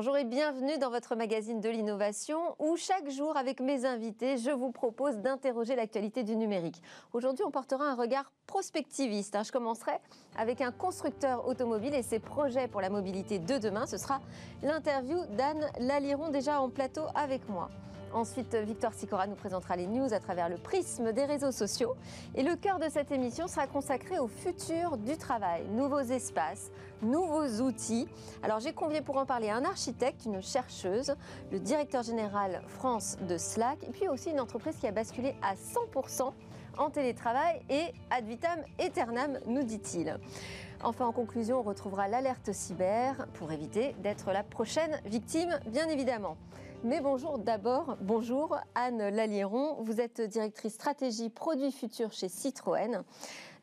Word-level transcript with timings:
Bonjour 0.00 0.16
et 0.16 0.24
bienvenue 0.24 0.78
dans 0.78 0.88
votre 0.88 1.14
magazine 1.14 1.60
de 1.60 1.68
l'innovation 1.68 2.56
où 2.58 2.74
chaque 2.78 3.10
jour 3.10 3.36
avec 3.36 3.60
mes 3.60 3.84
invités, 3.84 4.38
je 4.38 4.50
vous 4.50 4.72
propose 4.72 5.18
d'interroger 5.18 5.76
l'actualité 5.76 6.22
du 6.22 6.36
numérique. 6.36 6.80
Aujourd'hui, 7.12 7.44
on 7.44 7.50
portera 7.50 7.84
un 7.84 7.94
regard 7.94 8.32
prospectiviste. 8.46 9.36
Hein. 9.36 9.42
Je 9.42 9.52
commencerai 9.52 9.92
avec 10.38 10.62
un 10.62 10.72
constructeur 10.72 11.46
automobile 11.46 11.94
et 11.94 12.02
ses 12.02 12.18
projets 12.18 12.66
pour 12.66 12.80
la 12.80 12.88
mobilité 12.88 13.38
de 13.38 13.58
demain. 13.58 13.84
Ce 13.84 13.98
sera 13.98 14.22
l'interview 14.62 15.18
d'Anne 15.36 15.66
Laliron 15.80 16.30
déjà 16.30 16.62
en 16.62 16.70
plateau 16.70 17.02
avec 17.14 17.46
moi. 17.50 17.68
Ensuite, 18.12 18.56
Victor 18.56 18.92
Sicora 18.92 19.28
nous 19.28 19.36
présentera 19.36 19.76
les 19.76 19.86
news 19.86 20.12
à 20.12 20.18
travers 20.18 20.48
le 20.48 20.56
prisme 20.56 21.12
des 21.12 21.24
réseaux 21.24 21.52
sociaux. 21.52 21.94
Et 22.34 22.42
le 22.42 22.56
cœur 22.56 22.80
de 22.80 22.88
cette 22.88 23.12
émission 23.12 23.46
sera 23.46 23.68
consacré 23.68 24.18
au 24.18 24.26
futur 24.26 24.96
du 24.96 25.16
travail, 25.16 25.64
nouveaux 25.68 26.00
espaces, 26.00 26.72
nouveaux 27.02 27.62
outils. 27.62 28.08
Alors 28.42 28.58
j'ai 28.58 28.72
convié 28.72 29.00
pour 29.00 29.16
en 29.16 29.26
parler 29.26 29.50
un 29.50 29.64
architecte, 29.64 30.24
une 30.26 30.42
chercheuse, 30.42 31.14
le 31.52 31.60
directeur 31.60 32.02
général 32.02 32.62
France 32.66 33.16
de 33.28 33.38
Slack, 33.38 33.78
et 33.84 33.90
puis 33.92 34.08
aussi 34.08 34.30
une 34.30 34.40
entreprise 34.40 34.76
qui 34.76 34.88
a 34.88 34.92
basculé 34.92 35.36
à 35.40 35.54
100% 35.54 36.32
en 36.78 36.90
télétravail 36.90 37.62
et 37.68 37.92
ad 38.10 38.24
vitam 38.24 38.58
aeternam, 38.78 39.38
nous 39.46 39.62
dit-il. 39.62 40.18
Enfin, 40.82 41.06
en 41.06 41.12
conclusion, 41.12 41.60
on 41.60 41.62
retrouvera 41.62 42.08
l'alerte 42.08 42.52
cyber 42.52 43.26
pour 43.34 43.52
éviter 43.52 43.94
d'être 44.02 44.32
la 44.32 44.42
prochaine 44.42 44.98
victime, 45.04 45.60
bien 45.66 45.88
évidemment. 45.88 46.36
Mais 46.82 47.00
bonjour 47.02 47.38
d'abord, 47.38 47.98
bonjour 48.00 48.56
Anne 48.74 49.10
Lalieron, 49.10 49.82
vous 49.82 50.00
êtes 50.00 50.22
directrice 50.22 50.72
stratégie 50.72 51.28
produits 51.28 51.72
futurs 51.72 52.12
chez 52.12 52.30
Citroën. 52.30 53.02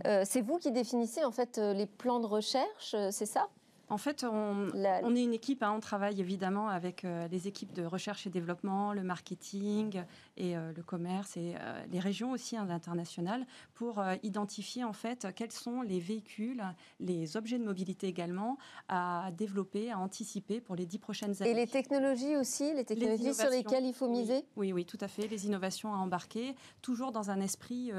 Euh, 0.05 0.21
c'est 0.23 0.41
vous 0.41 0.59
qui 0.59 0.71
définissez 0.71 1.25
en 1.25 1.31
fait 1.31 1.58
euh, 1.58 1.73
les 1.73 1.88
plans 1.88 2.19
de 2.19 2.28
recherche, 2.28 2.94
euh, 2.94 3.09
c'est 3.09 3.25
ça? 3.25 3.50
En 3.89 3.97
fait, 3.97 4.25
on, 4.25 4.67
est 4.75 5.23
une 5.23 5.33
équipe, 5.33 5.64
hein, 5.64 5.73
on 5.75 5.80
travaille 5.80 6.19
évidemment 6.19 6.67
avec 6.67 7.06
euh, 7.06 7.25
les 7.30 7.47
équipes 7.47 7.72
de 7.72 7.86
recherche 7.86 8.28
et 8.28 8.30
développement, 8.30 8.91
le 8.91 9.02
marketing 9.02 10.03
et 10.38 10.55
euh, 10.55 10.71
le 10.75 10.83
commerce 10.83 11.38
et 11.38 11.55
euh, 11.59 11.85
les 11.91 11.99
régions 11.99 12.31
aussi, 12.31 12.57
hein, 12.57 12.66
l'international, 12.66 13.45
pour 13.73 14.03
identifier 14.23 14.83
en 14.83 14.94
fait 14.94 15.27
quels 15.35 15.52
sont 15.52 15.81
les 15.81 15.99
véhicules, 15.99 16.63
les 16.99 17.38
objets 17.38 17.59
de 17.59 17.63
mobilité 17.63 18.07
également 18.07 18.57
à 18.88 19.31
développer, 19.38 19.91
à 19.91 19.99
anticiper 19.99 20.61
pour 20.61 20.75
les 20.75 20.85
dix 20.85 20.99
prochaines 20.99 21.41
années. 21.41 21.52
Et 21.52 21.53
les 21.53 21.67
technologies 21.67 22.35
aussi, 22.35 22.73
les 22.73 22.85
technologies 22.85 23.33
sur 23.33 23.49
lesquelles 23.49 23.85
il 23.85 23.94
faut 23.94 24.07
miser 24.07 24.45
oui, 24.55 24.73
oui, 24.73 24.85
tout 24.85 24.97
à 25.02 25.07
fait. 25.07 25.27
Les 25.27 25.45
innovations 25.45 25.94
à 25.94 25.97
embarquer, 25.97 26.55
toujours 26.81 27.11
dans 27.11 27.29
un 27.29 27.39
esprit 27.39 27.91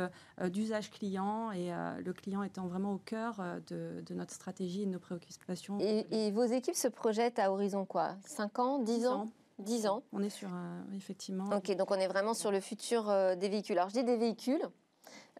d'usage 0.50 0.90
client 0.90 1.52
et 1.52 1.70
le 2.02 2.12
client 2.12 2.42
étant 2.42 2.66
vraiment 2.66 2.94
au 2.94 2.98
cœur 2.98 3.42
de, 3.68 4.02
de 4.04 4.14
notre 4.14 4.32
stratégie 4.32 4.82
et 4.82 4.86
de 4.86 4.90
nos 4.90 4.98
préoccupations 4.98 5.18
et, 5.80 6.30
vos 6.30 6.44
équipes 6.44 6.76
se 6.76 6.88
projettent 6.88 7.38
à 7.38 7.52
horizon 7.52 7.84
quoi? 7.84 8.16
5 8.24 8.58
ans? 8.58 8.78
10, 8.78 8.92
ans? 8.92 8.96
10 8.96 9.06
ans. 9.06 9.28
On 10.12 10.22
est 10.22 10.30
sur, 10.30 10.48
un, 10.48 10.84
effectivement. 10.94 11.48
Ok, 11.56 11.74
donc 11.76 11.90
on 11.90 11.96
est 11.96 12.08
vraiment 12.08 12.34
sur 12.34 12.50
le 12.50 12.60
futur 12.60 13.10
euh, 13.10 13.34
des 13.34 13.48
véhicules. 13.48 13.76
Alors 13.76 13.88
je 13.88 13.94
dis 13.94 14.04
des 14.04 14.16
véhicules, 14.16 14.62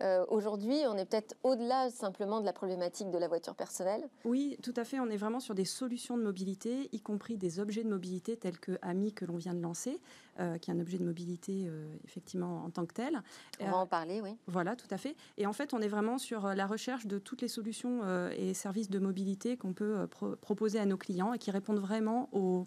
euh, 0.01 0.25
aujourd'hui, 0.29 0.77
on 0.87 0.97
est 0.97 1.05
peut-être 1.05 1.37
au-delà 1.43 1.91
simplement 1.91 2.41
de 2.41 2.47
la 2.47 2.53
problématique 2.53 3.11
de 3.11 3.19
la 3.19 3.27
voiture 3.27 3.55
personnelle. 3.55 4.09
Oui, 4.25 4.57
tout 4.63 4.75
à 4.77 4.85
fait. 4.85 5.01
On 5.01 5.09
est 5.09 5.17
vraiment 5.17 5.41
sur 5.41 5.55
des 5.55 5.65
solutions 5.65 6.17
de 6.17 6.23
mobilité, 6.23 6.89
y 6.93 7.01
compris 7.01 7.37
des 7.37 7.59
objets 7.59 7.83
de 7.83 7.89
mobilité 7.89 8.37
tels 8.37 8.59
que 8.59 8.79
AMI 8.83 9.13
que 9.13 9.25
l'on 9.25 9.37
vient 9.37 9.55
de 9.55 9.61
lancer, 9.61 10.01
euh, 10.39 10.57
qui 10.59 10.71
est 10.71 10.75
un 10.75 10.79
objet 10.79 10.99
de 10.99 11.05
mobilité 11.05 11.65
euh, 11.67 11.89
effectivement 12.05 12.65
en 12.65 12.71
tant 12.71 12.87
que 12.87 12.95
tel. 12.95 13.23
On 13.61 13.71
va 13.71 13.77
en 13.79 13.87
parler, 13.87 14.21
oui. 14.21 14.37
Voilà, 14.47 14.77
tout 14.77 14.87
à 14.91 14.99
fait. 14.99 15.17
Et 15.37 15.47
en 15.47 15.53
fait, 15.53 15.75
on 15.75 15.81
est 15.81 15.89
vraiment 15.89 16.19
sur 16.19 16.55
la 16.55 16.67
recherche 16.67 17.07
de 17.07 17.19
toutes 17.19 17.43
les 17.43 17.49
solutions 17.49 18.29
et 18.31 18.55
services 18.55 18.91
de 18.91 18.99
mobilité 18.99 19.57
qu'on 19.57 19.73
peut 19.73 20.07
proposer 20.41 20.79
à 20.79 20.87
nos 20.87 20.97
clients 20.97 21.33
et 21.33 21.39
qui 21.39 21.51
répondent 21.51 21.81
vraiment 21.81 22.29
aux 22.33 22.67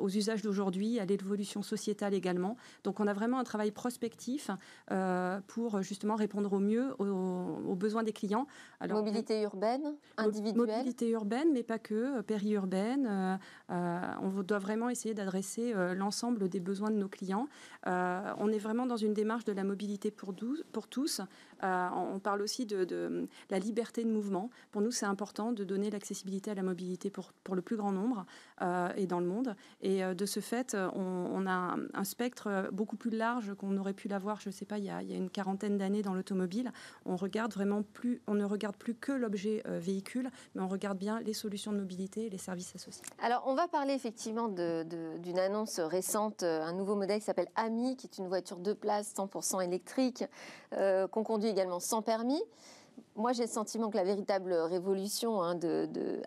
aux 0.00 0.08
usages 0.08 0.42
d'aujourd'hui, 0.42 0.98
à 0.98 1.04
l'évolution 1.04 1.62
sociétale 1.62 2.14
également. 2.14 2.56
Donc 2.84 3.00
on 3.00 3.06
a 3.06 3.12
vraiment 3.12 3.38
un 3.38 3.44
travail 3.44 3.70
prospectif 3.70 4.50
euh, 4.90 5.40
pour 5.46 5.82
justement 5.82 6.16
répondre 6.16 6.52
au 6.52 6.58
mieux 6.58 6.94
aux, 6.98 7.74
besoins 7.74 8.02
des 8.02 8.12
clients. 8.12 8.46
mobilité 8.88 9.42
urbaine, 9.42 9.94
individuelle 10.16 10.78
Mobilité 10.78 11.08
urbaine, 11.10 11.48
mais 11.52 11.62
pas 11.62 11.78
que, 11.78 12.20
périurbaine. 12.22 13.38
Euh, 13.70 14.00
on 14.20 14.42
doit 14.42 14.58
vraiment 14.58 14.88
essayer 14.88 15.14
d'adresser 15.14 15.74
l'ensemble 15.94 16.48
des 16.48 16.60
besoins 16.60 16.90
de 16.90 16.96
nos 16.96 17.08
clients. 17.08 17.48
on 17.86 18.48
est 18.52 18.58
vraiment 18.58 18.86
dans 18.86 18.96
une 18.96 19.14
démarche 19.14 19.44
de 19.44 19.52
la 19.52 19.64
mobilité 19.64 20.10
pour, 20.10 20.34
pour 20.72 20.88
tous. 20.88 21.20
On 21.62 22.18
parle 22.18 22.42
aussi 22.42 22.66
de, 22.66 23.28
la 23.50 23.58
liberté 23.58 24.04
de 24.04 24.10
mouvement. 24.10 24.50
Pour 24.70 24.82
nous, 24.82 24.90
c'est 24.90 25.06
important 25.06 25.52
de 25.52 25.64
donner 25.64 25.90
l'accessibilité 25.90 26.50
à 26.50 26.54
la 26.54 26.62
mobilité 26.62 27.10
pour, 27.10 27.32
le 27.54 27.62
plus 27.62 27.76
grand 27.76 27.92
nombre 27.92 28.26
et 28.96 29.06
dans 29.06 29.20
le 29.20 29.26
monde. 29.26 29.54
Et 29.80 30.04
euh, 30.04 30.14
de 30.14 30.26
ce 30.26 30.40
fait, 30.40 30.74
euh, 30.74 30.88
on, 30.94 31.46
a 31.46 31.76
un, 31.94 32.04
spectre 32.04 32.48
euh, 32.48 32.70
beaucoup 32.70 32.96
plus 32.96 33.10
large 33.10 33.54
qu'on 33.54 33.76
aurait 33.76 33.92
pu 33.92 34.08
l'avoir, 34.08 34.40
je 34.40 34.48
ne 34.48 34.52
sais 34.52 34.64
pas, 34.64 34.78
il 34.78 34.84
y, 34.84 34.90
a, 34.90 35.00
une 35.02 35.30
quarantaine 35.30 35.78
d'années 35.78 36.02
dans 36.02 36.14
l'automobile. 36.14 36.72
On 37.04 37.16
regarde 37.16 37.52
vraiment 37.52 37.82
plus, 37.82 38.20
on 38.26 38.34
ne 38.34 38.44
regarde 38.44 38.76
plus 38.76 38.94
que 38.94 39.12
l'objet 39.12 39.62
véhicule, 39.66 40.30
mais 40.54 40.62
on 40.62 40.68
regarde 40.68 40.98
bien 40.98 41.20
les 41.20 41.32
solutions 41.32 41.72
de 41.72 41.78
mobilité 41.78 42.26
et 42.26 42.30
les 42.30 42.38
services 42.38 42.74
associés. 42.74 43.04
Alors, 43.22 43.44
on 43.46 43.54
va 43.54 43.68
parler 43.68 43.94
effectivement 43.94 44.48
d'une 44.48 45.38
annonce 45.38 45.80
récente, 45.80 46.42
un 46.42 46.72
nouveau 46.72 46.94
modèle 46.94 47.20
qui 47.20 47.26
s'appelle 47.26 47.48
AMI, 47.56 47.96
qui 47.96 48.06
est 48.06 48.18
une 48.18 48.28
voiture 48.28 48.58
de 48.58 48.72
place 48.72 49.14
100% 49.14 49.64
électrique, 49.64 50.24
qu'on 50.72 51.24
conduit 51.24 51.47
également 51.48 51.80
sans 51.80 52.02
permis 52.02 52.42
moi, 53.14 53.32
j'ai 53.32 53.44
le 53.44 53.48
sentiment 53.48 53.90
que 53.90 53.96
la 53.96 54.04
véritable 54.04 54.52
révolution 54.52 55.42
hein, 55.42 55.58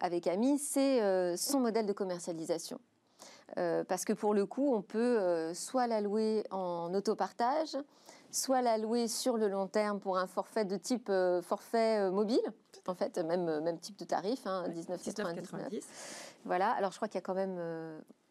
avec 0.02 0.28
AMI, 0.28 0.58
c'est 0.58 1.38
son 1.38 1.60
modèle 1.60 1.86
de 1.86 1.94
commercialisation. 1.94 2.80
Euh, 3.58 3.84
parce 3.84 4.06
que 4.06 4.14
pour 4.14 4.34
le 4.34 4.46
coup, 4.46 4.74
on 4.74 4.82
peut 4.82 5.20
euh, 5.20 5.54
soit 5.54 5.88
la 5.88 6.02
louer 6.02 6.46
en 6.52 6.94
autopartage, 6.94 7.76
soit 8.32 8.62
la 8.62 8.78
louer 8.78 9.08
sur 9.08 9.38
le 9.38 9.50
long 9.50 9.68
terme 9.68 10.00
pour 10.00 10.18
un 10.18 10.28
forfait 10.28 10.64
de 10.64 10.78
type 10.78 11.10
euh, 11.10 11.42
forfait 11.42 12.10
mobile, 12.12 12.42
en 12.88 12.96
fait, 12.96 13.18
même, 13.18 13.60
même 13.62 13.80
type 13.80 13.98
de 13.98 14.06
tarif, 14.06 14.46
hein, 14.46 14.66
19,99. 14.70 15.82
Voilà, 16.46 16.72
alors 16.72 16.92
je 16.92 16.98
crois 16.98 17.08
qu'il 17.08 17.16
y 17.16 17.20
a 17.20 17.22
quand 17.22 17.36
même 17.36 17.60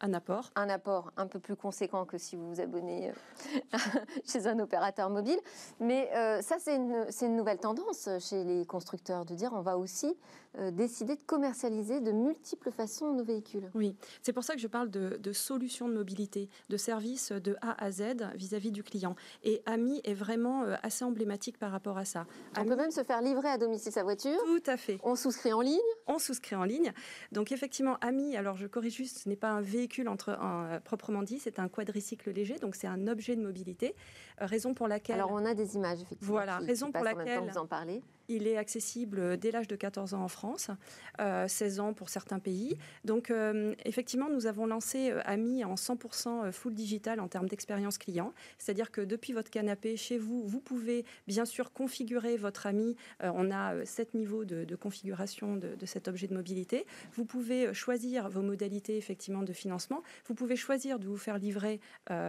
un 0.01 0.15
apport. 0.15 0.51
Un 0.57 0.69
apport 0.69 1.13
un 1.17 1.27
peu 1.27 1.39
plus 1.39 1.57
conséquent 1.57 2.05
que 2.05 2.19
si 2.19 2.37
vous 2.37 2.49
vous 2.49 2.61
abonnez 2.61 3.11
euh, 3.11 3.79
chez 4.25 4.47
un 4.47 4.59
opérateur 4.59 5.11
mobile. 5.11 5.39
Mais 5.79 6.11
euh, 6.15 6.43
ça, 6.43 6.57
c'est 6.59 6.77
une, 6.77 7.07
une, 7.21 7.37
nouvelle 7.37 7.59
tendance 7.59 8.09
chez 8.21 8.45
les 8.45 8.65
constructeurs 8.67 9.25
de 9.25 9.35
dire 9.35 9.53
on 9.53 9.61
va 9.61 9.79
aussi 9.79 10.17
euh, 10.59 10.71
décider 10.71 11.17
de 11.17 11.21
commercialiser 11.27 12.01
de 12.01 12.13
multiples 12.13 12.71
façons 12.71 13.13
nos 13.13 13.25
véhicules. 13.25 13.71
Oui, 13.75 13.95
c'est 14.23 14.33
pour 14.33 14.45
ça 14.45 14.55
que 14.55 14.61
je 14.61 14.67
parle 14.67 14.91
de, 14.91 15.33
solutions 15.33 15.89
de 15.89 15.95
mobilité, 15.95 16.49
de 16.69 16.77
services 16.77 17.33
de 17.33 17.57
A 17.61 17.83
à 17.83 17.91
Z 17.91 18.03
vis-à-vis 18.35 18.73
du 18.73 18.83
client. 18.83 19.15
Et 19.45 19.63
AMI 19.67 20.01
est 20.05 20.15
vraiment 20.15 20.65
assez 20.83 21.05
emblématique 21.05 21.59
par 21.59 21.71
rapport 21.71 21.99
à 21.99 22.05
ça. 22.05 22.27
On 22.59 22.65
peut 22.65 22.77
même 22.77 22.91
se 22.91 23.05
faire 23.05 23.23
livrer 23.23 23.49
à 23.49 23.59
domicile 23.59 23.93
sa 23.93 24.03
voiture. 24.03 24.37
Tout 24.45 24.63
à 24.67 24.77
fait. 24.77 24.99
On 25.05 25.15
souscrit 25.15 25.53
en 25.53 25.61
ligne. 25.61 25.79
On 26.07 26.19
souscrit 26.19 26.57
en 26.57 26.65
ligne. 26.65 26.93
Donc 27.33 27.53
effectivement, 27.53 27.97
AMI, 28.01 28.37
alors 28.37 28.57
je 28.57 28.67
corrige 28.67 28.97
juste, 28.97 29.19
ce 29.19 29.29
n'est 29.29 29.37
pas 29.37 29.51
un 29.51 29.61
véhicule 29.61 29.90
entre, 30.09 30.37
euh, 30.41 30.81
proprement 30.81 31.23
dit, 31.23 31.39
c'est 31.39 31.59
un 31.59 31.69
quadricycle 31.69 32.31
léger, 32.31 32.59
donc 32.59 32.75
c'est 32.75 32.87
un 32.87 33.07
objet 33.09 33.37
de 33.37 33.43
mobilité. 33.43 33.95
Euh, 34.41 34.47
raison 34.47 34.75
pour 34.75 34.89
laquelle. 34.89 35.17
Alors 35.17 35.33
on 35.33 35.45
a 35.45 35.55
des 35.55 35.77
images 35.77 36.01
effectivement. 36.03 36.33
Voilà, 36.33 36.59
raison 36.59 36.91
pour 36.93 37.05
laquelle. 37.05 37.41
vous 37.41 37.59
en 37.59 37.67
parlez. 37.67 38.03
Il 38.33 38.47
est 38.47 38.57
accessible 38.57 39.37
dès 39.39 39.51
l'âge 39.51 39.67
de 39.67 39.75
14 39.75 40.15
ans 40.15 40.23
en 40.23 40.29
France, 40.29 40.71
16 41.19 41.81
euh, 41.81 41.83
ans 41.83 41.93
pour 41.93 42.11
certains 42.11 42.39
pays. 42.39 42.79
Donc, 43.05 43.33
euh, 43.33 43.75
effectivement, 43.85 44.31
nous 44.31 44.47
avons 44.47 44.67
lancé 44.67 45.11
euh, 45.11 45.21
AMI 45.25 45.65
en 45.65 45.75
100% 45.75 46.53
full 46.53 46.73
digital 46.73 47.19
en 47.19 47.27
termes 47.27 47.49
d'expérience 47.49 47.99
client. 47.99 48.33
C'est-à-dire 48.59 48.93
que 48.93 49.01
depuis 49.01 49.33
votre 49.33 49.51
canapé 49.51 49.97
chez 49.97 50.17
vous, 50.17 50.47
vous 50.47 50.61
pouvez 50.61 51.05
bien 51.27 51.45
sûr 51.45 51.73
configurer 51.73 52.37
votre 52.37 52.69
AMI. 52.69 52.95
on 53.21 53.51
a 53.51 53.85
sept 53.85 54.15
niveaux 54.15 54.45
de, 54.45 54.77
configuration 54.77 55.57
de, 55.57 55.75
de, 55.75 55.87
cet 55.87 56.07
objet 56.07 56.29
de 56.29 56.35
mobilité. 56.35 56.87
Vous 57.15 57.25
pouvez 57.25 57.75
choisir 57.75 58.29
vos 58.29 58.43
modalités 58.43 58.97
effectivement 58.97 59.43
de 59.43 59.53
financement. 59.53 60.03
Vous 60.27 60.35
pouvez 60.35 60.55
choisir 60.55 61.01
de 61.01 61.07
vous 61.07 61.17
faire 61.17 61.39
livrer 61.39 61.81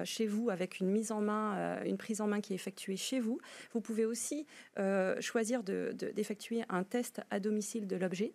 chez 0.03 0.25
vous 0.25 0.49
avec 0.49 0.79
une 0.79 0.89
mise 0.89 1.11
en 1.11 1.21
main, 1.21 1.83
une 1.83 1.97
prise 1.97 2.21
en 2.21 2.27
main 2.27 2.41
qui 2.41 2.53
est 2.53 2.55
effectuée 2.55 2.97
chez 2.97 3.19
vous. 3.19 3.39
Vous 3.73 3.81
pouvez 3.81 4.05
aussi 4.05 4.47
choisir 5.19 5.63
de 5.63 5.90
d'effectuer 5.93 6.63
un 6.69 6.83
test 6.83 7.21
à 7.29 7.39
domicile 7.39 7.87
de 7.87 7.95
l'objet 7.95 8.33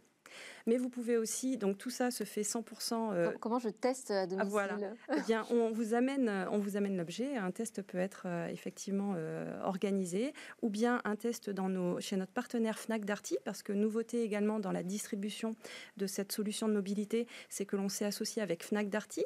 mais 0.67 0.77
vous 0.77 0.89
pouvez 0.89 1.17
aussi, 1.17 1.57
donc 1.57 1.79
tout 1.79 1.91
ça 1.91 2.11
se 2.11 2.25
fait 2.25 2.43
100%. 2.43 3.13
Euh, 3.13 3.33
comment 3.41 3.59
je 3.59 3.69
teste 3.69 4.11
à 4.11 4.27
domicile 4.27 4.51
Voilà. 4.51 4.77
eh 5.17 5.21
bien, 5.21 5.47
on 5.51 5.71
vous 5.71 5.95
amène, 5.95 6.29
on 6.51 6.59
vous 6.59 6.77
amène 6.77 6.97
l'objet. 6.97 7.37
Un 7.37 7.53
test 7.53 7.83
peut 7.83 7.99
être 7.99 8.25
euh, 8.27 8.49
effectivement 8.49 9.15
euh, 9.17 9.61
organisé, 9.63 10.33
ou 10.63 10.69
bien 10.69 11.01
un 11.05 11.15
test 11.15 11.51
dans 11.51 11.69
nos, 11.69 12.01
chez 12.01 12.17
notre 12.17 12.33
partenaire 12.33 12.79
Fnac 12.79 13.05
Darty, 13.05 13.39
parce 13.45 13.63
que 13.63 13.73
nouveauté 13.73 14.23
également 14.23 14.59
dans 14.59 14.73
la 14.73 14.83
distribution 14.83 15.55
de 15.97 16.07
cette 16.07 16.33
solution 16.33 16.69
de 16.69 16.73
mobilité, 16.73 17.29
c'est 17.49 17.65
que 17.65 17.77
l'on 17.77 17.89
s'est 17.89 18.05
associé 18.05 18.43
avec 18.43 18.65
Fnac 18.65 18.89
Darty, 18.89 19.25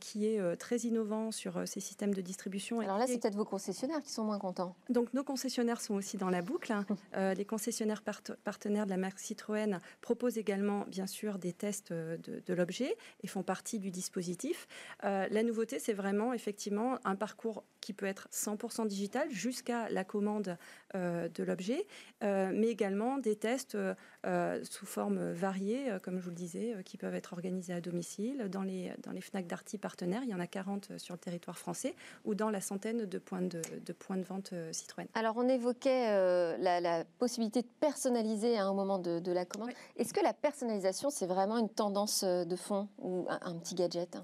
qui 0.00 0.26
est 0.26 0.56
très 0.56 0.78
innovant 0.78 1.30
sur 1.30 1.66
ces 1.66 1.80
systèmes 1.80 2.14
de 2.14 2.20
distribution. 2.20 2.80
Alors 2.80 2.98
là, 2.98 3.06
c'est 3.06 3.18
peut-être 3.20 3.36
vos 3.36 3.44
concessionnaires 3.44 4.02
qui 4.02 4.10
sont 4.10 4.24
moins 4.24 4.38
contents. 4.38 4.74
Donc 4.88 5.14
nos 5.14 5.22
concessionnaires 5.22 5.80
sont 5.80 5.94
aussi 5.94 6.16
dans 6.16 6.30
la 6.30 6.42
boucle. 6.42 6.72
les 7.36 7.44
concessionnaires 7.44 8.02
partenaires 8.44 8.84
de 8.84 8.90
la 8.90 8.96
marque 8.96 9.18
Citroën 9.18 9.78
proposent 10.00 10.20
proposent 10.20 10.36
également, 10.60 10.84
bien 10.88 11.06
sûr, 11.06 11.38
des 11.38 11.52
tests 11.52 11.92
de, 11.92 12.54
l'objet 12.54 12.96
et 13.22 13.26
font 13.26 13.42
partie 13.42 13.78
du 13.78 13.90
dispositif. 13.90 14.66
la 15.02 15.42
nouveauté, 15.42 15.78
c'est 15.78 15.92
vraiment 15.92 16.32
effectivement 16.32 16.98
un 17.04 17.16
parcours 17.16 17.64
qui 17.80 17.92
peut 17.92 18.06
être 18.06 18.28
100% 18.32 18.86
digital 18.86 19.30
jusqu'à 19.30 19.88
la 19.88 20.04
commande 20.04 20.58
de 20.94 21.42
l'objet, 21.42 21.86
mais 22.22 22.66
également 22.66 23.18
des 23.18 23.36
tests 23.36 23.78
sous 24.24 24.86
forme 24.86 25.32
variée, 25.32 25.96
comme 26.02 26.18
je 26.18 26.24
vous 26.24 26.30
le 26.30 26.36
disais, 26.36 26.76
qui 26.84 26.96
peuvent 26.96 27.14
être 27.14 27.32
organisés 27.32 27.72
à 27.72 27.80
domicile, 27.80 28.48
dans 28.50 28.62
les, 28.62 28.92
dans 29.02 29.12
les 29.12 29.20
FNAC 29.20 29.46
Darty 29.46 29.78
partenaires, 29.78 30.22
il 30.24 30.30
y 30.30 30.34
en 30.34 30.40
a 30.40 30.46
40 30.46 30.98
sur 30.98 31.14
le 31.14 31.20
territoire 31.20 31.56
français, 31.56 31.94
ou 32.24 32.34
dans 32.34 32.50
la 32.50 32.60
centaine 32.60 33.06
de 33.06 33.18
points 33.18 33.42
de, 33.42 33.92
points 33.92 34.18
de 34.18 34.24
vente 34.24 34.52
Citroën. 34.72 35.06
Alors 35.14 35.36
on 35.36 35.48
évoquait 35.48 36.58
la, 36.58 37.04
possibilité 37.18 37.62
de 37.62 37.68
personnaliser 37.80 38.58
à 38.58 38.66
un 38.66 38.74
moment 38.74 38.98
de, 38.98 39.32
la 39.32 39.44
commande. 39.44 39.70
Est-ce 39.96 40.12
que 40.12 40.22
la 40.22 40.32
personnalisation, 40.50 41.10
c'est 41.10 41.26
vraiment 41.26 41.58
une 41.58 41.68
tendance 41.68 42.24
de 42.24 42.56
fond 42.56 42.88
ou 42.98 43.24
un 43.28 43.54
petit 43.58 43.76
gadget? 43.76 44.16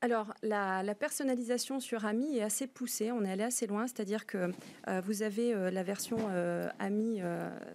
Alors, 0.00 0.34
la, 0.42 0.82
personnalisation 0.96 1.78
sur 1.78 2.04
Ami 2.04 2.38
est 2.38 2.42
assez 2.42 2.66
poussée. 2.66 3.12
On 3.12 3.24
est 3.24 3.30
allé 3.30 3.44
assez 3.44 3.68
loin, 3.68 3.86
c'est-à-dire 3.86 4.26
que 4.26 4.50
euh, 4.88 5.00
vous 5.04 5.22
avez 5.22 5.54
euh, 5.54 5.70
la 5.70 5.84
version 5.84 6.16
euh, 6.30 6.68
Ami 6.80 7.20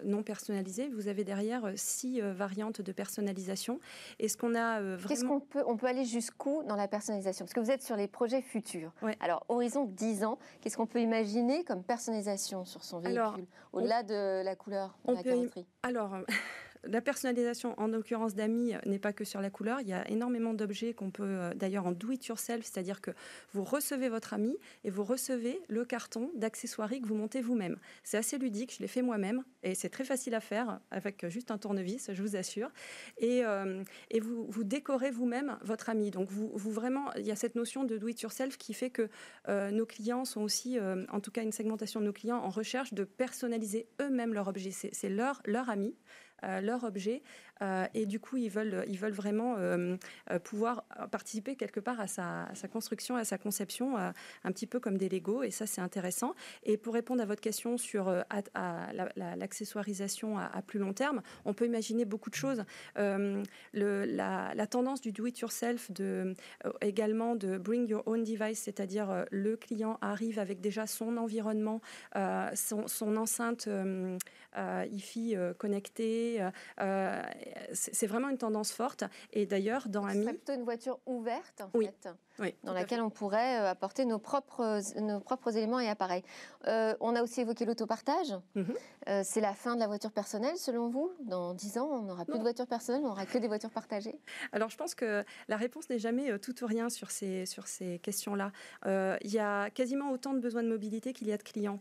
non 0.04 0.22
personnalisée. 0.22 0.88
Vous 0.88 1.08
avez 1.08 1.24
derrière 1.24 1.72
six 1.74 2.20
variantes 2.20 2.82
de 2.82 2.92
personnalisation. 2.92 3.80
Et 4.18 4.28
ce 4.28 4.36
qu'on 4.36 4.54
a 4.54 4.80
vraiment... 4.80 5.08
Qu'est-ce 5.08 5.24
qu'on 5.24 5.40
peut, 5.40 5.64
on 5.66 5.78
peut 5.78 5.86
aller 5.86 6.04
jusqu'où 6.04 6.62
dans 6.64 6.76
la 6.76 6.86
personnalisation? 6.86 7.46
Parce 7.46 7.54
que 7.54 7.60
vous 7.60 7.70
êtes 7.70 7.82
sur 7.82 7.96
les 7.96 8.08
projets 8.08 8.42
futurs. 8.42 8.92
Alors, 9.20 9.44
horizon 9.48 9.84
10 9.84 10.24
ans, 10.24 10.38
qu'est-ce 10.60 10.76
qu'on 10.76 10.86
peut 10.86 11.00
imaginer 11.00 11.64
comme 11.64 11.82
personnalisation 11.82 12.66
sur 12.66 12.84
son 12.84 13.00
véhicule 13.00 13.46
Au-delà 13.72 14.02
de 14.02 14.44
la 14.44 14.54
couleur 14.54 14.98
de 15.06 15.14
la 15.14 15.22
carrosserie? 15.22 15.66
Alors, 15.82 16.18
La 16.84 17.00
personnalisation, 17.00 17.78
en 17.78 17.88
l'occurrence 17.88 18.34
d'Ami, 18.34 18.74
n'est 18.86 18.98
pas 18.98 19.12
que 19.12 19.24
sur 19.24 19.40
la 19.40 19.50
couleur. 19.50 19.80
Il 19.80 19.88
y 19.88 19.92
a 19.92 20.08
énormément 20.10 20.54
d'objets 20.54 20.94
qu'on 20.94 21.10
peut, 21.10 21.24
euh, 21.24 21.54
d'ailleurs, 21.54 21.86
en 21.86 21.92
do 21.92 22.10
it 22.10 22.24
yourself, 22.26 22.64
c'est-à-dire 22.64 23.00
que 23.00 23.10
vous 23.52 23.64
recevez 23.64 24.08
votre 24.08 24.34
ami 24.34 24.56
et 24.84 24.90
vous 24.90 25.04
recevez 25.04 25.60
le 25.68 25.84
carton 25.84 26.30
d'accessoires 26.34 26.90
que 26.90 27.06
vous 27.06 27.14
montez 27.14 27.40
vous-même. 27.40 27.76
C'est 28.04 28.16
assez 28.16 28.38
ludique, 28.38 28.74
je 28.74 28.80
l'ai 28.80 28.88
fait 28.88 29.02
moi-même 29.02 29.44
et 29.62 29.74
c'est 29.74 29.88
très 29.88 30.04
facile 30.04 30.34
à 30.34 30.40
faire 30.40 30.80
avec 30.90 31.26
juste 31.28 31.50
un 31.50 31.58
tournevis, 31.58 32.10
je 32.12 32.22
vous 32.22 32.36
assure. 32.36 32.70
Et, 33.18 33.44
euh, 33.44 33.82
vous, 34.20 34.64
décorez 34.64 35.10
vous-même 35.10 35.58
votre 35.62 35.88
ami. 35.88 36.10
Donc, 36.10 36.30
vous, 36.30 36.70
vraiment, 36.70 37.12
il 37.14 37.26
y 37.26 37.30
a 37.30 37.36
cette 37.36 37.54
notion 37.54 37.84
de 37.84 37.98
do 37.98 38.08
it 38.08 38.20
yourself 38.20 38.56
qui 38.58 38.74
fait 38.74 38.90
que 38.90 39.08
euh, 39.48 39.70
nos 39.70 39.86
clients 39.86 40.24
sont 40.24 40.42
aussi, 40.42 40.78
en 41.10 41.20
tout 41.20 41.30
cas, 41.30 41.42
une 41.42 41.52
segmentation 41.52 42.00
de 42.00 42.06
nos 42.06 42.12
clients 42.12 42.38
en 42.38 42.50
recherche 42.50 42.94
de 42.94 43.04
personnaliser 43.04 43.88
eux-mêmes 44.00 44.34
leur 44.34 44.48
objet. 44.48 44.70
C'est 44.70 45.08
leur 45.08 45.68
ami. 45.68 45.94
Euh, 46.44 46.60
leur 46.60 46.84
objet 46.84 47.22
et 47.94 48.06
du 48.06 48.20
coup 48.20 48.36
ils 48.36 48.50
veulent, 48.50 48.84
ils 48.88 48.98
veulent 48.98 49.12
vraiment 49.12 49.56
euh, 49.58 49.96
pouvoir 50.44 50.84
participer 51.10 51.56
quelque 51.56 51.80
part 51.80 52.00
à 52.00 52.06
sa, 52.06 52.48
construction, 52.72 53.16
à 53.16 53.24
sa 53.24 53.38
conception, 53.38 53.96
un 53.96 54.52
petit 54.52 54.66
peu 54.66 54.80
comme 54.80 54.98
des 54.98 55.08
Lego 55.08 55.42
et 55.42 55.50
ça 55.50 55.66
c'est 55.66 55.80
intéressant. 55.80 56.34
Et 56.62 56.76
pour 56.76 56.94
répondre 56.94 57.22
à 57.22 57.26
votre 57.26 57.40
question 57.40 57.78
sur 57.78 58.12
l'accessoirisation 59.16 60.38
à, 60.38 60.62
plus 60.62 60.78
long 60.78 60.92
terme, 60.92 61.22
on 61.44 61.54
peut 61.54 61.66
imaginer 61.66 62.04
beaucoup 62.04 62.30
de 62.30 62.34
choses. 62.34 62.64
La, 62.96 64.66
tendance 64.68 65.00
du 65.00 65.12
do-it-yourself, 65.12 65.90
également 66.82 67.34
de 67.34 67.56
bring 67.58 67.88
your 67.88 68.02
own 68.06 68.22
device, 68.22 68.60
c'est-à-dire 68.60 69.24
le 69.30 69.56
client 69.56 69.98
arrive 70.00 70.38
avec 70.38 70.60
déjà 70.60 70.86
son 70.86 71.16
environnement, 71.16 71.80
son, 72.54 72.86
son, 72.86 73.16
enceinte 73.16 73.68
IFI 74.90 75.36
connectée, 75.58 76.40
euh, 76.40 76.50
euh, 76.80 77.22
c'est 77.72 78.06
vraiment 78.06 78.28
une 78.28 78.38
tendance 78.38 78.72
forte. 78.72 79.04
Et 79.32 79.46
d'ailleurs, 79.46 79.88
dans 79.88 80.04
Ami. 80.04 80.24
C'est 80.24 80.34
plutôt 80.34 80.54
une 80.54 80.64
voiture 80.64 80.98
ouverte, 81.06 81.60
en 81.60 81.70
fait 81.70 82.08
dans 82.64 82.72
laquelle 82.72 83.00
on 83.00 83.10
pourrait 83.10 83.60
euh, 83.60 83.70
apporter 83.70 84.04
nos 84.04 84.18
propres, 84.18 84.80
nos 85.00 85.20
propres 85.20 85.56
éléments 85.56 85.80
et 85.80 85.88
appareils. 85.88 86.22
Euh, 86.66 86.94
on 87.00 87.14
a 87.16 87.22
aussi 87.22 87.40
évoqué 87.40 87.64
l'autopartage. 87.64 88.34
Euh, 89.08 89.22
c'est 89.24 89.40
la 89.40 89.54
fin 89.54 89.74
de 89.74 89.80
la 89.80 89.86
voiture 89.86 90.12
personnelle, 90.12 90.56
selon 90.56 90.88
vous? 90.88 91.10
Dans 91.20 91.54
10 91.54 91.78
ans, 91.78 91.88
on 91.90 92.02
n'aura 92.02 92.24
plus 92.24 92.38
de 92.38 92.42
voiture 92.42 92.66
personnelle, 92.66 93.02
on 93.04 93.08
n'aura 93.08 93.26
que 93.26 93.38
des 93.38 93.48
voitures 93.48 93.70
partagées? 93.70 94.18
Alors, 94.52 94.68
je 94.68 94.76
pense 94.76 94.94
que 94.94 95.24
la 95.48 95.56
réponse 95.56 95.88
n'est 95.88 95.98
jamais 95.98 96.38
tout 96.38 96.62
ou 96.62 96.66
rien 96.66 96.88
sur 96.88 97.10
ces, 97.10 97.46
sur 97.46 97.66
ces 97.66 97.98
questions-là. 98.00 98.52
Il 98.86 99.30
y 99.30 99.38
a 99.38 99.70
quasiment 99.70 100.10
autant 100.10 100.34
de 100.34 100.40
besoins 100.40 100.62
de 100.62 100.68
mobilité 100.68 101.12
qu'il 101.12 101.28
y 101.28 101.32
a 101.32 101.36
de 101.36 101.42
clients. 101.42 101.80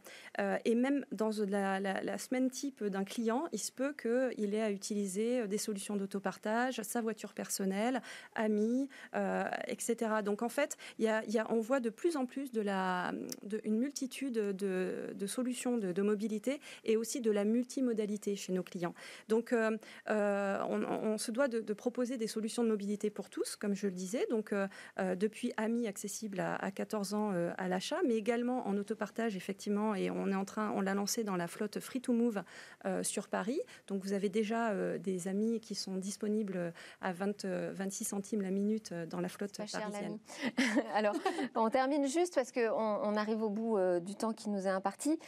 et 0.65 0.75
même 0.75 1.05
dans 1.11 1.31
la, 1.47 1.79
la 1.79 2.17
semaine 2.17 2.49
type 2.49 2.83
d'un 2.83 3.03
client, 3.03 3.45
il 3.51 3.59
se 3.59 3.71
peut 3.71 3.93
qu'il 3.93 4.53
ait 4.53 4.61
à 4.61 4.71
utiliser 4.71 5.47
des 5.47 5.57
solutions 5.57 5.95
d'autopartage, 5.95 6.81
sa 6.81 7.01
voiture 7.01 7.33
personnelle, 7.33 8.01
amis, 8.35 8.89
etc. 9.67 10.21
Donc, 10.23 10.41
en 10.41 10.46
fait, 10.49 10.77
y 10.99 11.07
a, 11.07 11.23
on 11.49 11.59
voit 11.59 11.79
de 11.79 11.89
plus 11.89 12.17
en 12.17 12.25
plus 12.25 12.51
de 12.51 12.61
la, 12.61 13.13
une 13.63 13.77
multitude 13.77 14.33
de, 14.33 15.27
solutions 15.27 15.77
de, 15.77 16.01
mobilité 16.01 16.61
et 16.85 16.95
aussi 16.97 17.21
de 17.21 17.31
la 17.31 17.43
multimodalité 17.43 18.35
chez 18.35 18.53
nos 18.53 18.63
clients. 18.63 18.93
Donc, 19.27 19.53
euh, 19.53 19.77
euh, 20.09 20.57
on, 20.63 21.17
se 21.17 21.31
doit 21.31 21.47
de, 21.47 21.73
proposer 21.73 22.17
des 22.17 22.27
solutions 22.27 22.63
de 22.63 22.69
mobilité 22.69 23.09
pour 23.09 23.29
tous, 23.29 23.55
comme 23.55 23.75
je 23.75 23.87
le 23.87 23.93
disais. 23.93 24.25
Donc, 24.29 24.53
euh, 24.53 24.67
depuis 25.15 25.51
AMI 25.57 25.87
accessible 25.87 26.39
à, 26.39 26.71
14 26.71 27.13
ans 27.13 27.33
à 27.57 27.67
l'achat, 27.67 27.97
mais 28.05 28.15
également 28.15 28.67
en 28.67 28.77
autopartage, 28.77 29.35
effectivement, 29.35 29.95
et 29.95 30.09
on 30.09 30.27
est 30.27 30.35
en 30.35 30.45
train, 30.45 30.71
on 30.75 30.81
l'a 30.81 30.93
lancé 30.93 31.23
dans 31.23 31.35
la 31.35 31.47
flotte 31.47 31.79
Free 31.79 32.01
to 32.01 32.13
Move 32.13 32.43
sur 33.01 33.27
Paris. 33.27 33.59
Donc, 33.87 34.03
vous 34.03 34.13
avez 34.13 34.29
déjà 34.29 34.97
des 34.97 35.27
amis 35.27 35.59
qui 35.59 35.75
sont 35.75 35.97
disponibles 35.97 36.73
à 37.01 37.13
20, 37.13 37.45
26 37.45 38.05
centimes 38.05 38.41
la 38.41 38.51
minute 38.51 38.93
dans 38.93 39.19
la 39.19 39.29
flotte 39.29 39.57
parisienne. 39.57 40.19
Alors, 40.93 41.15
on 41.55 41.69
termine 41.69 42.07
juste 42.07 42.35
parce 42.35 42.51
qu'on 42.51 42.69
on 42.69 43.15
arrive 43.15 43.43
au 43.43 43.49
bout 43.49 43.77
euh, 43.77 43.99
du 43.99 44.15
temps 44.15 44.33
qui 44.33 44.49
nous 44.49 44.67
est 44.67 44.71
imparti. 44.71 45.19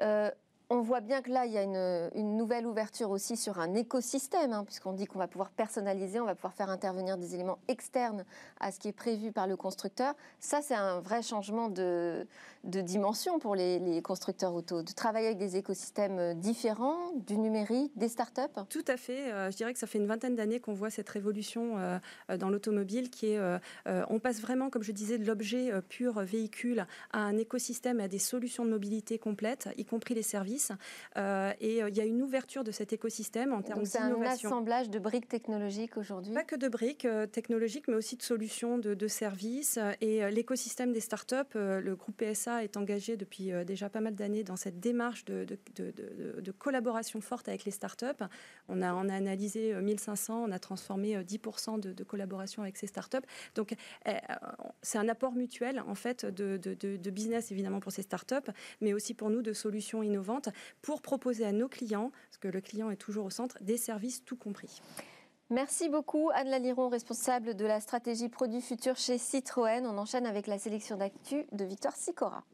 Euh, 0.00 0.30
on 0.68 0.80
voit 0.80 1.00
bien 1.00 1.22
que 1.22 1.30
là, 1.30 1.46
il 1.46 1.52
y 1.52 1.58
a 1.58 1.62
une, 1.62 2.36
nouvelle 2.36 2.66
ouverture 2.66 3.10
aussi 3.10 3.36
sur 3.36 3.60
un 3.60 3.74
écosystème, 3.74 4.52
hein, 4.52 4.64
puisqu'on 4.64 4.92
dit 4.92 5.06
qu'on 5.06 5.18
va 5.18 5.28
pouvoir 5.28 5.50
personnaliser, 5.50 6.18
on 6.18 6.24
va 6.24 6.34
pouvoir 6.34 6.54
faire 6.54 6.70
intervenir 6.70 7.16
des 7.18 7.34
éléments 7.34 7.58
externes 7.68 8.24
à 8.58 8.72
ce 8.72 8.80
qui 8.80 8.88
est 8.88 8.92
prévu 8.92 9.30
par 9.30 9.46
le 9.46 9.56
constructeur. 9.56 10.14
Ça, 10.40 10.62
c'est 10.62 10.74
un 10.74 11.00
vrai 11.00 11.22
changement 11.22 11.68
de, 11.68 12.26
dimension 12.64 13.38
pour 13.38 13.54
les, 13.54 14.02
constructeurs 14.02 14.54
auto, 14.54 14.82
de 14.82 14.92
travailler 14.92 15.28
avec 15.28 15.38
des 15.38 15.56
écosystèmes 15.56 16.18
euh, 16.18 16.34
différents, 16.34 17.12
du 17.14 17.38
numérique, 17.38 17.92
des 17.96 18.08
startups. 18.08 18.42
Tout 18.68 18.84
à 18.88 18.96
fait. 18.96 19.32
Euh, 19.32 19.50
je 19.50 19.56
dirais 19.56 19.72
que 19.72 19.78
ça 19.78 19.86
fait 19.86 19.98
une 19.98 20.06
vingtaine 20.06 20.34
d'années 20.34 20.58
qu'on 20.58 20.74
voit 20.74 20.90
cette 20.90 21.08
révolution 21.08 21.78
euh, 21.78 21.98
dans 22.36 22.50
l'automobile, 22.50 23.10
qui 23.10 23.26
est, 23.26 23.40
on 23.86 24.18
passe 24.18 24.40
vraiment, 24.40 24.68
comme 24.68 24.82
je 24.82 24.92
disais, 24.92 25.18
de 25.18 25.24
l'objet 25.24 25.70
pur 25.88 26.20
véhicule 26.20 26.86
à 27.12 27.20
un 27.20 27.36
écosystème, 27.36 28.00
à 28.00 28.08
des 28.08 28.18
solutions 28.18 28.64
de 28.64 28.70
mobilité 28.70 29.18
complètes, 29.18 29.68
y 29.76 29.84
compris 29.84 30.14
les 30.14 30.22
services 30.22 30.55
euh, 31.16 31.52
et 31.60 31.82
euh, 31.82 31.88
il 31.88 31.96
y 31.96 32.00
a 32.00 32.04
une 32.04 32.22
ouverture 32.22 32.64
de 32.64 32.70
cet 32.70 32.92
écosystème 32.92 33.52
en 33.52 33.62
termes 33.62 33.82
d'innovation. 33.82 34.20
C'est 34.22 34.46
un 34.46 34.48
assemblage 34.48 34.90
de 34.90 34.98
briques 34.98 35.28
technologiques 35.28 35.96
aujourd'hui? 35.96 36.32
Pas 36.32 36.44
que 36.44 36.56
de 36.56 36.68
briques 36.68 37.04
euh, 37.04 37.26
technologiques, 37.26 37.88
mais 37.88 37.94
aussi 37.94 38.16
de 38.16 38.22
solutions, 38.22 38.78
de, 38.78 39.06
services. 39.06 39.78
Et 40.00 40.28
l'écosystème 40.30 40.92
des 40.92 41.00
startups, 41.00 41.54
le 41.54 41.94
groupe 41.94 42.16
PSA 42.16 42.64
est 42.64 42.76
engagé 42.76 43.16
depuis 43.16 43.52
déjà 43.64 43.88
pas 43.88 44.00
mal 44.00 44.16
d'années 44.16 44.42
dans 44.42 44.56
cette 44.56 44.80
démarche 44.80 45.24
de, 45.24 45.46
de, 45.76 46.52
collaboration 46.52 47.20
forte 47.20 47.48
avec 47.48 47.64
les 47.64 47.70
startups. 47.70 48.04
On 48.68 48.82
a, 48.82 48.94
on 48.94 49.08
a 49.08 49.14
analysé 49.14 49.74
1500, 49.74 50.44
on 50.48 50.50
a 50.50 50.58
transformé 50.58 51.16
10% 51.22 51.78
de, 51.78 52.04
collaboration 52.04 52.62
avec 52.62 52.76
ces 52.76 52.88
startups. 52.88 53.18
Donc, 53.54 53.74
c'est 54.82 54.98
un 54.98 55.08
apport 55.08 55.34
mutuel, 55.34 55.80
en 55.86 55.94
fait, 55.94 56.26
de, 56.26 57.10
business, 57.10 57.52
évidemment, 57.52 57.80
pour 57.80 57.92
ces 57.92 58.02
startups, 58.02 58.50
mais 58.80 58.92
aussi 58.92 59.14
pour 59.14 59.30
nous 59.30 59.42
de 59.42 59.52
solutions 59.52 60.02
innovantes 60.02 60.45
pour 60.82 61.02
proposer 61.02 61.44
à 61.44 61.52
nos 61.52 61.68
clients, 61.68 62.10
parce 62.28 62.38
que 62.38 62.48
le 62.48 62.60
client 62.60 62.90
est 62.90 62.96
toujours 62.96 63.26
au 63.26 63.30
centre, 63.30 63.58
des 63.60 63.76
services 63.76 64.24
tout 64.24 64.36
compris. 64.36 64.80
Merci 65.48 65.88
beaucoup 65.88 66.30
Anne 66.34 66.48
Laliron, 66.48 66.88
responsable 66.88 67.54
de 67.54 67.64
la 67.64 67.80
stratégie 67.80 68.28
produit 68.28 68.60
futur 68.60 68.96
chez 68.96 69.16
Citroën. 69.16 69.86
On 69.86 69.96
enchaîne 69.96 70.26
avec 70.26 70.48
la 70.48 70.58
sélection 70.58 70.96
d'actu 70.96 71.46
de 71.52 71.64
Victoire 71.64 71.94
Sicora. 71.94 72.44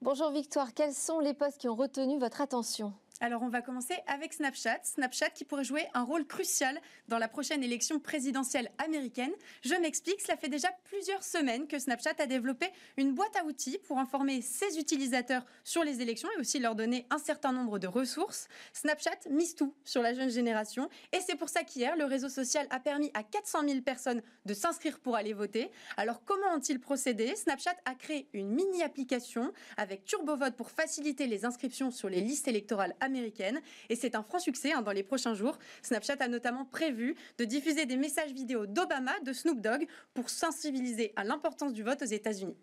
Bonjour 0.00 0.30
Victoire, 0.30 0.72
quels 0.72 0.94
sont 0.94 1.18
les 1.18 1.34
postes 1.34 1.58
qui 1.58 1.68
ont 1.68 1.74
retenu 1.74 2.18
votre 2.18 2.40
attention? 2.40 2.94
Alors 3.20 3.42
on 3.42 3.48
va 3.48 3.62
commencer 3.62 3.94
avec 4.06 4.34
Snapchat. 4.34 4.80
Snapchat 4.82 5.30
qui 5.30 5.46
pourrait 5.46 5.64
jouer 5.64 5.86
un 5.94 6.02
rôle 6.02 6.26
crucial 6.26 6.78
dans 7.08 7.16
la 7.16 7.28
prochaine 7.28 7.64
élection 7.64 7.98
présidentielle 7.98 8.70
américaine. 8.76 9.32
Je 9.62 9.74
m'explique, 9.74 10.20
cela 10.20 10.36
fait 10.36 10.50
déjà 10.50 10.68
plusieurs 10.84 11.22
semaines 11.22 11.66
que 11.66 11.78
Snapchat 11.78 12.14
a 12.18 12.26
développé 12.26 12.66
une 12.98 13.14
boîte 13.14 13.34
à 13.36 13.44
outils 13.46 13.78
pour 13.88 13.98
informer 13.98 14.42
ses 14.42 14.78
utilisateurs 14.78 15.46
sur 15.64 15.82
les 15.82 16.02
élections 16.02 16.28
et 16.36 16.40
aussi 16.40 16.58
leur 16.58 16.74
donner 16.74 17.06
un 17.08 17.16
certain 17.16 17.52
nombre 17.52 17.78
de 17.78 17.86
ressources. 17.86 18.48
Snapchat 18.74 19.30
mise 19.30 19.54
tout 19.54 19.74
sur 19.84 20.02
la 20.02 20.12
jeune 20.12 20.30
génération 20.30 20.90
et 21.12 21.20
c'est 21.20 21.36
pour 21.36 21.48
ça 21.48 21.64
qu'hier, 21.64 21.96
le 21.96 22.04
réseau 22.04 22.28
social 22.28 22.66
a 22.68 22.80
permis 22.80 23.10
à 23.14 23.22
400 23.22 23.66
000 23.66 23.80
personnes 23.80 24.20
de 24.44 24.52
s'inscrire 24.52 24.98
pour 24.98 25.16
aller 25.16 25.32
voter. 25.32 25.70
Alors 25.96 26.22
comment 26.22 26.54
ont-ils 26.54 26.80
procédé? 26.80 27.34
Snapchat 27.34 27.76
a 27.86 27.94
créé 27.94 28.28
une 28.34 28.50
mini-application 28.50 29.54
avec 29.78 30.04
TurboVote 30.04 30.54
pour 30.54 30.70
faciliter 30.70 31.26
les 31.26 31.46
inscriptions 31.46 31.90
sur 31.90 32.10
les 32.10 32.20
listes 32.20 32.46
électorales 32.46 32.94
américaine. 33.06 33.60
Et 33.88 33.96
c'est 33.96 34.14
un 34.14 34.22
franc 34.22 34.38
succès 34.38 34.72
hein, 34.72 34.82
dans 34.82 34.92
les 34.92 35.02
prochains 35.02 35.34
jours. 35.34 35.58
Snapchat 35.82 36.16
a 36.20 36.28
notamment 36.28 36.64
prévu 36.64 37.16
de 37.38 37.44
diffuser 37.44 37.86
des 37.86 37.96
messages 37.96 38.32
vidéo 38.32 38.66
d'Obama, 38.66 39.18
de 39.24 39.32
Snoop 39.32 39.60
Dogg, 39.60 39.86
pour 40.14 40.28
sensibiliser 40.28 41.12
à 41.16 41.24
l'importance 41.24 41.72
du 41.72 41.82
vote 41.82 42.02
aux 42.02 42.06
États-Unis. 42.06 42.56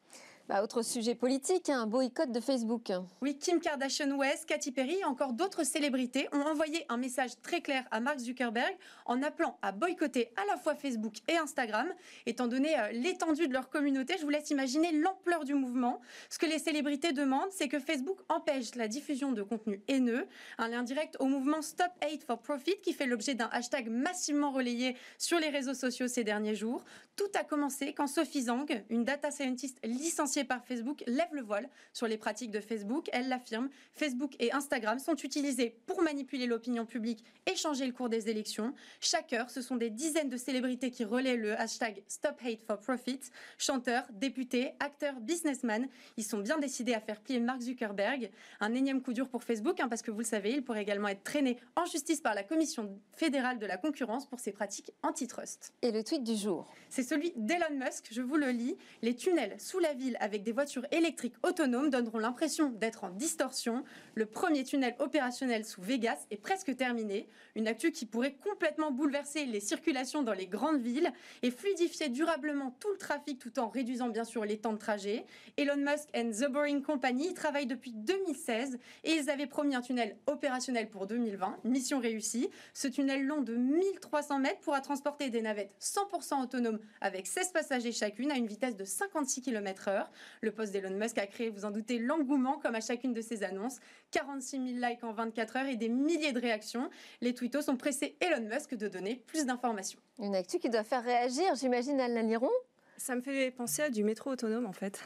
Bah, 0.49 0.61
autre 0.61 0.81
sujet 0.81 1.15
politique, 1.15 1.69
un 1.69 1.87
boycott 1.87 2.29
de 2.29 2.41
Facebook. 2.41 2.91
Oui, 3.21 3.37
Kim 3.37 3.61
Kardashian 3.61 4.11
West, 4.17 4.45
Katy 4.45 4.73
Perry 4.73 4.97
et 4.99 5.05
encore 5.05 5.31
d'autres 5.31 5.63
célébrités 5.63 6.27
ont 6.33 6.41
envoyé 6.41 6.85
un 6.89 6.97
message 6.97 7.39
très 7.41 7.61
clair 7.61 7.85
à 7.91 8.01
Mark 8.01 8.19
Zuckerberg 8.19 8.75
en 9.05 9.23
appelant 9.23 9.57
à 9.61 9.71
boycotter 9.71 10.33
à 10.35 10.45
la 10.45 10.57
fois 10.57 10.75
Facebook 10.75 11.13
et 11.29 11.37
Instagram. 11.37 11.87
Étant 12.25 12.47
donné 12.47 12.77
euh, 12.77 12.91
l'étendue 12.91 13.47
de 13.47 13.53
leur 13.53 13.69
communauté, 13.69 14.15
je 14.19 14.23
vous 14.23 14.29
laisse 14.29 14.49
imaginer 14.49 14.91
l'ampleur 14.91 15.45
du 15.45 15.53
mouvement. 15.53 16.01
Ce 16.29 16.37
que 16.37 16.45
les 16.45 16.59
célébrités 16.59 17.13
demandent, 17.13 17.51
c'est 17.51 17.69
que 17.69 17.79
Facebook 17.79 18.17
empêche 18.27 18.75
la 18.75 18.89
diffusion 18.89 19.31
de 19.31 19.43
contenu 19.43 19.81
haineux, 19.87 20.27
un 20.57 20.67
lien 20.67 20.83
direct 20.83 21.15
au 21.21 21.27
mouvement 21.27 21.61
Stop 21.61 21.91
Hate 22.01 22.25
for 22.25 22.39
Profit 22.39 22.81
qui 22.83 22.91
fait 22.91 23.05
l'objet 23.05 23.33
d'un 23.33 23.49
hashtag 23.53 23.87
massivement 23.87 24.51
relayé 24.51 24.97
sur 25.17 25.39
les 25.39 25.49
réseaux 25.49 25.73
sociaux 25.73 26.09
ces 26.09 26.25
derniers 26.25 26.55
jours. 26.55 26.83
Tout 27.15 27.31
a 27.39 27.45
commencé 27.45 27.93
quand 27.93 28.07
Sophie 28.07 28.43
Zhang, 28.43 28.65
une 28.89 29.05
data 29.05 29.31
scientist 29.31 29.77
licenciée 29.85 30.32
par 30.41 30.65
Facebook 30.65 31.03
lève 31.05 31.33
le 31.33 31.43
voile 31.43 31.69
sur 31.93 32.07
les 32.07 32.17
pratiques 32.17 32.49
de 32.49 32.59
Facebook. 32.59 33.09
Elle 33.13 33.29
l'affirme, 33.29 33.69
Facebook 33.93 34.35
et 34.39 34.51
Instagram 34.51 34.97
sont 34.97 35.15
utilisés 35.15 35.77
pour 35.85 36.01
manipuler 36.01 36.47
l'opinion 36.47 36.85
publique 36.85 37.23
et 37.45 37.55
changer 37.55 37.85
le 37.85 37.91
cours 37.91 38.09
des 38.09 38.29
élections. 38.29 38.73
Chaque 38.99 39.31
heure, 39.33 39.51
ce 39.51 39.61
sont 39.61 39.75
des 39.75 39.91
dizaines 39.91 40.29
de 40.29 40.37
célébrités 40.37 40.89
qui 40.89 41.05
relaient 41.05 41.37
le 41.37 41.59
hashtag 41.59 42.03
Stop 42.07 42.39
Hate 42.43 42.63
for 42.63 42.79
Profit. 42.79 43.19
Chanteurs, 43.57 44.05
députés, 44.11 44.71
acteurs, 44.79 45.19
businessmen, 45.19 45.87
ils 46.17 46.23
sont 46.23 46.39
bien 46.39 46.57
décidés 46.57 46.95
à 46.95 46.99
faire 46.99 47.21
plier 47.21 47.39
Mark 47.39 47.61
Zuckerberg. 47.61 48.31
Un 48.59 48.73
énième 48.73 49.01
coup 49.01 49.13
dur 49.13 49.29
pour 49.29 49.43
Facebook, 49.43 49.79
hein, 49.79 49.87
parce 49.87 50.01
que 50.01 50.11
vous 50.11 50.19
le 50.19 50.25
savez, 50.25 50.53
il 50.53 50.63
pourrait 50.63 50.81
également 50.81 51.09
être 51.09 51.23
traîné 51.23 51.57
en 51.75 51.85
justice 51.85 52.21
par 52.21 52.33
la 52.33 52.43
Commission 52.43 52.99
fédérale 53.11 53.59
de 53.59 53.65
la 53.65 53.77
concurrence 53.77 54.25
pour 54.25 54.39
ses 54.39 54.51
pratiques 54.51 54.91
antitrust. 55.03 55.73
Et 55.81 55.91
le 55.91 56.03
tweet 56.03 56.23
du 56.23 56.35
jour 56.35 56.67
C'est 56.89 57.03
celui 57.03 57.33
d'Elon 57.35 57.77
Musk, 57.77 58.07
je 58.11 58.21
vous 58.21 58.37
le 58.37 58.49
lis. 58.49 58.77
Les 59.01 59.15
tunnels 59.15 59.55
sous 59.59 59.79
la 59.79 59.93
ville 59.93 60.17
avec 60.23 60.43
des 60.43 60.53
voitures 60.53 60.85
électriques 60.91 61.35
autonomes 61.43 61.89
donneront 61.89 62.17
l'impression 62.17 62.69
d'être 62.69 63.03
en 63.03 63.09
distorsion. 63.09 63.83
Le 64.15 64.25
premier 64.25 64.63
tunnel 64.63 64.95
opérationnel 64.99 65.65
sous 65.65 65.81
Vegas 65.81 66.27
est 66.31 66.37
presque 66.37 66.73
terminé. 66.77 67.27
Une 67.55 67.67
actu 67.67 67.91
qui 67.91 68.05
pourrait 68.05 68.35
complètement 68.35 68.89
bouleverser 68.89 69.43
les 69.45 69.59
circulations 69.59 70.23
dans 70.23 70.31
les 70.31 70.47
grandes 70.47 70.81
villes 70.81 71.11
et 71.41 71.51
fluidifier 71.51 72.07
durablement 72.07 72.73
tout 72.79 72.89
le 72.89 72.97
trafic 72.97 73.37
tout 73.37 73.59
en 73.59 73.67
réduisant 73.67 74.07
bien 74.07 74.23
sûr 74.23 74.45
les 74.45 74.57
temps 74.57 74.71
de 74.71 74.77
trajet. 74.77 75.25
Elon 75.57 75.75
Musk 75.75 76.07
and 76.15 76.31
The 76.31 76.49
Boring 76.49 76.83
Company 76.83 77.33
travaillent 77.33 77.67
depuis 77.67 77.91
2016 77.91 78.79
et 79.03 79.15
ils 79.15 79.29
avaient 79.29 79.45
promis 79.45 79.75
un 79.75 79.81
tunnel 79.81 80.15
opérationnel 80.27 80.89
pour 80.89 81.05
2020. 81.05 81.57
Mission 81.65 81.99
réussie. 81.99 82.49
Ce 82.73 82.87
tunnel 82.87 83.25
long 83.25 83.41
de 83.41 83.57
1300 83.57 84.39
mètres 84.39 84.61
pourra 84.61 84.79
transporter 84.79 85.29
des 85.29 85.41
navettes 85.41 85.75
100% 85.81 86.41
autonomes 86.41 86.79
avec 87.01 87.27
16 87.27 87.51
passagers 87.51 87.91
chacune 87.91 88.31
à 88.31 88.35
une 88.35 88.47
vitesse 88.47 88.77
de 88.77 88.85
56 88.85 89.41
km/h. 89.41 90.07
Le 90.41 90.51
poste 90.51 90.73
d'Elon 90.73 90.97
Musk 90.97 91.17
a 91.17 91.27
créé, 91.27 91.49
vous 91.49 91.65
en 91.65 91.71
doutez, 91.71 91.99
l'engouement 91.99 92.59
comme 92.59 92.75
à 92.75 92.81
chacune 92.81 93.13
de 93.13 93.21
ses 93.21 93.43
annonces. 93.43 93.79
46 94.11 94.79
000 94.79 94.89
likes 94.89 95.03
en 95.03 95.13
24 95.13 95.57
heures 95.57 95.65
et 95.65 95.75
des 95.75 95.89
milliers 95.89 96.33
de 96.33 96.39
réactions. 96.39 96.89
Les 97.21 97.33
tweetos 97.33 97.69
ont 97.69 97.77
pressé 97.77 98.15
Elon 98.19 98.47
Musk 98.47 98.75
de 98.75 98.87
donner 98.87 99.23
plus 99.27 99.45
d'informations. 99.45 99.99
Une 100.19 100.35
actu 100.35 100.59
qui 100.59 100.69
doit 100.69 100.83
faire 100.83 101.03
réagir, 101.03 101.55
j'imagine, 101.55 101.99
Alain 101.99 102.23
Liron 102.23 102.51
Ça 102.97 103.15
me 103.15 103.21
fait 103.21 103.51
penser 103.51 103.81
à 103.81 103.89
du 103.89 104.03
métro 104.03 104.31
autonome, 104.31 104.65
en 104.65 104.73
fait. 104.73 105.03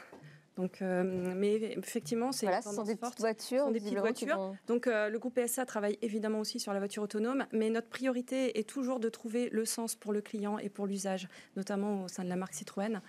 Donc, 0.58 0.82
euh, 0.82 1.04
mais 1.36 1.54
effectivement, 1.78 2.32
c'est 2.32 2.46
voilà, 2.46 2.62
ce 2.62 2.72
sont 2.72 2.82
des 2.82 2.96
petites 2.96 3.20
voitures. 3.20 3.70
des 3.70 3.78
petites 3.78 3.96
voitures. 3.96 4.56
Donc, 4.66 4.88
euh, 4.88 5.08
le 5.08 5.18
groupe 5.20 5.38
PSA 5.38 5.64
travaille 5.64 5.96
évidemment 6.02 6.40
aussi 6.40 6.58
sur 6.58 6.72
la 6.72 6.80
voiture 6.80 7.04
autonome, 7.04 7.46
mais 7.52 7.70
notre 7.70 7.86
priorité 7.86 8.58
est 8.58 8.68
toujours 8.68 8.98
de 8.98 9.08
trouver 9.08 9.50
le 9.50 9.64
sens 9.64 9.94
pour 9.94 10.12
le 10.12 10.20
client 10.20 10.58
et 10.58 10.68
pour 10.68 10.88
l'usage, 10.88 11.28
notamment 11.54 12.02
au 12.02 12.08
sein 12.08 12.24
de 12.24 12.28
la 12.28 12.34
marque 12.34 12.54
Citroën 12.54 13.00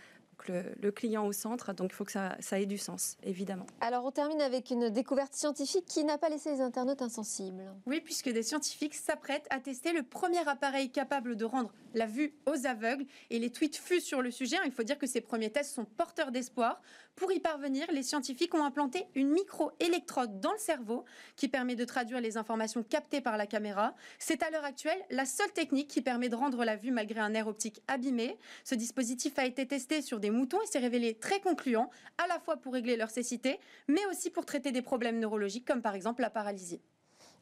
le, 0.47 0.91
client 0.91 1.25
au 1.25 1.31
centre, 1.31 1.73
donc 1.73 1.91
il 1.91 1.95
faut 1.95 2.05
que 2.05 2.11
ça, 2.11 2.37
ait 2.51 2.65
du 2.65 2.77
sens, 2.77 3.17
évidemment. 3.23 3.65
Alors 3.81 4.05
on 4.05 4.11
termine 4.11 4.41
avec 4.41 4.71
une 4.71 4.89
découverte 4.89 5.33
scientifique 5.33 5.85
qui 5.85 6.03
n'a 6.03 6.17
pas 6.17 6.29
laissé 6.29 6.51
les 6.51 6.61
internautes 6.61 7.01
insensibles. 7.01 7.63
Oui, 7.85 8.01
puisque 8.01 8.29
des 8.29 8.43
scientifiques 8.43 8.95
s'apprêtent 8.95 9.47
à 9.49 9.59
tester 9.59 9.93
le 9.93 10.03
premier 10.03 10.47
appareil 10.47 10.89
capable 10.89 11.35
de 11.35 11.45
rendre 11.45 11.71
la 11.93 12.05
vue 12.05 12.33
aux 12.45 12.65
aveugles, 12.65 13.05
et 13.29 13.39
les 13.39 13.51
tweets 13.51 13.77
fusent 13.77 14.03
sur 14.03 14.21
le 14.21 14.31
sujet. 14.31 14.57
Il 14.65 14.71
faut 14.71 14.83
dire 14.83 14.97
que 14.97 15.07
ces 15.07 15.21
premiers 15.21 15.51
tests 15.51 15.73
sont 15.73 15.85
porteurs 15.85 16.31
d'espoir. 16.31 16.81
Pour 17.15 17.31
y 17.31 17.39
parvenir, 17.39 17.91
les 17.91 18.03
scientifiques 18.03 18.53
ont 18.53 18.63
implanté 18.63 19.05
une 19.15 19.29
micro-électrode 19.29 20.39
dans 20.39 20.53
le 20.53 20.57
cerveau 20.57 21.05
qui 21.35 21.47
permet 21.49 21.75
de 21.75 21.83
traduire 21.85 22.21
les 22.21 22.37
informations 22.37 22.83
captées 22.83 23.21
par 23.21 23.37
la 23.37 23.45
caméra. 23.45 23.95
C'est 24.19 24.41
à 24.43 24.49
l'heure 24.49 24.63
actuelle 24.63 24.99
la 25.09 25.25
seule 25.25 25.51
technique 25.51 25.89
qui 25.89 26.01
permet 26.01 26.29
de 26.29 26.35
rendre 26.35 26.63
la 26.63 26.75
vue 26.75 26.91
malgré 26.91 27.19
un 27.19 27.29
nerf 27.29 27.47
optique 27.47 27.81
abîmé. 27.87 28.37
Ce 28.63 28.75
dispositif 28.75 29.37
a 29.37 29.45
été 29.45 29.67
testé 29.67 30.01
sur 30.01 30.19
des 30.19 30.29
moutons 30.29 30.61
et 30.61 30.67
s'est 30.67 30.79
révélé 30.79 31.15
très 31.15 31.41
concluant, 31.41 31.89
à 32.17 32.27
la 32.27 32.39
fois 32.39 32.57
pour 32.57 32.73
régler 32.73 32.95
leur 32.95 33.09
cécité, 33.09 33.59
mais 33.87 34.05
aussi 34.09 34.29
pour 34.29 34.45
traiter 34.45 34.71
des 34.71 34.81
problèmes 34.81 35.19
neurologiques 35.19 35.65
comme 35.65 35.81
par 35.81 35.95
exemple 35.95 36.21
la 36.21 36.29
paralysie. 36.29 36.81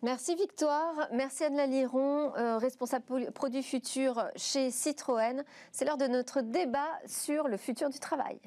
Merci 0.04 0.36
Victoire, 0.36 1.08
merci 1.12 1.44
Anne 1.44 1.72
Liron, 1.72 2.32
euh, 2.38 2.60
responsable 2.60 3.32
produit 3.32 3.64
futur 3.64 4.30
chez 4.36 4.70
Citroën. 4.70 5.44
C'est 5.72 5.86
l'heure 5.86 5.98
de 5.98 6.06
notre 6.06 6.42
débat 6.42 7.00
sur 7.08 7.48
le 7.48 7.58
futur 7.58 7.90
du 7.90 8.00
travail. 8.00 8.40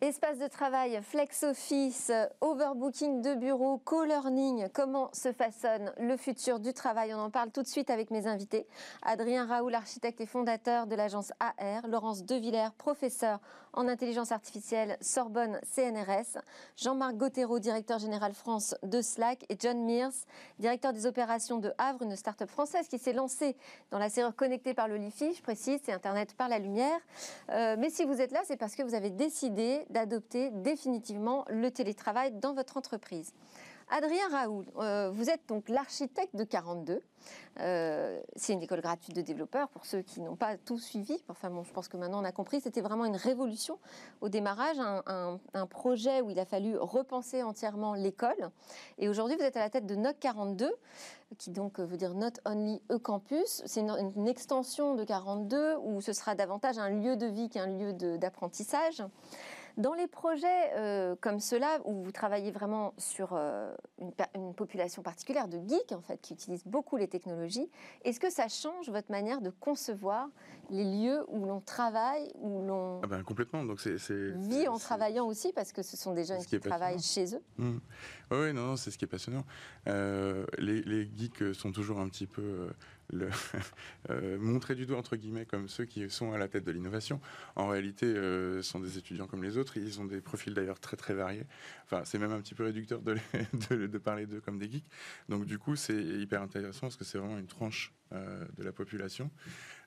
Espace 0.00 0.38
de 0.38 0.46
travail, 0.46 1.00
flex 1.02 1.42
office, 1.42 2.12
overbooking 2.40 3.20
de 3.20 3.34
bureau, 3.34 3.78
co-learning, 3.78 4.68
comment 4.72 5.10
se 5.12 5.32
façonne 5.32 5.92
le 5.98 6.16
futur 6.16 6.60
du 6.60 6.72
travail? 6.72 7.12
On 7.12 7.18
en 7.18 7.30
parle 7.30 7.50
tout 7.50 7.62
de 7.62 7.66
suite 7.66 7.90
avec 7.90 8.12
mes 8.12 8.28
invités. 8.28 8.66
Adrien 9.02 9.44
Raoul, 9.44 9.74
architecte 9.74 10.20
et 10.20 10.26
fondateur 10.26 10.86
de 10.86 10.94
l'agence 10.94 11.32
AR, 11.40 11.88
Laurence 11.88 12.24
Devillers, 12.24 12.70
professeur 12.78 13.40
en 13.78 13.86
intelligence 13.86 14.32
artificielle 14.32 14.96
Sorbonne 15.00 15.60
CNRS, 15.62 16.42
Jean-Marc 16.76 17.14
Gauthéreau, 17.16 17.60
directeur 17.60 18.00
général 18.00 18.34
France 18.34 18.74
de 18.82 19.00
Slack 19.00 19.44
et 19.48 19.56
John 19.56 19.84
Mears, 19.84 20.26
directeur 20.58 20.92
des 20.92 21.06
opérations 21.06 21.58
de 21.58 21.72
Havre, 21.78 22.02
une 22.02 22.16
start-up 22.16 22.50
française 22.50 22.88
qui 22.88 22.98
s'est 22.98 23.12
lancée 23.12 23.56
dans 23.92 24.00
la 24.00 24.08
serrure 24.08 24.34
connectée 24.34 24.74
par 24.74 24.88
le 24.88 24.96
Li-Fi, 24.96 25.32
je 25.32 25.42
précise, 25.42 25.80
c'est 25.84 25.92
Internet 25.92 26.34
par 26.34 26.48
la 26.48 26.58
lumière. 26.58 26.98
Euh, 27.50 27.76
mais 27.78 27.88
si 27.88 28.04
vous 28.04 28.20
êtes 28.20 28.32
là, 28.32 28.40
c'est 28.44 28.56
parce 28.56 28.74
que 28.74 28.82
vous 28.82 28.96
avez 28.96 29.10
décidé 29.10 29.86
d'adopter 29.90 30.50
définitivement 30.50 31.44
le 31.48 31.70
télétravail 31.70 32.32
dans 32.32 32.54
votre 32.54 32.78
entreprise. 32.78 33.32
Adrien 33.90 34.28
Raoul, 34.30 34.66
euh, 34.76 35.10
vous 35.10 35.30
êtes 35.30 35.48
donc 35.48 35.68
l'architecte 35.68 36.36
de 36.36 36.44
42. 36.44 37.02
Euh, 37.60 38.20
c'est 38.36 38.52
une 38.52 38.62
école 38.62 38.82
gratuite 38.82 39.16
de 39.16 39.22
développeurs 39.22 39.68
pour 39.68 39.86
ceux 39.86 40.02
qui 40.02 40.20
n'ont 40.20 40.36
pas 40.36 40.56
tout 40.58 40.78
suivi. 40.78 41.16
Enfin 41.28 41.48
bon, 41.48 41.64
je 41.64 41.72
pense 41.72 41.88
que 41.88 41.96
maintenant 41.96 42.20
on 42.20 42.24
a 42.24 42.32
compris, 42.32 42.60
c'était 42.60 42.82
vraiment 42.82 43.06
une 43.06 43.16
révolution 43.16 43.78
au 44.20 44.28
démarrage, 44.28 44.76
un, 44.78 45.66
projet 45.66 46.20
où 46.20 46.30
il 46.30 46.38
a 46.38 46.44
fallu 46.44 46.76
repenser 46.76 47.42
entièrement 47.42 47.94
l'école. 47.94 48.50
Et 48.98 49.08
aujourd'hui, 49.08 49.36
vous 49.36 49.42
êtes 49.42 49.56
à 49.56 49.60
la 49.60 49.70
tête 49.70 49.86
de 49.86 49.94
NOC 49.94 50.18
42, 50.20 50.70
qui 51.38 51.50
donc 51.50 51.80
veut 51.80 51.96
dire 51.96 52.14
Not 52.14 52.32
Only 52.44 52.80
E 52.90 52.98
Campus. 52.98 53.62
C'est 53.66 53.80
une, 53.80 54.28
extension 54.28 54.94
de 54.94 55.04
42 55.04 55.76
où 55.82 56.00
ce 56.00 56.12
sera 56.12 56.34
davantage 56.34 56.78
un 56.78 56.90
lieu 56.90 57.16
de 57.16 57.26
vie 57.26 57.48
qu'un 57.48 57.66
lieu 57.66 57.92
d'apprentissage. 58.18 59.02
Dans 59.78 59.94
les 59.94 60.08
projets 60.08 60.72
euh, 60.74 61.14
comme 61.20 61.38
ceux-là, 61.38 61.78
où 61.84 62.02
vous 62.02 62.10
travaillez 62.10 62.50
vraiment 62.50 62.94
sur 62.98 63.30
euh, 63.32 63.72
une, 64.34 64.52
population 64.52 65.02
particulière 65.02 65.46
de 65.46 65.56
geeks, 65.68 65.92
en 65.92 66.00
fait, 66.00 66.20
qui 66.20 66.34
utilisent 66.34 66.66
beaucoup 66.66 66.96
les 66.96 67.06
technologies, 67.06 67.70
est-ce 68.02 68.18
que 68.18 68.28
ça 68.28 68.48
change 68.48 68.90
votre 68.90 69.12
manière 69.12 69.40
de 69.40 69.50
concevoir 69.50 70.30
les 70.70 70.82
lieux 70.82 71.24
où 71.28 71.46
l'on 71.46 71.60
travaille, 71.60 72.28
où 72.34 72.66
l'on 72.66 73.00
ah 73.04 73.06
ben, 73.06 73.22
complètement. 73.22 73.64
Donc 73.64 73.80
c'est, 73.80 73.94
vit 74.10 74.66
en 74.66 74.78
travaillant 74.78 75.28
aussi, 75.28 75.52
parce 75.52 75.72
que 75.72 75.82
ce 75.82 75.96
sont 75.96 76.12
des 76.12 76.24
jeunes 76.24 76.44
qui, 76.44 76.58
travaillent 76.58 77.00
chez 77.00 77.36
eux? 77.36 77.42
Mmh. 77.58 77.78
Oui, 78.32 78.52
non, 78.52 78.66
non 78.66 78.76
c'est 78.76 78.90
ce 78.90 78.98
qui 78.98 79.04
est 79.04 79.08
passionnant. 79.08 79.44
Euh, 79.86 80.44
les, 80.58 80.82
les, 80.82 81.08
geeks 81.16 81.54
sont 81.54 81.70
toujours 81.70 82.00
un 82.00 82.08
petit 82.08 82.26
peu 82.26 82.68
le 83.10 83.28
montrer 84.38 84.74
du 84.74 84.86
doigt 84.86 84.98
entre 84.98 85.16
guillemets 85.16 85.46
comme 85.46 85.68
ceux 85.68 85.84
qui 85.84 86.08
sont 86.10 86.32
à 86.32 86.38
la 86.38 86.48
tête 86.48 86.64
de 86.64 86.72
l'innovation. 86.72 87.20
En 87.56 87.68
réalité, 87.68 88.06
ce 88.14 88.60
sont 88.62 88.80
des 88.80 88.98
étudiants 88.98 89.26
comme 89.26 89.42
les 89.42 89.56
autres. 89.58 89.76
Ils 89.76 90.00
ont 90.00 90.04
des 90.04 90.20
profils 90.20 90.54
d'ailleurs 90.54 90.80
très 90.80 90.96
très 90.96 91.14
variés. 91.14 91.46
Enfin, 91.84 92.02
c'est 92.04 92.18
même 92.18 92.32
un 92.32 92.40
petit 92.40 92.54
peu 92.54 92.64
réducteur 92.64 93.00
de, 93.00 93.16
de, 93.70 93.98
parler 93.98 94.26
d'eux 94.26 94.40
comme 94.40 94.58
des 94.58 94.70
geeks. 94.70 94.88
Donc 95.28 95.46
du 95.46 95.58
coup, 95.58 95.76
c'est 95.76 96.02
hyper 96.02 96.42
intéressant 96.42 96.82
parce 96.82 96.96
que 96.96 97.04
c'est 97.04 97.18
vraiment 97.18 97.38
une 97.38 97.46
tranche 97.46 97.92
de 98.12 98.62
la 98.62 98.72
population. 98.72 99.30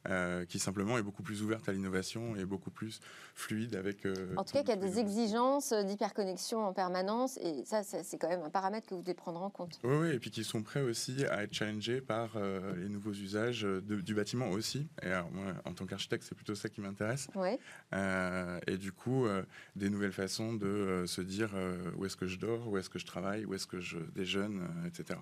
Euh, 0.10 0.46
qui 0.46 0.58
simplement 0.58 0.98
est 0.98 1.03
beaucoup 1.03 1.22
plus 1.22 1.43
ouverte 1.43 1.70
à 1.70 1.74
l'innovation 1.74 2.36
et 2.36 2.43
beaucoup 2.43 2.72
plus 2.72 3.01
fluide 3.36 3.75
avec. 3.75 4.08
Euh, 4.08 4.34
en 4.36 4.43
tout 4.43 4.53
cas, 4.53 4.62
qu'il 4.62 4.70
y 4.70 4.72
a 4.72 4.75
des 4.75 4.98
exigences 4.98 5.74
d'hyperconnexion 5.74 6.65
en 6.65 6.74
permanence, 6.74 7.38
et 7.38 7.63
ça, 7.65 7.84
c'est 7.84 8.17
quand 8.17 8.27
même 8.27 8.41
un 8.41 8.50
paramètre 8.50 8.88
que 8.88 8.96
vous 8.96 9.03
devez 9.03 9.13
prendre 9.13 9.43
en 9.43 9.51
compte. 9.51 9.79
Oui, 9.84 9.96
oui 9.96 10.10
et 10.10 10.20
puis 10.20 10.31
qui 10.31 10.43
sont 10.43 10.63
prêts 10.63 10.81
aussi 10.81 11.24
à 11.25 11.43
être 11.43 11.53
challengés 11.53 12.01
par 12.01 12.31
euh, 12.36 12.75
les 12.77 12.89
nouveaux 12.89 13.12
usages 13.12 13.62
du 13.62 14.15
bâtiment 14.15 14.50
aussi. 14.50 14.88
Et 15.03 15.08
alors, 15.08 15.29
moi, 15.31 15.53
en 15.65 15.74
tant 15.74 15.86
qu'architecte, 15.86 16.25
c'est 16.27 16.36
plutôt 16.36 16.55
ça 16.55 16.67
qui 16.67 16.81
m'intéresse. 16.81 17.27
Oui. 17.36 17.60
et 17.93 18.77
du 18.77 18.91
coup, 18.91 19.27
des 19.75 19.91
nouvelles 19.91 20.12
façons 20.13 20.53
de 20.53 21.03
se 21.05 21.22
dire 21.22 21.51
où 21.98 22.05
est-ce 22.05 22.15
que 22.15 22.25
je 22.25 22.39
dors, 22.39 22.67
où 22.67 22.77
est-ce 22.77 22.89
que 22.89 22.98
je 22.98 23.05
travaille, 23.05 23.46
où 23.46 23.53
est-ce 23.53 23.67
que 23.67 23.79
je 23.79 24.00
déjeune, 24.15 24.67
etc. 24.88 25.20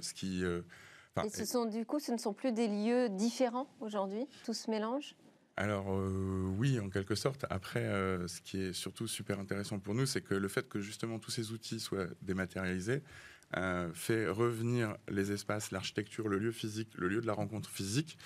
ce 0.00 0.12
qui 0.12 0.42
et 1.24 1.28
ce 1.28 1.44
sont 1.44 1.66
du 1.66 1.84
coup, 1.84 2.00
ce 2.00 2.12
ne 2.12 2.18
sont 2.18 2.32
plus 2.32 2.52
des 2.52 2.68
lieux 2.68 3.08
différents 3.08 3.68
aujourd'hui 3.80 4.26
Tout 4.44 4.54
se 4.54 4.70
mélange? 4.70 5.14
Alors 5.56 5.92
euh, 5.92 6.46
oui, 6.58 6.80
en 6.80 6.88
quelque 6.88 7.14
sorte. 7.14 7.44
Après, 7.50 7.84
euh, 7.84 8.26
ce 8.26 8.40
qui 8.40 8.60
est 8.60 8.72
surtout 8.72 9.06
super 9.06 9.38
intéressant 9.38 9.78
pour 9.78 9.94
nous, 9.94 10.06
c'est 10.06 10.22
que 10.22 10.34
le 10.34 10.48
fait 10.48 10.68
que 10.68 10.80
justement 10.80 11.18
tous 11.18 11.30
ces 11.30 11.52
outils 11.52 11.80
soient 11.80 12.06
dématérialisés 12.22 13.02
euh, 13.56 13.92
fait 13.92 14.28
revenir 14.28 14.96
les 15.08 15.30
espaces, 15.30 15.70
l'architecture, 15.70 16.28
le 16.28 16.38
lieu 16.38 16.52
physique, 16.52 16.88
le 16.96 17.08
lieu 17.08 17.20
de 17.20 17.26
la 17.26 17.34
rencontre 17.34 17.68
physique, 17.68 18.18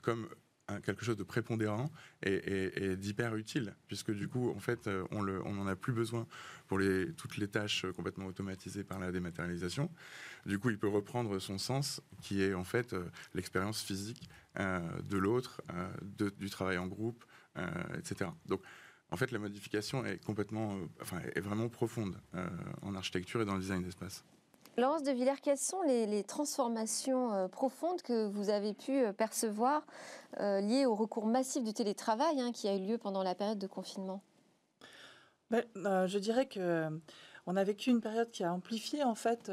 comme 0.00 0.28
quelque 0.84 1.04
chose 1.04 1.16
de 1.16 1.22
prépondérant 1.22 1.90
et, 2.22 2.96
d'hyper 2.96 3.36
utile, 3.36 3.74
puisque 3.86 4.12
du 4.12 4.28
coup, 4.28 4.50
en 4.50 4.60
fait, 4.60 4.88
on 5.10 5.22
n'en 5.22 5.66
a 5.66 5.76
plus 5.76 5.92
besoin 5.92 6.26
pour 6.68 6.78
toutes 7.16 7.36
les 7.36 7.48
tâches 7.48 7.86
complètement 7.96 8.26
automatisées 8.26 8.84
par 8.84 8.98
la 8.98 9.12
dématérialisation. 9.12 9.90
Du 10.46 10.58
coup, 10.58 10.70
il 10.70 10.78
peut 10.78 10.88
reprendre 10.88 11.38
son 11.38 11.58
sens, 11.58 12.00
qui 12.22 12.42
est 12.42 12.54
en 12.54 12.64
fait 12.64 12.92
euh, 12.92 13.04
l'expérience 13.34 13.82
physique 13.82 14.28
euh, 14.58 14.80
de 15.02 15.18
l'autre, 15.18 15.62
euh, 15.74 16.30
du 16.38 16.50
travail 16.50 16.78
en 16.78 16.86
groupe, 16.86 17.24
etc. 17.98 18.30
Donc, 18.46 18.62
en 19.10 19.16
fait, 19.16 19.32
la 19.32 19.38
modification 19.38 20.04
est 20.04 20.24
complètement, 20.24 20.78
enfin, 21.02 21.20
est 21.34 21.40
vraiment 21.40 21.68
profonde 21.68 22.16
en 22.82 22.94
architecture 22.94 23.42
et 23.42 23.44
dans 23.44 23.54
le 23.54 23.60
design 23.60 23.82
d'espace. 23.82 24.24
Laurence 24.80 25.02
de 25.02 25.12
Villers, 25.12 25.40
quelles 25.42 25.58
sont 25.58 25.82
les, 25.82 26.24
transformations 26.24 27.48
profondes 27.50 28.00
que 28.02 28.26
vous 28.28 28.48
avez 28.48 28.72
pu 28.72 29.02
percevoir 29.12 29.82
liées 30.38 30.86
au 30.86 30.94
recours 30.94 31.26
massif 31.26 31.62
du 31.62 31.74
télétravail 31.74 32.40
hein, 32.40 32.50
qui 32.52 32.66
a 32.66 32.74
eu 32.74 32.80
lieu 32.80 32.98
pendant 32.98 33.22
la 33.22 33.34
période 33.34 33.58
de 33.58 33.66
confinement? 33.66 34.22
Ben, 35.50 35.64
Je 35.74 36.18
dirais 36.18 36.46
que 36.46 36.88
on 37.46 37.56
a 37.56 37.64
vécu 37.64 37.90
une 37.90 38.00
période 38.00 38.30
qui 38.30 38.42
a 38.42 38.52
amplifié 38.52 39.04
en 39.04 39.14
fait 39.14 39.50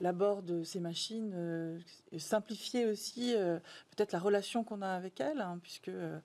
l'abord 0.00 0.42
de 0.42 0.62
ces 0.62 0.80
machines, 0.80 1.32
euh, 1.34 1.78
simplifier 2.18 2.86
aussi 2.86 3.34
euh, 3.34 3.58
peut-être 3.90 4.12
la 4.12 4.18
relation 4.18 4.64
qu'on 4.64 4.82
a 4.82 4.88
avec 4.88 5.20
elles, 5.20 5.40
hein, 5.40 5.58
puisque 5.62 5.88
euh, 5.88 6.18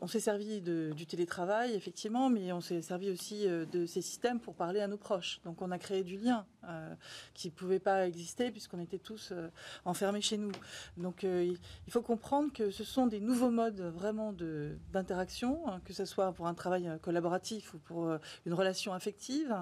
on, 0.00 0.06
s'est 0.06 0.20
servi 0.20 0.60
du 0.60 1.06
télétravail, 1.06 1.74
effectivement, 1.74 2.30
mais 2.30 2.52
on 2.52 2.60
s'est 2.60 2.82
servi 2.82 3.10
aussi 3.10 3.48
euh, 3.48 3.64
de 3.66 3.86
ces 3.86 4.02
systèmes 4.02 4.40
pour 4.40 4.54
parler 4.54 4.80
à 4.80 4.88
nos 4.88 4.96
proches. 4.96 5.40
Donc 5.44 5.62
on 5.62 5.70
a 5.70 5.78
créé 5.78 6.04
du 6.04 6.18
lien 6.18 6.46
euh, 6.64 6.94
qui 7.34 7.48
ne 7.48 7.52
pouvait 7.52 7.78
pas 7.78 8.06
exister 8.06 8.50
puisqu'on 8.50 8.80
était 8.80 8.98
tous 8.98 9.30
euh, 9.32 9.48
enfermés 9.84 10.20
chez 10.20 10.38
nous. 10.38 10.52
Donc 10.96 11.24
il 11.24 11.58
faut 11.90 12.02
comprendre 12.02 12.52
que 12.52 12.70
ce 12.70 12.84
sont 12.84 13.06
des 13.06 13.20
nouveaux 13.20 13.50
modes 13.50 13.80
vraiment 13.80 14.34
d'interaction, 14.92 15.68
hein, 15.68 15.80
que 15.84 15.92
ce 15.92 16.04
soit 16.04 16.32
pour 16.32 16.46
un 16.46 16.54
travail 16.54 16.90
collaboratif 17.02 17.74
ou 17.74 17.78
pour 17.78 18.10
une 18.46 18.54
relation 18.54 18.92
affective, 18.92 19.54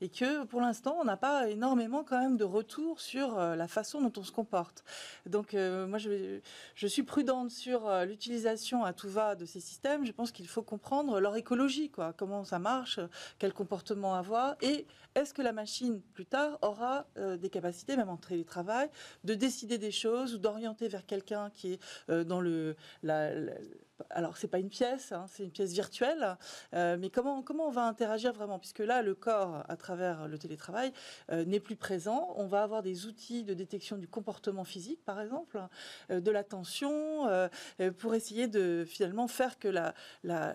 et 0.00 0.08
que 0.08 0.44
pour 0.44 0.60
l'instant 0.60 0.96
on 1.00 1.04
n'a 1.04 1.16
pas 1.16 1.48
énormément 1.48 2.04
quand 2.04 2.18
même 2.18 2.36
de 2.36 2.44
retour 2.44 3.00
sur 3.00 3.36
la 3.38 3.68
façon 3.68 4.00
dont 4.00 4.12
on 4.16 4.22
se 4.22 4.32
comporte. 4.32 4.84
Donc 5.26 5.54
moi 5.54 5.98
je 5.98 6.86
suis 6.86 7.02
prudente 7.02 7.50
sur 7.50 7.90
l'utilisation 8.04 8.84
à 8.84 8.92
tout 8.92 9.08
va 9.08 9.29
de 9.34 9.44
ces 9.44 9.60
systèmes, 9.60 10.04
je 10.04 10.12
pense 10.12 10.32
qu'il 10.32 10.48
faut 10.48 10.62
comprendre 10.62 11.20
leur 11.20 11.36
écologie, 11.36 11.90
quoi, 11.90 12.12
comment 12.12 12.44
ça 12.44 12.58
marche, 12.58 13.00
quel 13.38 13.52
comportement 13.52 14.14
avoir, 14.14 14.56
et 14.60 14.86
est-ce 15.14 15.34
que 15.34 15.42
la 15.42 15.52
machine, 15.52 16.00
plus 16.14 16.26
tard, 16.26 16.58
aura 16.62 17.06
euh, 17.16 17.36
des 17.36 17.50
capacités, 17.50 17.96
même 17.96 18.08
en 18.08 18.16
télétravail, 18.16 18.88
de 19.24 19.34
décider 19.34 19.78
des 19.78 19.90
choses 19.90 20.34
ou 20.34 20.38
d'orienter 20.38 20.88
vers 20.88 21.06
quelqu'un 21.06 21.50
qui 21.50 21.74
est 21.74 21.80
euh, 22.10 22.24
dans 22.24 22.40
le, 22.40 22.76
alors 24.10 24.36
c'est 24.36 24.48
pas 24.48 24.58
une 24.58 24.68
pièce, 24.68 25.12
hein, 25.12 25.26
c'est 25.28 25.44
une 25.44 25.50
pièce 25.50 25.72
virtuelle, 25.72 26.36
euh, 26.74 26.96
mais 26.98 27.10
comment 27.10 27.42
comment 27.42 27.66
on 27.66 27.70
va 27.70 27.86
interagir 27.86 28.32
vraiment? 28.32 28.58
Puisque 28.58 28.80
là, 28.80 29.02
le 29.02 29.14
corps, 29.14 29.64
à 29.68 29.76
travers 29.76 30.28
le 30.28 30.38
télétravail, 30.38 30.92
n'est 31.30 31.60
plus 31.60 31.76
présent. 31.76 32.32
On 32.36 32.46
va 32.46 32.62
avoir 32.62 32.82
des 32.82 33.06
outils 33.06 33.44
de 33.44 33.54
détection 33.54 33.96
du 33.96 34.08
comportement 34.08 34.64
physique, 34.64 35.04
par 35.04 35.20
exemple, 35.20 35.60
de 36.08 36.30
l'attention, 36.30 37.28
pour 37.98 38.14
essayer 38.14 38.48
de 38.48 38.84
finalement 38.86 39.28
faire 39.28 39.58
que 39.58 39.68
la, 39.68 39.94
la 40.24 40.54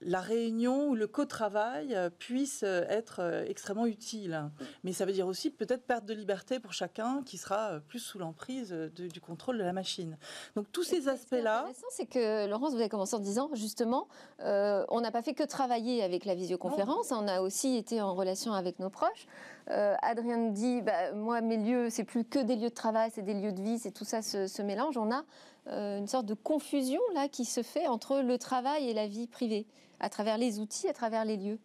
la 0.00 0.20
réunion 0.20 0.88
ou 0.88 0.94
le 0.94 1.06
co-travail 1.06 1.94
euh, 1.94 2.08
puisse 2.08 2.62
euh, 2.62 2.84
être 2.88 3.20
euh, 3.20 3.44
extrêmement 3.46 3.86
utile. 3.86 4.50
Mais 4.84 4.92
ça 4.92 5.04
veut 5.04 5.12
dire 5.12 5.26
aussi 5.26 5.50
peut-être 5.50 5.84
perte 5.84 6.04
de 6.04 6.14
liberté 6.14 6.60
pour 6.60 6.72
chacun 6.72 7.22
qui 7.24 7.36
sera 7.36 7.80
plus 7.88 7.98
sous 7.98 8.18
l'emprise 8.18 8.72
du 8.72 9.20
contrôle 9.20 9.58
de 9.58 9.64
la 9.64 9.72
machine. 9.72 10.16
Donc 10.54 10.70
tous 10.72 10.84
ces 10.84 11.08
aspects-là. 11.08 11.66
c'est 11.90 12.06
que 12.06 12.18
Laurence, 12.48 12.72
vous 12.72 12.80
avez 12.80 12.88
commencé 12.88 13.16
en 13.16 13.20
disant 13.20 13.50
justement, 13.54 14.08
on 14.40 15.00
n'a 15.00 15.10
pas 15.10 15.22
fait 15.22 15.34
que 15.34 15.42
travailler 15.42 16.02
avec 16.02 16.24
la 16.24 16.34
visioconférence, 16.34 17.12
on 17.12 17.26
a 17.28 17.40
aussi 17.40 17.76
été 17.76 18.00
en 18.00 18.14
relation 18.14 18.52
avec 18.52 18.78
nos 18.78 18.90
proches. 18.90 19.26
Adrien 19.68 20.50
dit, 20.50 20.82
bah, 20.82 21.12
moi 21.12 21.40
mes 21.40 21.56
lieux, 21.56 21.90
c'est 21.90 22.04
plus 22.04 22.24
que 22.24 22.38
des 22.38 22.56
lieux 22.56 22.70
de 22.70 22.74
travail, 22.74 23.10
c'est 23.14 23.22
des 23.22 23.34
lieux 23.34 23.52
de 23.52 23.62
vie, 23.62 23.78
c'est 23.78 23.90
tout 23.90 24.04
ça 24.04 24.22
se, 24.22 24.62
mélange. 24.62 24.96
On 24.96 25.10
a 25.12 25.24
une 25.70 26.06
sorte 26.06 26.26
de 26.26 26.34
confusion 26.34 27.00
là 27.14 27.28
qui 27.28 27.44
se 27.44 27.62
fait 27.62 27.86
entre 27.86 28.20
le 28.20 28.38
travail 28.38 28.88
et 28.88 28.94
la 28.94 29.06
vie 29.06 29.26
privée 29.26 29.66
à 30.00 30.08
travers 30.08 30.38
les 30.38 30.60
outils, 30.60 30.88
à 30.88 30.92
travers 30.92 31.24
les 31.24 31.36
lieux 31.36 31.58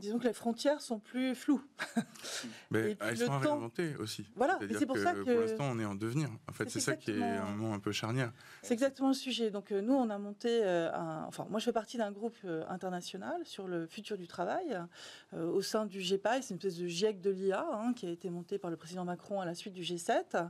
disons 0.00 0.18
que 0.18 0.26
les 0.26 0.32
frontières 0.32 0.80
sont 0.80 0.98
plus 0.98 1.34
floues. 1.34 1.62
Mais 2.70 2.96
elles 3.00 3.18
sont 3.18 3.32
à 3.32 3.38
réinventer 3.38 3.96
aussi. 3.96 4.26
Voilà, 4.34 4.58
c'est 4.76 4.86
pour 4.86 4.98
ça 4.98 5.12
que 5.12 5.22
pour 5.22 5.40
l'instant 5.40 5.70
on 5.70 5.78
est 5.78 5.84
en 5.84 5.94
devenir. 5.94 6.28
En 6.48 6.52
fait, 6.52 6.68
c'est 6.70 6.80
ça 6.80 6.96
qui 6.96 7.12
est 7.12 7.22
un 7.22 7.50
moment 7.50 7.74
un 7.74 7.78
peu 7.78 7.92
charnière. 7.92 8.32
C'est 8.62 8.74
exactement 8.74 9.08
le 9.08 9.14
sujet. 9.14 9.50
Donc 9.50 9.72
euh, 9.72 9.80
nous, 9.80 9.94
on 9.94 10.10
a 10.10 10.18
monté, 10.18 10.60
euh, 10.62 10.92
un... 10.92 11.24
enfin 11.26 11.46
moi 11.50 11.60
je 11.60 11.64
fais 11.64 11.72
partie 11.72 11.96
d'un 11.96 12.10
groupe 12.12 12.36
euh, 12.44 12.64
international 12.68 13.42
sur 13.44 13.68
le 13.68 13.86
futur 13.86 14.16
du 14.16 14.26
travail 14.26 14.78
au 15.32 15.62
sein 15.62 15.86
du 15.86 16.00
GEPAI, 16.00 16.42
c'est 16.42 16.50
une 16.50 16.56
espèce 16.56 16.76
de 16.76 16.86
GIEC 16.86 17.20
de 17.20 17.30
l'IA 17.30 17.64
hein, 17.72 17.92
qui 17.94 18.06
a 18.06 18.10
été 18.10 18.30
monté 18.30 18.58
par 18.58 18.70
le 18.70 18.76
président 18.76 19.04
Macron 19.04 19.40
à 19.40 19.44
la 19.44 19.54
suite 19.54 19.74
du 19.74 19.82
G7 19.82 20.48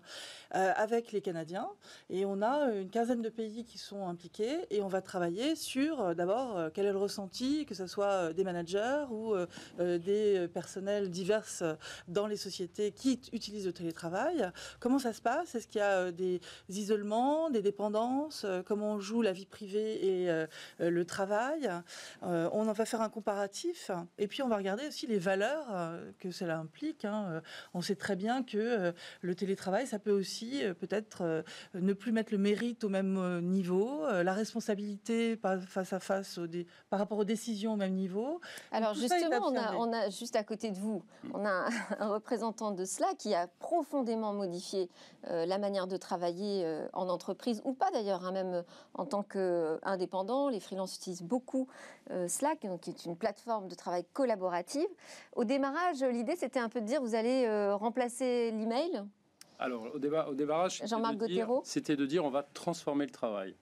avec 0.51 1.13
les 1.13 1.21
Canadiens. 1.21 1.69
Et 2.09 2.25
on 2.25 2.41
a 2.41 2.73
une 2.73 2.89
quinzaine 2.89 3.21
de 3.21 3.29
pays 3.29 3.65
qui 3.65 3.79
sont 3.79 4.09
impliqués 4.09 4.67
et 4.71 4.81
on 4.81 4.89
va 4.89 5.03
travailler 5.03 5.55
sur 5.55 6.15
d'abord 6.15 6.71
quel 6.73 6.87
est 6.87 6.93
le 6.93 6.99
ressenti, 6.99 7.67
que 7.67 7.75
ce 7.75 7.87
soit 7.87 8.33
des 8.33 8.45
managers 8.45 9.05
ou 9.11 9.35
des 9.79 10.49
personnels 10.53 11.11
divers 11.11 11.47
dans 12.09 12.27
les 12.27 12.37
sociétés 12.37 12.93
qui 12.93 13.21
utilisent 13.33 13.67
le 13.67 13.73
télétravail. 13.73 14.51
Comment 14.79 14.99
ça 14.99 15.13
se 15.13 15.21
passe? 15.21 15.55
Est-ce 15.55 15.67
qu'il 15.67 15.81
y 15.81 15.83
a 15.83 15.99
euh, 15.99 16.13
des 16.13 16.41
isolements, 16.69 17.51
des 17.51 17.63
dépendances? 17.63 18.47
Comment 18.67 18.95
on 18.95 19.01
joue 19.01 19.23
la 19.23 19.33
vie 19.33 19.47
privée 19.47 20.25
et 20.25 20.47
le 20.79 21.05
travail? 21.05 21.71
On 22.23 22.69
en 22.69 22.73
va 22.73 22.85
faire 22.85 23.01
un 23.01 23.09
comparatif 23.09 23.91
et 24.19 24.27
puis 24.27 24.43
on 24.43 24.49
va 24.49 24.57
regarder 24.57 24.87
aussi 24.87 25.07
les 25.07 25.19
valeurs 25.19 25.67
que 26.19 26.31
cela 26.31 26.59
implique. 26.59 27.05
Hein. 27.05 27.43
On 27.75 27.83
sait 27.83 27.97
très 27.97 28.17
bien 28.17 28.43
que 28.43 28.93
le 29.21 29.35
télétravail, 29.35 29.87
ça 29.87 29.99
peut 29.99 30.13
aussi 30.13 30.63
peut-être 30.81 31.45
ne 31.75 31.93
plus 31.93 32.13
mettre 32.13 32.33
le 32.33 32.39
mérite 32.39 32.85
au 32.85 32.89
même 32.89 33.41
niveau, 33.41 34.07
la 34.09 34.33
responsabilité 34.33 35.37
face 35.37 35.93
à 35.93 36.01
face 36.01 36.41
par 36.89 36.99
rapport 36.99 37.19
aux 37.19 37.25
décisions 37.25 37.75
au 37.75 37.77
même 37.77 37.95
niveau. 37.95 38.41
Alors 38.73 38.95
justement, 38.95 39.30
on 39.39 39.93
a, 39.93 40.11
juste 40.11 40.37
à 40.37 40.45
côté 40.45 40.71
de 40.71 40.79
vous, 40.79 41.03
on 41.33 41.45
a 41.45 41.69
un, 41.99 42.09
représentant 42.09 42.71
de 42.71 42.85
cela 42.85 43.09
qui 43.19 43.35
a 43.35 43.47
profondément 43.59 44.33
modifié 44.33 44.89
euh, 45.29 45.47
la 45.47 45.59
manière 45.59 45.87
de 45.87 45.97
travailler 45.97 46.65
euh, 46.65 46.87
en 46.93 47.09
entreprise, 47.09 47.63
ou 47.65 47.73
pas 47.73 47.91
d'ailleurs, 47.91 48.25
hein, 48.25 48.33
même 48.33 48.65
en 48.95 49.07
tant 49.07 49.23
qu'indépendant. 49.23 50.49
Les 50.49 50.61
freelances 50.61 50.97
utilisent 50.97 51.23
beaucoup 51.23 51.69
euh, 52.11 52.29
Slack, 52.29 52.67
qui 52.81 52.91
est 52.91 53.05
une 53.05 53.17
plateforme 53.17 53.69
de 53.69 53.75
travail 53.75 54.05
collaborative. 54.13 54.89
Au 55.37 55.45
démarrage, 55.45 56.03
l'idée, 56.03 56.37
c'était 56.37 56.61
un 56.61 56.69
peu 56.69 56.81
de 56.81 56.87
dire, 56.87 57.01
vous 57.01 57.15
allez 57.15 57.49
remplacer 57.73 58.51
l'email? 58.53 59.05
Alors, 59.59 59.83
au, 59.83 59.97
au 59.97 60.35
démarrage, 60.35 60.83
c'était 61.65 61.97
de 61.97 62.07
dire 62.07 62.25
on 62.25 62.31
va 62.31 62.43
transformer 62.43 63.05
le 63.05 63.13
travail. 63.13 63.55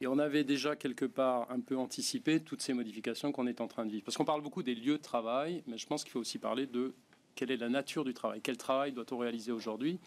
Et 0.00 0.06
on 0.06 0.18
avait 0.18 0.44
déjà 0.44 0.76
quelque 0.76 1.06
part 1.06 1.50
un 1.50 1.60
peu 1.60 1.76
anticipé 1.76 2.40
toutes 2.40 2.60
ces 2.60 2.74
modifications 2.74 3.32
qu'on 3.32 3.46
est 3.46 3.60
en 3.60 3.66
train 3.66 3.86
de 3.86 3.90
vivre. 3.90 4.04
Parce 4.04 4.16
qu'on 4.16 4.26
parle 4.26 4.42
beaucoup 4.42 4.62
des 4.62 4.74
lieux 4.74 4.98
de 4.98 5.02
travail, 5.02 5.62
mais 5.66 5.78
je 5.78 5.86
pense 5.86 6.04
qu'il 6.04 6.12
faut 6.12 6.20
aussi 6.20 6.38
parler 6.38 6.66
de 6.66 6.94
quelle 7.34 7.50
est 7.50 7.56
la 7.56 7.68
nature 7.68 8.04
du 8.04 8.14
travail, 8.14 8.40
quel 8.42 8.56
travail 8.56 8.92
doit-on 8.92 9.18
réaliser 9.18 9.52
aujourd'hui. 9.52 9.98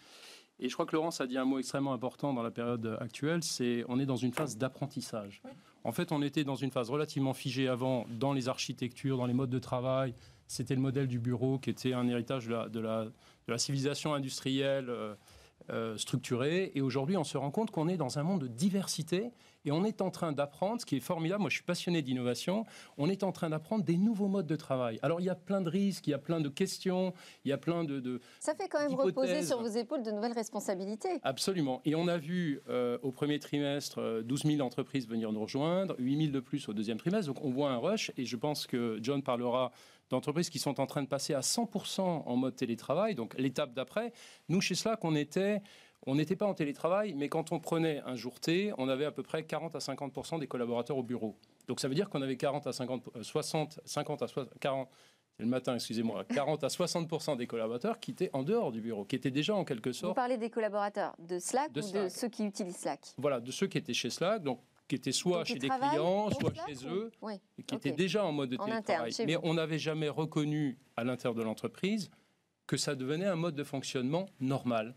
Et 0.62 0.68
je 0.68 0.74
crois 0.74 0.84
que 0.84 0.94
Laurence 0.94 1.20
a 1.20 1.26
dit 1.26 1.38
un 1.38 1.46
mot 1.46 1.58
extrêmement 1.58 1.94
important 1.94 2.34
dans 2.34 2.42
la 2.42 2.50
période 2.50 2.98
actuelle, 3.00 3.42
c'est 3.42 3.82
on 3.88 3.98
est 3.98 4.04
dans 4.04 4.16
une 4.16 4.32
phase 4.32 4.58
d'apprentissage. 4.58 5.40
En 5.84 5.92
fait, 5.92 6.12
on 6.12 6.20
était 6.20 6.44
dans 6.44 6.54
une 6.54 6.70
phase 6.70 6.90
relativement 6.90 7.32
figée 7.32 7.66
avant 7.66 8.06
dans 8.10 8.34
les 8.34 8.48
architectures, 8.48 9.16
dans 9.16 9.24
les 9.24 9.32
modes 9.32 9.50
de 9.50 9.58
travail. 9.58 10.14
C'était 10.46 10.74
le 10.74 10.82
modèle 10.82 11.08
du 11.08 11.18
bureau 11.18 11.58
qui 11.58 11.70
était 11.70 11.94
un 11.94 12.06
héritage 12.06 12.46
de 12.46 12.80
la, 12.80 13.58
civilisation 13.58 14.12
industrielle 14.12 14.90
euh, 14.90 15.14
euh, 15.70 15.96
structurée. 15.96 16.72
Et 16.74 16.82
aujourd'hui, 16.82 17.16
on 17.16 17.24
se 17.24 17.38
rend 17.38 17.50
compte 17.50 17.70
qu'on 17.70 17.88
est 17.88 17.96
dans 17.96 18.18
un 18.18 18.22
monde 18.22 18.42
de 18.42 18.46
diversité 18.46 19.30
et 19.64 19.72
on 19.72 19.84
est 19.84 20.00
en 20.00 20.10
train 20.10 20.32
d'apprendre, 20.32 20.80
ce 20.80 20.86
qui 20.86 20.96
est 20.96 21.00
formidable, 21.00 21.40
moi 21.40 21.50
je 21.50 21.56
suis 21.56 21.64
passionné 21.64 22.02
d'innovation, 22.02 22.64
on 22.98 23.08
est 23.08 23.22
en 23.22 23.32
train 23.32 23.50
d'apprendre 23.50 23.84
des 23.84 23.96
nouveaux 23.96 24.28
modes 24.28 24.46
de 24.46 24.56
travail. 24.56 24.98
Alors 25.02 25.20
il 25.20 25.24
y 25.24 25.30
a 25.30 25.34
plein 25.34 25.60
de 25.60 25.68
risques, 25.68 26.06
il 26.06 26.10
y 26.10 26.14
a 26.14 26.18
plein 26.18 26.40
de 26.40 26.48
questions, 26.48 27.12
il 27.44 27.50
y 27.50 27.52
a 27.52 27.58
plein 27.58 27.84
de... 27.84 28.20
Ça 28.38 28.54
fait 28.54 28.68
quand 28.68 28.80
même 28.80 28.94
reposer 28.94 29.42
sur 29.42 29.60
vos 29.60 29.68
épaules 29.68 30.02
de 30.02 30.10
nouvelles 30.10 30.32
responsabilités. 30.32 31.20
Absolument. 31.22 31.80
Et 31.84 31.94
on 31.94 32.08
a 32.08 32.18
vu 32.18 32.60
euh, 32.68 32.98
au 33.02 33.12
premier 33.12 33.38
trimestre 33.38 34.22
12 34.22 34.44
000 34.44 34.60
entreprises 34.60 35.06
venir 35.08 35.32
nous 35.32 35.42
rejoindre, 35.42 35.94
8 35.98 36.16
000 36.16 36.32
de 36.32 36.40
plus 36.40 36.68
au 36.68 36.72
deuxième 36.72 36.98
trimestre. 36.98 37.32
Donc 37.32 37.44
on 37.44 37.50
voit 37.50 37.70
un 37.70 37.78
rush 37.78 38.12
et 38.16 38.24
je 38.24 38.36
pense 38.36 38.66
que 38.66 38.98
John 39.02 39.22
parlera 39.22 39.72
d'entreprises 40.10 40.50
qui 40.50 40.58
sont 40.58 40.80
en 40.80 40.86
train 40.86 41.02
de 41.02 41.08
passer 41.08 41.34
à 41.34 41.40
100% 41.40 42.00
en 42.00 42.36
mode 42.36 42.56
télétravail. 42.56 43.14
Donc 43.14 43.34
l'étape 43.38 43.72
d'après, 43.72 44.12
nous 44.48 44.60
chez 44.60 44.74
Slack, 44.74 45.04
on 45.04 45.14
était 45.14 45.62
on 46.06 46.14
n'était 46.14 46.36
pas 46.36 46.46
en 46.46 46.54
télétravail, 46.54 47.14
mais 47.14 47.28
quand 47.28 47.52
on 47.52 47.60
prenait 47.60 48.00
un 48.06 48.16
jour 48.16 48.40
T, 48.40 48.72
on 48.78 48.88
avait 48.88 49.04
à 49.04 49.12
peu 49.12 49.22
près 49.22 49.44
40 49.44 49.74
à 49.76 49.80
50 49.80 50.40
des 50.40 50.46
collaborateurs 50.46 50.96
au 50.96 51.02
bureau. 51.02 51.36
Donc 51.68 51.80
ça 51.80 51.88
veut 51.88 51.94
dire 51.94 52.08
qu'on 52.08 52.22
avait 52.22 52.36
40 52.36 52.66
à 52.66 52.72
50, 52.72 53.22
60, 53.22 53.80
50 53.84 54.22
à 54.22 54.26
60, 54.26 54.58
40, 54.58 54.88
c'est 55.36 55.42
le 55.42 55.48
matin, 55.48 55.74
excusez-moi, 55.74 56.24
40 56.34 56.64
à 56.64 56.68
60 56.68 57.36
des 57.36 57.46
collaborateurs 57.46 58.00
qui 58.00 58.12
étaient 58.12 58.30
en 58.32 58.42
dehors 58.42 58.72
du 58.72 58.80
bureau, 58.80 59.04
qui 59.04 59.16
étaient 59.16 59.30
déjà 59.30 59.54
en 59.54 59.64
quelque 59.64 59.92
sorte. 59.92 60.10
Vous 60.10 60.14
parlez 60.14 60.38
des 60.38 60.50
collaborateurs 60.50 61.14
de 61.18 61.38
Slack 61.38 61.70
ou 61.70 61.80
de 61.80 62.08
ceux 62.08 62.28
qui 62.28 62.44
utilisent 62.44 62.78
Slack 62.78 63.14
Voilà, 63.18 63.40
de 63.40 63.50
ceux 63.50 63.66
qui 63.66 63.78
étaient 63.78 63.94
chez 63.94 64.10
Slack, 64.10 64.42
donc 64.42 64.60
qui 64.88 64.96
étaient 64.96 65.12
soit 65.12 65.44
chez 65.44 65.54
des 65.54 65.68
clients, 65.68 66.30
soit 66.30 66.52
chez 66.66 66.86
eux, 66.88 67.12
et 67.58 67.62
qui 67.62 67.76
étaient 67.76 67.92
déjà 67.92 68.24
en 68.24 68.32
mode 68.32 68.50
de 68.50 68.56
télétravail. 68.56 69.12
Mais 69.26 69.36
on 69.42 69.54
n'avait 69.54 69.78
jamais 69.78 70.08
reconnu 70.08 70.78
à 70.96 71.04
l'intérieur 71.04 71.36
de 71.36 71.42
l'entreprise 71.42 72.10
que 72.66 72.76
ça 72.76 72.94
devenait 72.94 73.26
un 73.26 73.36
mode 73.36 73.54
de 73.54 73.64
fonctionnement 73.64 74.26
normal 74.40 74.96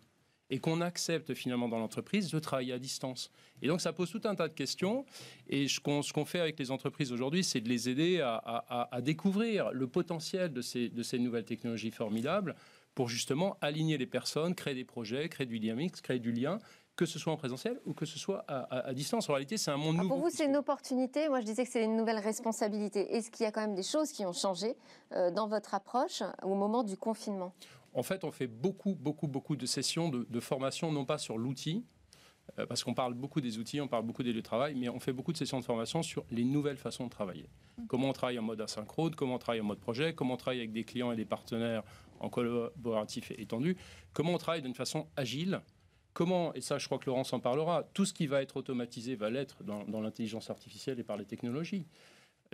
et 0.54 0.60
qu'on 0.60 0.82
accepte 0.82 1.34
finalement 1.34 1.68
dans 1.68 1.80
l'entreprise 1.80 2.30
de 2.30 2.38
travailler 2.38 2.74
à 2.74 2.78
distance. 2.78 3.32
Et 3.64 3.68
donc 3.68 3.82
ça 3.82 3.92
pose 3.92 4.12
tout 4.12 4.22
un 4.26 4.36
tas 4.36 4.48
de 4.48 4.54
questions. 4.54 5.04
Et 5.50 5.68
ce 5.68 5.80
qu'on 5.80 6.26
fait 6.26 6.40
avec 6.40 6.60
les 6.60 6.70
entreprises 6.70 7.12
aujourd'hui, 7.12 7.44
c'est 7.44 7.60
de 7.60 7.68
les 7.68 7.90
aider 7.90 8.22
à, 8.22 9.02
découvrir 9.02 9.72
le 9.72 9.88
potentiel 9.88 10.54
de 10.54 10.62
ces, 10.62 10.90
de 10.90 11.02
ces 11.02 11.18
nouvelles 11.18 11.46
technologies 11.46 11.90
formidables 11.90 12.54
pour 12.94 13.10
justement 13.10 13.58
aligner 13.62 13.98
les 13.98 14.06
personnes, 14.06 14.54
créer 14.54 14.76
des 14.76 14.84
projets, 14.84 15.28
créer 15.28 15.48
du 15.48 15.60
dynamique, 15.60 16.00
créer 16.04 16.20
du 16.20 16.32
lien 16.32 16.60
que 16.96 17.08
ce 17.08 17.18
soit 17.18 17.34
en 17.34 17.38
présentiel 17.38 17.80
ou 17.88 17.96
que 17.96 18.06
ce 18.06 18.20
soit 18.20 18.46
à, 18.48 18.94
distance. 18.94 19.28
En 19.28 19.34
réalité, 19.34 19.58
c'est 19.58 19.72
un 19.72 19.78
monde 19.78 19.96
ah, 19.98 20.04
nouveau. 20.04 20.14
Pour 20.14 20.26
vous, 20.26 20.30
c'est 20.30 20.46
une 20.46 20.56
opportunité. 20.56 21.28
Moi, 21.28 21.40
je 21.40 21.46
disais 21.46 21.66
que 21.66 21.72
c'est 21.72 21.84
une 21.84 21.98
nouvelle 21.98 22.20
responsabilité. 22.20 23.16
Est-ce 23.16 23.32
qu'il 23.32 23.46
y 23.46 23.48
a 23.48 23.52
quand 23.52 23.62
même 23.62 23.74
des 23.74 23.82
choses 23.82 24.12
qui 24.12 24.24
ont 24.28 24.32
changé 24.32 24.78
euh, 25.14 25.32
dans 25.32 25.48
votre 25.48 25.74
approche 25.74 26.22
au 26.44 26.54
moment 26.54 26.84
du 26.84 26.96
confinement? 26.96 27.52
En 27.94 28.04
fait, 28.04 28.24
on 28.24 28.32
fait 28.32 28.48
beaucoup, 28.48 28.96
beaucoup, 28.96 29.28
beaucoup 29.28 29.56
de 29.56 29.66
sessions 29.66 30.10
de, 30.10 30.40
formation, 30.40 30.92
non 30.92 31.06
pas 31.06 31.18
sur 31.18 31.38
l'outil, 31.38 31.86
euh, 32.60 32.66
parce 32.66 32.84
qu'on 32.84 32.94
parle 32.94 33.14
beaucoup 33.14 33.40
des 33.40 33.58
outils, 33.58 33.80
on 33.80 33.88
parle 33.88 34.06
beaucoup 34.06 34.24
des 34.24 34.34
lieux 34.34 34.42
de 34.42 34.46
travail, 34.46 34.76
mais 34.76 34.90
on 34.90 35.00
fait 35.00 35.14
beaucoup 35.14 35.32
de 35.32 35.38
sessions 35.38 35.60
de 35.60 35.66
formation 35.66 36.04
sur 36.04 36.26
les 36.30 36.44
nouvelles 36.44 36.78
façons 36.78 37.06
de 37.06 37.10
travailler. 37.10 37.50
Mmh. 37.78 37.88
Comment 37.88 38.10
on 38.10 38.14
travaille 38.14 38.40
en 38.40 38.44
mode 38.44 38.62
asynchrone, 38.62 39.16
comment 39.16 39.36
on 39.36 39.40
travaille 39.40 39.62
en 39.62 39.66
mode 39.66 39.80
projet, 39.80 40.14
comment 40.14 40.34
on 40.34 40.38
travaille 40.38 40.60
avec 40.60 40.72
des 40.72 40.84
clients 40.84 41.12
et 41.12 41.16
des 41.16 41.26
partenaires 41.26 41.84
en 42.20 42.30
collaboratif 42.30 43.32
étendu, 43.38 43.78
comment 44.14 44.34
on 44.34 44.38
travaille 44.38 44.62
d'une 44.62 44.76
façon 44.76 45.08
agile, 45.16 45.62
comment, 46.14 46.54
et 46.54 46.62
ça 46.62 46.78
je 46.78 46.86
crois 46.86 46.98
que 46.98 47.06
Laurence 47.06 47.34
en 47.34 47.40
parlera, 47.40 47.84
tout 47.94 48.06
ce 48.06 48.14
qui 48.14 48.28
va 48.28 48.42
être 48.42 48.58
automatisé 48.58 49.16
va 49.16 49.30
l'être 49.30 49.64
dans 49.64 50.02
l'intelligence 50.02 50.50
artificielle 50.50 51.00
et 51.00 51.04
par 51.04 51.18
les 51.18 51.26
technologies. 51.26 51.86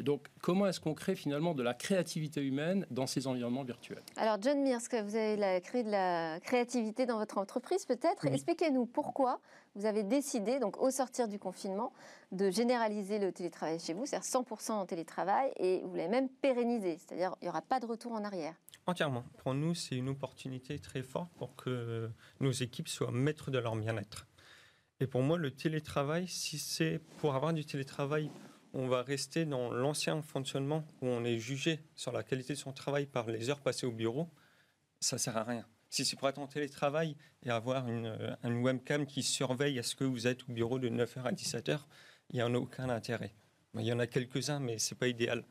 Donc, 0.02 0.28
comment 0.42 0.68
est-ce 0.68 0.80
qu'on 0.80 0.94
crée 0.94 1.16
finalement 1.16 1.54
de 1.54 1.64
la 1.64 1.74
créativité 1.74 2.42
humaine 2.42 2.86
dans 2.92 3.08
ces 3.08 3.28
environnements 3.28 3.64
virtuels? 3.64 4.04
Alors, 4.18 4.38
John 4.42 4.62
Mears, 4.62 4.82
vous 5.04 5.16
avez 5.16 5.62
créé 5.62 5.84
de 5.84 5.92
la 5.92 6.40
créativité 6.40 7.06
dans 7.06 7.18
votre 7.18 7.38
entreprise, 7.38 7.86
peut-être. 7.86 8.26
Expliquez-nous 8.26 8.86
pourquoi 8.86 9.40
vous 9.76 9.86
avez 9.86 10.04
décidé, 10.04 10.60
donc 10.60 10.82
au 10.82 10.90
sortir 10.90 11.28
du 11.28 11.40
confinement, 11.40 11.94
de 12.32 12.50
généraliser 12.50 13.20
le 13.20 13.32
télétravail 13.32 13.80
chez 13.80 13.94
vous, 13.94 14.06
c'est-à-dire 14.06 14.28
100% 14.28 14.72
en 14.72 14.86
télétravail, 14.86 15.52
et 15.58 15.82
vous 15.86 15.96
l'avez 15.96 16.10
même 16.10 16.30
pérennisé, 16.30 16.98
c'est-à-dire 16.98 17.36
il 17.42 17.46
n'y 17.46 17.50
aura 17.50 17.62
pas 17.62 17.80
de 17.80 17.86
retour 17.86 18.12
en 18.14 18.24
arrière. 18.24 18.56
Entièrement. 18.88 19.24
Pour 19.44 19.54
nous, 19.54 19.76
c'est 19.76 19.96
une 19.96 20.10
opportunité 20.10 20.80
très 20.80 21.04
forte 21.04 21.32
pour 21.38 21.56
que 21.56 22.10
nos 22.40 22.52
équipes 22.52 22.88
soient 22.88 23.12
maîtres 23.12 23.52
de 23.52 23.60
leur 23.60 23.76
bien-être. 23.76 24.26
Et 25.00 25.08
pour 25.08 25.22
moi, 25.22 25.38
le 25.38 25.52
télétravail, 25.52 26.28
si 26.28 26.58
c'est 26.58 27.00
pour 27.20 27.36
avoir 27.36 27.54
du 27.54 27.64
télétravail 27.64 28.32
on 28.74 28.88
va 28.88 29.02
rester 29.02 29.46
dans 29.46 29.72
l'ancien 29.72 30.22
fonctionnement 30.22 30.86
où 31.02 31.08
on 31.08 31.24
est 31.24 31.40
jugé 31.40 31.80
sur 31.96 32.12
la 32.12 32.24
qualité 32.24 32.54
de 32.54 32.58
son 32.58 32.72
travail 32.72 33.06
par 33.06 33.28
les 33.28 33.50
heures 33.50 33.62
passées 33.62 33.86
au 33.86 33.92
bureau, 33.92 34.30
ça 35.00 35.18
sert 35.18 35.38
à 35.38 35.44
rien. 35.44 35.66
Si 35.90 36.06
c'est 36.06 36.16
pour 36.16 36.30
être 36.30 36.38
en 36.38 36.48
télétravail 36.48 37.16
et 37.44 37.50
avoir 37.50 37.88
une, 37.88 38.62
webcam 38.62 39.08
qui 39.08 39.24
surveille 39.24 39.80
à 39.80 39.84
ce 39.84 39.96
que 39.96 40.04
vous 40.04 40.28
êtes 40.28 40.48
au 40.48 40.52
bureau 40.52 40.78
de 40.78 40.90
9h 40.90 41.24
à 41.24 41.32
17h, 41.32 41.80
il 42.30 42.36
n'y 42.36 42.44
en 42.44 42.54
a 42.54 42.58
aucun 42.58 42.90
intérêt. 42.90 43.34
Il 43.76 43.82
y 43.82 43.92
en 43.92 44.00
a 44.00 44.06
quelques-uns, 44.06 44.60
mais 44.60 44.78
ce 44.78 44.94
n'est 44.94 45.00
pas 45.00 45.08
idéal. 45.08 45.46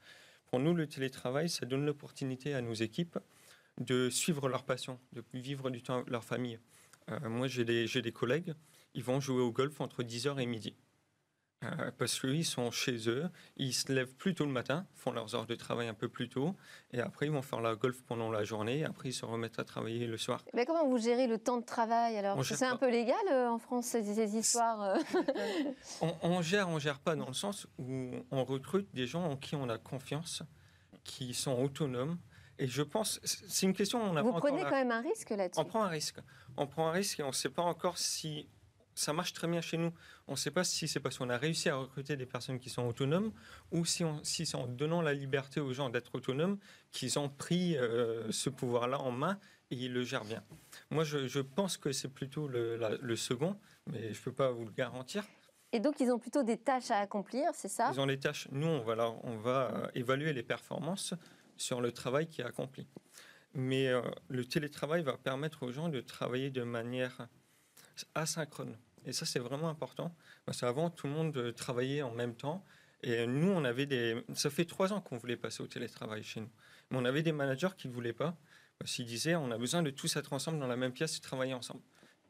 Pour 0.46 0.60
nous, 0.60 0.74
le 0.74 0.86
télétravail, 0.86 1.48
ça 1.48 1.66
donne 1.66 1.84
l'opportunité 1.84 2.54
à 2.54 2.60
nos 2.60 2.74
équipes 2.74 3.18
de 3.78 4.10
suivre 4.10 4.48
leur 4.48 4.64
passion, 4.64 4.98
de 5.12 5.24
vivre 5.34 5.70
du 5.70 5.82
temps 5.82 5.96
avec 5.96 6.10
leur 6.10 6.24
famille. 6.24 6.58
Euh, 7.10 7.28
moi, 7.28 7.48
j'ai 7.48 7.64
des, 7.64 7.86
des 7.86 8.12
collègues, 8.12 8.54
ils 8.94 9.04
vont 9.04 9.20
jouer 9.20 9.42
au 9.42 9.52
golf 9.52 9.80
entre 9.80 10.02
10h 10.02 10.38
et 10.38 10.46
midi. 10.46 10.74
Euh, 11.64 11.90
parce 11.98 12.20
qu'ils 12.20 12.44
sont 12.44 12.70
chez 12.70 13.08
eux, 13.08 13.28
ils 13.56 13.74
se 13.74 13.92
lèvent 13.92 14.14
plus 14.14 14.32
tôt 14.32 14.44
le 14.44 14.52
matin, 14.52 14.86
font 14.94 15.10
leurs 15.10 15.34
heures 15.34 15.46
de 15.46 15.56
travail 15.56 15.88
un 15.88 15.94
peu 15.94 16.08
plus 16.08 16.28
tôt, 16.28 16.54
et 16.92 17.00
après 17.00 17.26
ils 17.26 17.32
vont 17.32 17.42
faire 17.42 17.60
la 17.60 17.74
golf 17.74 18.00
pendant 18.02 18.30
la 18.30 18.44
journée, 18.44 18.78
et 18.78 18.84
après 18.84 19.08
ils 19.08 19.12
se 19.12 19.24
remettent 19.24 19.58
à 19.58 19.64
travailler 19.64 20.06
le 20.06 20.16
soir. 20.18 20.44
Mais 20.54 20.64
comment 20.64 20.86
vous 20.86 20.98
gérez 20.98 21.26
le 21.26 21.36
temps 21.36 21.56
de 21.58 21.64
travail 21.64 22.16
alors? 22.16 22.44
C'est 22.44 22.64
un 22.64 22.76
peu 22.76 22.88
légal 22.88 23.16
euh, 23.32 23.48
en 23.48 23.58
France 23.58 23.86
ces, 23.86 24.36
histoires 24.36 24.82
euh 24.82 24.98
on, 26.22 26.42
gère, 26.42 26.68
on 26.68 26.78
gère 26.78 27.00
pas 27.00 27.16
dans 27.16 27.26
le 27.26 27.34
sens 27.34 27.66
où 27.78 28.12
on 28.30 28.44
recrute 28.44 28.94
des 28.94 29.08
gens 29.08 29.24
en 29.24 29.36
qui 29.36 29.56
on 29.56 29.68
a 29.68 29.78
confiance, 29.78 30.44
qui 31.02 31.34
sont 31.34 31.60
autonomes. 31.60 32.18
Et 32.60 32.68
je 32.68 32.82
pense, 32.82 33.20
c'est 33.24 33.66
une 33.66 33.72
question. 33.72 34.00
On 34.02 34.16
a 34.16 34.22
vous 34.22 34.32
prenez 34.32 34.62
quand 34.62 34.70
même 34.70 34.90
un 34.90 35.00
risque 35.00 35.30
là-dessus. 35.30 35.60
On 35.60 35.64
prend 35.64 35.82
un 35.82 35.88
risque. 35.88 36.18
On 36.56 36.66
prend 36.66 36.88
un 36.88 36.92
risque 36.92 37.20
et 37.20 37.22
on 37.22 37.28
ne 37.28 37.32
sait 37.32 37.50
pas 37.50 37.62
encore 37.62 37.98
si 37.98 38.48
ça 38.98 39.12
marche 39.12 39.32
très 39.32 39.46
bien 39.46 39.60
chez 39.60 39.76
nous. 39.76 39.92
On 40.26 40.32
ne 40.32 40.36
sait 40.36 40.50
pas 40.50 40.64
si 40.64 40.88
c'est 40.88 41.00
parce 41.00 41.18
qu'on 41.18 41.30
a 41.30 41.38
réussi 41.38 41.68
à 41.68 41.76
recruter 41.76 42.16
des 42.16 42.26
personnes 42.26 42.58
qui 42.58 42.68
sont 42.68 42.86
autonomes 42.86 43.32
ou 43.70 43.84
si, 43.84 44.04
si 44.24 44.44
c'est 44.44 44.56
en 44.56 44.66
donnant 44.66 45.02
la 45.02 45.14
liberté 45.14 45.60
aux 45.60 45.72
gens 45.72 45.88
d'être 45.88 46.14
autonomes 46.14 46.58
qu'ils 46.90 47.18
ont 47.18 47.28
pris 47.28 47.76
euh, 47.76 48.30
ce 48.32 48.50
pouvoir-là 48.50 48.98
en 49.00 49.12
main 49.12 49.38
et 49.70 49.76
ils 49.76 49.92
le 49.92 50.02
gèrent 50.02 50.24
bien. 50.24 50.42
Moi, 50.90 51.04
je, 51.04 51.40
pense 51.40 51.76
que 51.76 51.92
c'est 51.92 52.08
plutôt 52.08 52.48
le, 52.48 53.16
second, 53.16 53.56
mais 53.86 54.12
je 54.12 54.18
ne 54.18 54.24
peux 54.24 54.32
pas 54.32 54.50
vous 54.50 54.64
le 54.64 54.72
garantir. 54.72 55.24
Et 55.72 55.80
donc, 55.80 56.00
ils 56.00 56.10
ont 56.10 56.18
plutôt 56.18 56.42
des 56.42 56.56
tâches 56.56 56.90
à 56.90 56.98
accomplir, 56.98 57.50
c'est 57.52 57.68
ça? 57.68 57.90
Ils 57.92 58.00
ont 58.00 58.06
des 58.06 58.18
tâches. 58.18 58.48
Nous, 58.50 58.66
on 58.66 58.80
va, 58.80 58.96
on 59.22 59.36
va 59.36 59.70
euh, 59.70 59.88
évaluer 59.94 60.32
les 60.32 60.42
performances 60.42 61.14
sur 61.56 61.80
le 61.80 61.92
travail 61.92 62.26
qui 62.26 62.40
est 62.40 62.44
accompli. 62.44 62.88
Mais 63.54 63.88
euh, 63.88 64.00
le 64.28 64.44
télétravail 64.44 65.02
va 65.02 65.18
permettre 65.18 65.64
aux 65.64 65.70
gens 65.70 65.88
de 65.88 66.00
travailler 66.00 66.50
de 66.50 66.62
manière 66.62 67.28
asynchrone. 68.14 68.76
Et 69.08 69.12
ça, 69.12 69.24
c'est 69.24 69.38
vraiment 69.38 69.70
important. 69.70 70.14
Parce 70.44 70.60
qu'avant, 70.60 70.90
tout 70.90 71.06
le 71.06 71.14
monde 71.14 71.54
travaillait 71.56 72.02
en 72.02 72.12
même 72.12 72.34
temps. 72.34 72.62
Et 73.02 73.26
nous, 73.26 73.48
on 73.50 73.64
avait 73.64 73.86
des. 73.86 74.22
Ça 74.34 74.50
fait 74.50 74.66
trois 74.66 74.92
ans 74.92 75.00
qu'on 75.00 75.16
voulait 75.16 75.36
passer 75.36 75.62
au 75.62 75.66
télétravail 75.66 76.22
chez 76.22 76.40
nous. 76.40 76.50
Mais 76.90 76.98
on 76.98 77.04
avait 77.06 77.22
des 77.22 77.32
managers 77.32 77.70
qui 77.76 77.88
ne 77.88 77.92
voulaient 77.94 78.12
pas. 78.12 78.36
Parce 78.78 78.92
qu'ils 78.92 79.06
disaient 79.06 79.34
on 79.34 79.50
a 79.50 79.58
besoin 79.58 79.82
de 79.82 79.90
tous 79.90 80.14
être 80.16 80.32
ensemble 80.34 80.60
dans 80.60 80.66
la 80.66 80.76
même 80.76 80.92
pièce 80.92 81.16
et 81.16 81.20
travailler 81.20 81.54
ensemble. 81.54 81.80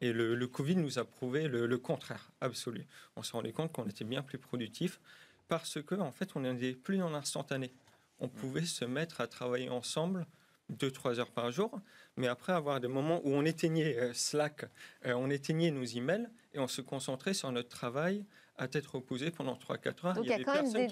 Et 0.01 0.13
le, 0.13 0.47
Covid 0.47 0.77
nous 0.77 0.97
a 0.97 1.03
prouvé 1.03 1.49
le, 1.49 1.77
contraire 1.77 2.31
absolu. 2.39 2.87
On 3.17 3.23
s'est 3.23 3.33
rendu 3.33 3.51
compte 3.51 3.73
qu'on 3.73 3.85
était 3.85 4.05
bien 4.05 4.23
plus 4.23 4.37
productif 4.37 5.01
parce 5.49 5.81
qu'en 5.83 5.99
en 5.99 6.11
fait, 6.11 6.31
on 6.35 6.39
n'était 6.39 6.73
plus 6.73 6.97
dans 6.97 7.09
l'instantané. 7.09 7.73
On 8.19 8.29
pouvait 8.29 8.65
se 8.65 8.85
mettre 8.85 9.19
à 9.19 9.27
travailler 9.27 9.69
ensemble 9.69 10.25
deux, 10.69 10.91
trois 10.91 11.19
heures 11.19 11.31
par 11.31 11.51
jour, 11.51 11.79
mais 12.15 12.27
après 12.27 12.53
avoir 12.53 12.79
des 12.79 12.87
moments 12.87 13.21
où 13.23 13.31
on 13.31 13.45
éteignait 13.45 13.97
euh, 13.97 14.13
Slack, 14.13 14.65
euh, 15.05 15.13
on 15.13 15.29
éteignait 15.29 15.71
nos 15.71 15.83
emails 15.83 16.29
et 16.53 16.59
on 16.59 16.67
se 16.67 16.81
concentrait 16.81 17.33
sur 17.33 17.51
notre 17.51 17.69
travail 17.69 18.25
à 18.57 18.67
tête 18.67 18.85
reposée 18.87 19.31
pendant 19.31 19.55
3-4 19.55 20.07
heures. 20.07 20.13
Donc 20.15 20.25
il 20.25 20.31
y 20.31 20.33
a, 20.33 20.43
quand 20.43 20.61
même 20.61 20.87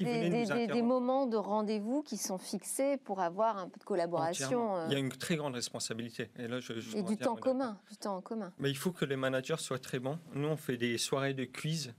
des, 0.68 0.82
moments 0.82 1.28
de 1.28 1.36
rendez-vous 1.36 2.02
qui 2.02 2.18
sont 2.18 2.38
fixés 2.38 2.96
pour 2.98 3.20
avoir 3.20 3.58
un 3.58 3.68
peu 3.68 3.78
de 3.78 3.84
collaboration. 3.84 4.78
Euh. 4.78 4.86
Il 4.88 4.94
y 4.94 4.96
a 4.96 5.00
une 5.00 5.10
très 5.10 5.36
grande 5.36 5.56
responsabilité. 5.56 6.30
Et, 6.38 6.48
là, 6.48 6.62
je, 6.62 6.74
et 6.96 7.04
du 7.04 7.18
temps 7.18 7.36
commun, 7.36 7.78
du 7.90 7.98
temps 7.98 8.16
en 8.16 8.22
commun. 8.22 8.54
Mais 8.58 8.70
il 8.70 8.78
faut 8.78 8.92
que 8.92 9.04
les 9.04 9.18
managers 9.18 9.58
soient 9.58 9.80
très 9.80 10.00
bons. 10.00 10.18
Nous, 10.34 10.48
on 10.48 10.56
fait 10.56 10.78
des 10.78 10.98
soirées 10.98 11.34
de 11.34 11.44
quiz 11.44 11.94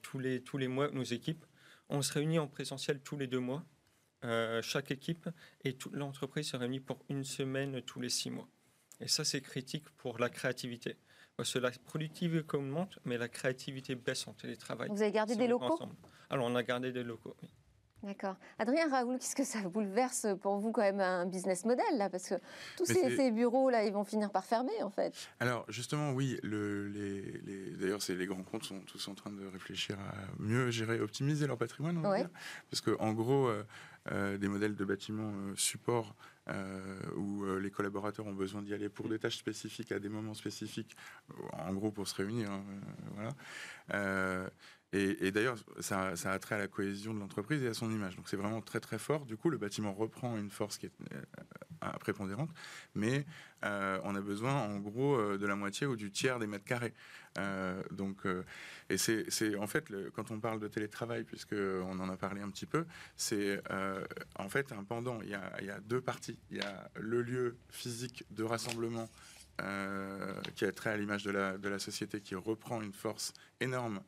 tous, 0.00 0.18
les, 0.18 0.42
tous 0.42 0.56
les 0.56 0.68
mois, 0.68 0.90
nos 0.92 1.02
équipes. 1.02 1.44
On 1.90 2.02
se 2.02 2.12
réunit 2.12 2.38
en 2.38 2.46
présentiel 2.46 3.00
tous 3.00 3.18
les 3.18 3.26
deux 3.26 3.40
mois. 3.40 3.64
Euh, 4.24 4.60
chaque 4.60 4.90
équipe 4.90 5.30
et 5.64 5.72
toute 5.72 5.94
l'entreprise 5.94 6.48
se 6.48 6.56
réunit 6.56 6.80
pour 6.80 6.98
une 7.08 7.24
semaine 7.24 7.80
tous 7.82 8.00
les 8.00 8.10
six 8.10 8.30
mois. 8.30 8.48
Et 9.00 9.08
ça, 9.08 9.24
c'est 9.24 9.40
critique 9.40 9.88
pour 9.96 10.18
la 10.18 10.28
créativité. 10.28 10.96
Parce 11.36 11.54
que 11.54 11.58
la 11.58 11.70
productivité 11.70 12.54
augmente, 12.54 12.98
mais 13.06 13.16
la 13.16 13.28
créativité 13.28 13.94
baisse 13.94 14.28
en 14.28 14.34
télétravail. 14.34 14.90
Vous 14.90 15.00
avez 15.00 15.10
gardé 15.10 15.36
des 15.36 15.48
locaux? 15.48 15.78
Alors, 16.28 16.46
on 16.46 16.54
a 16.54 16.62
gardé 16.62 16.92
des 16.92 17.02
locaux, 17.02 17.34
oui. 17.42 17.48
D'accord. 18.02 18.36
Adrien 18.58 18.88
Raoul, 18.88 19.18
qu'est-ce 19.18 19.36
que 19.36 19.44
ça 19.44 19.60
bouleverse 19.68 20.26
pour 20.40 20.58
vous 20.58 20.72
quand 20.72 20.82
même 20.82 21.00
un 21.00 21.26
business 21.26 21.64
model 21.64 21.84
là? 21.96 22.08
Parce 22.08 22.28
que 22.28 22.34
tous 22.76 22.86
ces, 22.86 23.30
bureaux 23.30 23.70
là, 23.70 23.84
ils 23.84 23.92
vont 23.92 24.04
finir 24.04 24.30
par 24.30 24.44
fermer 24.44 24.82
en 24.82 24.90
fait. 24.90 25.14
Alors 25.38 25.64
justement, 25.68 26.12
oui. 26.12 26.38
Le, 26.42 26.88
les, 26.88 27.70
D'ailleurs, 27.76 28.00
les 28.08 28.26
grands 28.26 28.42
comptes 28.42 28.64
sont 28.64 28.80
tous 28.80 29.08
en 29.08 29.14
train 29.14 29.30
de 29.30 29.46
réfléchir 29.46 29.98
à 29.98 30.14
mieux 30.38 30.70
gérer, 30.70 31.00
optimiser 31.00 31.46
leur 31.46 31.58
patrimoine. 31.58 31.98
On 31.98 32.02
Parce 32.70 32.80
que 32.80 32.96
en 32.98 33.12
gros, 33.12 33.48
euh, 33.48 33.64
euh, 34.10 34.38
des 34.38 34.48
modèles 34.48 34.76
de 34.76 34.84
bâtiments 34.84 35.32
euh, 35.34 35.54
support 35.56 36.14
où 37.16 37.44
les 37.60 37.70
collaborateurs 37.70 38.26
ont 38.26 38.32
besoin 38.32 38.60
d'y 38.60 38.74
aller 38.74 38.88
pour 38.88 39.08
des 39.08 39.20
tâches 39.20 39.36
spécifiques 39.36 39.92
à 39.92 40.00
des 40.00 40.08
moments 40.08 40.34
spécifiques, 40.34 40.96
en 41.52 41.72
gros 41.74 41.92
pour 41.92 42.08
se 42.08 42.16
réunir. 42.16 42.50
Hein, 42.50 42.64
voilà 43.14 44.50
et, 44.92 45.30
d'ailleurs, 45.30 45.56
ça, 45.78 46.10
a 46.10 46.38
trait 46.40 46.56
à 46.56 46.58
la 46.58 46.66
cohésion 46.66 47.14
de 47.14 47.20
l'entreprise 47.20 47.62
et 47.62 47.68
à 47.68 47.74
son 47.74 47.92
image. 47.92 48.16
Donc 48.16 48.28
c'est 48.28 48.36
vraiment 48.36 48.60
très 48.60 48.80
très 48.80 48.98
fort. 48.98 49.24
Du 49.24 49.36
coup, 49.36 49.48
le 49.48 49.56
bâtiment 49.56 49.92
reprend 49.92 50.36
une 50.36 50.50
force 50.50 50.78
qui 50.78 50.86
est 50.86 50.92
euh, 51.12 51.90
prépondérante, 52.00 52.50
mais 52.96 53.24
euh, 53.64 54.00
on 54.02 54.16
a 54.16 54.20
besoin 54.20 54.52
en 54.52 54.78
gros 54.78 55.14
euh, 55.14 55.38
de 55.38 55.46
la 55.46 55.54
moitié 55.54 55.86
ou 55.86 55.94
du 55.94 56.10
tiers 56.10 56.40
des 56.40 56.48
mètres 56.48 56.64
carrés. 56.64 56.92
donc, 57.92 58.26
et 58.88 58.98
c'est 58.98 59.54
en 59.56 59.68
fait, 59.68 59.92
quand 60.12 60.32
on 60.32 60.40
parle 60.40 60.58
de 60.58 60.66
télétravail, 60.66 61.22
puisqu'on 61.22 62.00
en 62.00 62.08
a 62.08 62.16
parlé 62.16 62.40
un 62.42 62.50
petit 62.50 62.66
peu, 62.66 62.84
c'est 63.16 63.62
en 64.34 64.48
fait 64.48 64.72
un 64.72 64.82
pendant. 64.82 65.22
Il 65.22 65.28
y, 65.28 65.34
a, 65.34 65.80
deux 65.80 66.00
parties. 66.00 66.38
Il 66.50 66.56
y 66.56 66.60
a 66.60 66.90
le 66.96 67.22
lieu 67.22 67.56
physique 67.68 68.24
de 68.32 68.42
rassemblement 68.42 69.08
qui 70.56 70.64
a 70.64 70.72
trait 70.72 70.90
à 70.90 70.96
l'image 70.96 71.22
de 71.22 71.68
la 71.68 71.78
société, 71.78 72.20
qui 72.20 72.34
reprend 72.34 72.82
une 72.82 72.92
force 72.92 73.32
énorme 73.60 74.00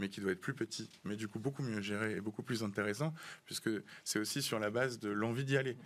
mais 0.00 0.08
qui 0.08 0.20
doit 0.20 0.32
être 0.32 0.40
plus 0.40 0.54
petit, 0.54 0.90
mais 1.04 1.16
du 1.16 1.28
coup 1.28 1.38
beaucoup 1.38 1.62
mieux 1.62 1.80
géré 1.80 2.16
et 2.16 2.20
beaucoup 2.20 2.42
plus 2.42 2.62
intéressant, 2.62 3.14
puisque 3.44 3.70
c'est 4.02 4.18
aussi 4.18 4.42
sur 4.42 4.58
la 4.58 4.70
base 4.70 4.98
de 4.98 5.10
l'envie 5.10 5.44
d'y 5.44 5.56
aller. 5.56 5.76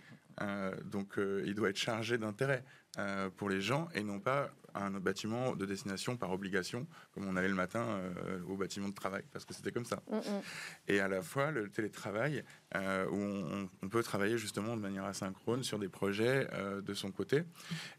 Euh, 0.41 0.75
donc 0.83 1.17
euh, 1.17 1.43
il 1.45 1.55
doit 1.55 1.69
être 1.69 1.77
chargé 1.77 2.17
d'intérêt 2.17 2.63
euh, 2.97 3.29
pour 3.29 3.49
les 3.49 3.61
gens 3.61 3.87
et 3.93 4.03
non 4.03 4.19
pas 4.19 4.51
un 4.75 4.91
bâtiment 4.91 5.55
de 5.55 5.65
destination 5.65 6.17
par 6.17 6.31
obligation, 6.31 6.85
comme 7.13 7.27
on 7.27 7.35
allait 7.35 7.47
le 7.47 7.55
matin 7.55 7.85
euh, 7.85 8.39
au 8.47 8.55
bâtiment 8.55 8.89
de 8.89 8.93
travail, 8.93 9.23
parce 9.31 9.45
que 9.45 9.53
c'était 9.53 9.71
comme 9.71 9.85
ça. 9.85 10.01
Mm, 10.09 10.17
mm. 10.17 10.41
Et 10.87 10.99
à 10.99 11.07
la 11.07 11.21
fois 11.21 11.51
le 11.51 11.69
télétravail, 11.69 12.43
euh, 12.75 13.05
où 13.09 13.67
on, 13.81 13.89
peut 13.89 14.03
travailler 14.03 14.37
justement 14.37 14.75
de 14.75 14.81
manière 14.81 15.05
asynchrone 15.05 15.63
sur 15.63 15.79
des 15.79 15.87
projets 15.87 16.47
euh, 16.53 16.81
de 16.81 16.93
son 16.93 17.11
côté. 17.11 17.43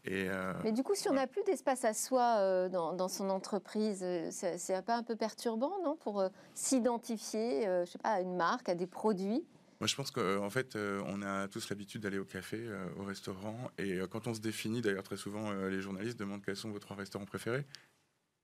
Et, 0.05 0.27
Mais 0.63 0.71
du 0.71 0.83
coup, 0.83 0.95
si 0.95 1.09
on 1.09 1.13
n'a 1.13 1.27
plus 1.27 1.43
d'espace 1.43 1.85
à 1.85 1.93
soi 1.93 2.69
dans, 2.69 3.07
son 3.07 3.29
entreprise, 3.29 4.05
c'est 4.31 4.85
pas 4.85 4.95
un 4.95 5.03
peu 5.03 5.15
perturbant, 5.15 5.81
non? 5.83 5.95
Pour 5.95 6.23
s'identifier, 6.53 7.63
je 7.85 7.91
sais 7.91 7.97
pas, 7.99 8.09
à 8.09 8.21
une 8.21 8.35
marque, 8.35 8.69
à 8.69 8.75
des 8.75 8.87
produits? 8.87 9.45
Moi, 9.79 9.87
je 9.87 9.95
pense 9.95 10.11
qu'en 10.11 10.49
fait, 10.49 10.75
on 10.75 11.21
a 11.21 11.47
tous 11.47 11.69
l'habitude 11.69 12.01
d'aller 12.01 12.17
au 12.17 12.25
café, 12.25 12.67
au 12.97 13.03
restaurant, 13.03 13.71
et 13.77 13.99
quand 14.09 14.27
on 14.27 14.33
se 14.33 14.39
définit, 14.39 14.81
d'ailleurs 14.81 15.03
très 15.03 15.17
souvent, 15.17 15.51
les 15.53 15.81
journalistes 15.81 16.19
demandent 16.19 16.43
quels 16.43 16.55
sont 16.55 16.71
vos 16.71 16.79
trois 16.79 16.95
restaurants 16.95 17.25
préférés. 17.25 17.65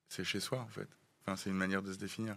C'est 0.10 0.24
chez 0.24 0.40
soi, 0.40 0.60
en 0.60 0.68
fait. 0.68 0.88
Enfin, 1.26 1.38
c'est 1.38 1.50
une 1.50 1.56
manière 1.56 1.82
de 1.82 1.94
se 1.94 1.98
définir 1.98 2.36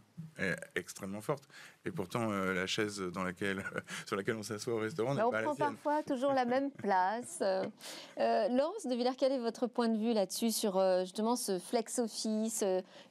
extrêmement 0.76 1.20
forte. 1.20 1.44
Et 1.85 1.90
pourtant, 1.90 2.30
la 2.30 2.66
chaise 2.66 3.00
dans 3.00 3.24
laquelle, 3.24 3.64
sur 4.06 4.16
laquelle 4.16 4.37
on 4.37 4.44
s'assoit 4.44 4.74
au 4.74 4.78
restaurant 4.78 5.14
n'est 5.14 5.22
bah, 5.22 5.30
pas 5.30 5.40
la 5.42 5.42
sienne. 5.42 5.52
On 5.52 5.56
prend 5.56 5.72
parfois 5.72 6.02
toujours 6.04 6.32
la 6.32 6.44
même 6.44 6.70
place. 6.82 7.40
Euh, 7.42 8.48
Laurence 8.48 8.87
de 8.87 8.94
Villers, 8.94 9.16
quel 9.18 9.32
est 9.32 9.38
votre 9.38 9.66
point 9.66 9.88
de 9.88 9.98
vue 9.98 10.12
là-dessus 10.12 10.52
sur 10.52 10.80
justement 11.00 11.35
ce 11.35 11.59
flex 11.59 11.98
office, 11.98 12.62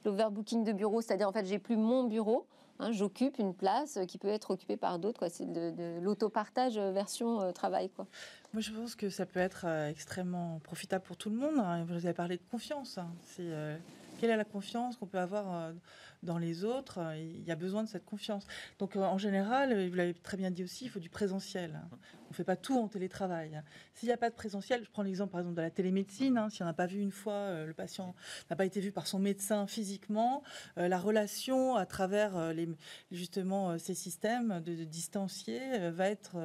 l'overbooking 0.04 0.64
de 0.64 0.72
bureau? 0.72 1.02
C'est-à-dire, 1.02 1.28
en 1.28 1.32
fait, 1.32 1.44
j'ai 1.44 1.58
plus 1.58 1.76
mon 1.76 2.04
bureau, 2.04 2.46
Hein, 2.78 2.92
j'occupe 2.92 3.38
une 3.38 3.54
place 3.54 3.98
qui 4.06 4.18
peut 4.18 4.28
être 4.28 4.50
occupée 4.50 4.76
par 4.76 4.98
d'autres. 4.98 5.28
C'est 5.28 5.50
de, 5.50 5.98
l'autopartage 6.00 6.78
version 6.78 7.40
euh, 7.40 7.52
travail. 7.52 7.88
Quoi. 7.90 8.06
Moi, 8.52 8.60
je 8.60 8.70
pense 8.70 8.94
que 8.94 9.08
ça 9.08 9.26
peut 9.26 9.40
être 9.40 9.64
euh, 9.66 9.88
extrêmement 9.88 10.60
profitable 10.60 11.04
pour 11.04 11.16
tout 11.16 11.30
le 11.30 11.36
monde. 11.36 11.58
Hein. 11.58 11.84
Vous 11.84 11.94
avez 11.94 12.12
parlé 12.12 12.36
de 12.36 12.42
confiance. 12.50 12.98
Hein. 12.98 13.08
C'est 13.22 13.42
euh, 13.42 13.76
quelle 14.18 14.30
est 14.30 14.36
la 14.36 14.44
confiance 14.44 14.96
qu'on 14.96 15.06
peut 15.06 15.18
avoir 15.18 15.72
dans 16.22 16.38
les 16.38 16.64
autres, 16.64 16.98
euh, 16.98 17.16
il 17.16 17.44
y 17.44 17.50
a 17.50 17.56
besoin 17.56 17.82
de 17.82 17.88
cette 17.88 18.04
confiance. 18.04 18.46
Donc 18.78 18.96
euh, 18.96 19.00
en 19.00 19.18
général, 19.18 19.72
euh, 19.72 19.88
vous 19.88 19.94
l'avez 19.94 20.14
très 20.14 20.36
bien 20.36 20.50
dit 20.50 20.64
aussi, 20.64 20.84
il 20.84 20.90
faut 20.90 20.98
du 20.98 21.08
présentiel. 21.10 21.80
On 22.26 22.30
ne 22.30 22.34
fait 22.34 22.44
pas 22.44 22.56
tout 22.56 22.78
en 22.78 22.88
télétravail. 22.88 23.62
S'il 23.94 24.08
n'y 24.08 24.12
a 24.12 24.16
pas 24.16 24.30
de 24.30 24.34
présentiel, 24.34 24.84
je 24.84 24.90
prends 24.90 25.02
l'exemple 25.02 25.32
par 25.32 25.40
exemple 25.40 25.56
de 25.56 25.62
la 25.62 25.70
télémédecine, 25.70 26.36
hein, 26.36 26.50
si 26.50 26.62
on 26.62 26.66
n'a 26.66 26.74
pas 26.74 26.86
vu 26.86 27.00
une 27.00 27.12
fois, 27.12 27.64
le 27.64 27.72
patient 27.72 28.14
n'a 28.50 28.56
pas 28.56 28.66
été 28.66 28.80
vu 28.80 28.92
par 28.92 29.06
son 29.06 29.18
médecin 29.18 29.66
physiquement, 29.66 30.42
la 30.76 30.98
relation 30.98 31.76
à 31.76 31.86
travers 31.86 32.52
les, 32.52 32.68
justement 33.12 33.78
ces 33.78 33.94
systèmes 33.94 34.60
de, 34.60 34.84
distancier 34.84 35.90
va 35.90 36.08
être 36.08 36.36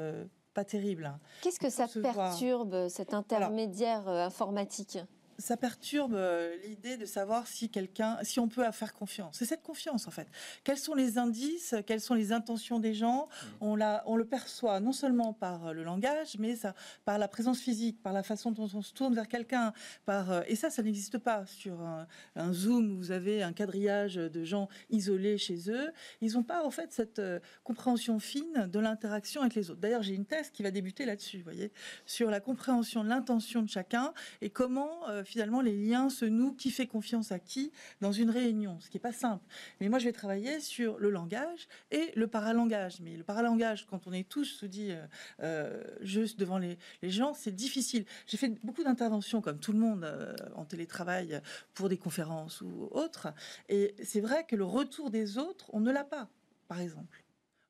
pas 0.54 0.64
terrible. 0.64 1.12
Qu'est-ce 1.42 1.60
que 1.60 1.70
ça 1.72 1.88
perturbe, 1.88 2.88
cet 2.90 3.16
intermédiaire 3.16 4.08
informatique? 4.08 5.00
Ça 5.38 5.58
perturbe 5.58 6.14
euh, 6.14 6.56
l'idée 6.64 6.98
de 6.98 7.06
savoir 7.06 7.48
si 7.48 7.70
quelqu'un, 7.70 8.18
si 8.24 8.40
on 8.40 8.48
peut 8.48 8.70
faire 8.72 8.94
confiance. 8.94 9.38
C'est 9.38 9.46
cette 9.46 9.64
confiance 9.64 10.08
en 10.08 10.12
fait. 10.12 10.28
Quels 10.64 10.78
sont 10.78 10.94
les 10.94 11.18
indices, 11.18 11.76
quelles 11.86 12.02
sont 12.02 12.14
les 12.14 12.32
intentions 12.32 12.80
des 12.80 12.94
gens? 12.94 13.28
Mmh. 13.28 13.48
On 13.62 13.76
la, 13.76 14.04
on 14.06 14.16
le 14.16 14.26
perçoit 14.26 14.80
non 14.80 14.92
seulement 14.92 15.34
par 15.34 15.68
euh, 15.68 15.74
le 15.74 15.84
langage, 15.84 16.38
mais 16.40 16.56
ça, 16.56 16.76
par 17.06 17.18
la 17.18 17.28
présence 17.28 17.60
physique, 17.60 18.02
par 18.02 18.14
la 18.14 18.24
façon 18.24 18.52
dont 18.52 18.70
on 18.74 18.82
se 18.82 18.94
tourne 18.94 19.16
vers 19.16 19.28
quelqu'un. 19.28 19.74
Par 20.06 20.32
euh, 20.32 20.42
et 20.48 20.56
ça, 20.56 20.70
ça 20.70 20.84
n'existe 20.84 21.18
pas 21.18 21.46
sur 21.46 21.80
un, 21.82 22.08
Zoom 22.52 22.92
où 22.92 22.98
vous 22.98 23.12
avez 23.12 23.44
un 23.44 23.54
quadrillage 23.54 24.16
de 24.16 24.44
gens 24.44 24.68
isolés 24.90 25.38
chez 25.38 25.70
eux. 25.70 25.92
Ils 26.22 26.34
n'ont 26.34 26.44
pas 26.44 26.66
en 26.66 26.72
fait 26.72 26.92
cette 26.92 27.22
compréhension 27.64 28.20
fine 28.20 28.68
de 28.68 28.80
l'interaction 28.80 29.42
avec 29.42 29.56
les 29.56 29.70
autres. 29.70 29.80
D'ailleurs, 29.80 30.04
j'ai 30.04 30.16
une 30.16 30.26
thèse 30.26 30.50
qui 30.50 30.64
va 30.64 30.72
débuter 30.72 31.06
là-dessus, 31.06 31.42
voyez, 31.42 31.72
sur 32.06 32.30
la 32.30 32.40
compréhension 32.40 33.04
de 33.04 33.10
l'intention 33.10 33.62
de 33.62 33.70
chacun 33.70 34.14
et 34.42 34.50
comment 34.50 35.08
finalement 35.24 35.62
les 35.62 35.76
liens 35.76 36.10
se 36.10 36.26
nouent, 36.26 36.54
qui 36.54 36.72
fait 36.72 36.88
confiance 36.88 37.32
à 37.32 37.40
qui 37.40 37.72
dans 38.02 38.12
une 38.12 38.30
réunion, 38.30 38.80
ce 38.80 38.90
qui 38.90 38.98
n'est 38.98 39.02
pas 39.02 39.12
simple. 39.12 39.44
Mais 39.80 39.90
moi, 39.90 40.00
je 40.00 40.06
vais 40.06 40.12
travailler 40.12 40.60
sur 40.60 40.98
le 40.98 41.10
langage 41.10 41.68
et 41.92 42.12
le 42.16 42.28
paralangage. 42.28 43.00
Mais 43.02 43.16
le 43.16 43.24
paralangage, 43.24 43.88
quand 43.88 44.08
on 44.08 44.14
est 44.14 44.28
tous 44.28 44.46
se 44.46 44.66
dit 44.66 44.92
euh, 44.92 45.06
euh, 45.42 45.84
juste 46.02 46.40
devant 46.40 46.58
les, 46.58 46.78
gens, 47.04 47.34
c'est 47.34 47.56
difficile. 47.56 48.06
J'ai 48.28 48.38
fait 48.38 48.50
beaucoup 48.64 48.84
d'interventions, 48.84 49.42
comme 49.42 49.60
tout 49.60 49.72
le 49.72 49.80
monde, 49.80 50.04
euh, 50.04 50.34
en 50.56 50.66
télétravail 50.66 51.42
pour 51.74 51.90
des 51.90 51.98
conférences 51.98 52.62
ou 52.62 52.88
autres. 52.92 53.34
Et 53.70 53.96
c'est 54.04 54.22
vrai 54.22 54.46
que 54.46 54.56
le 54.56 54.66
retour 54.66 55.10
des 55.10 55.38
autres, 55.38 55.70
on 55.74 55.80
ne 55.80 55.92
l'a 55.92 56.04
pas, 56.04 56.30
par 56.68 56.80
exemple 56.80 57.21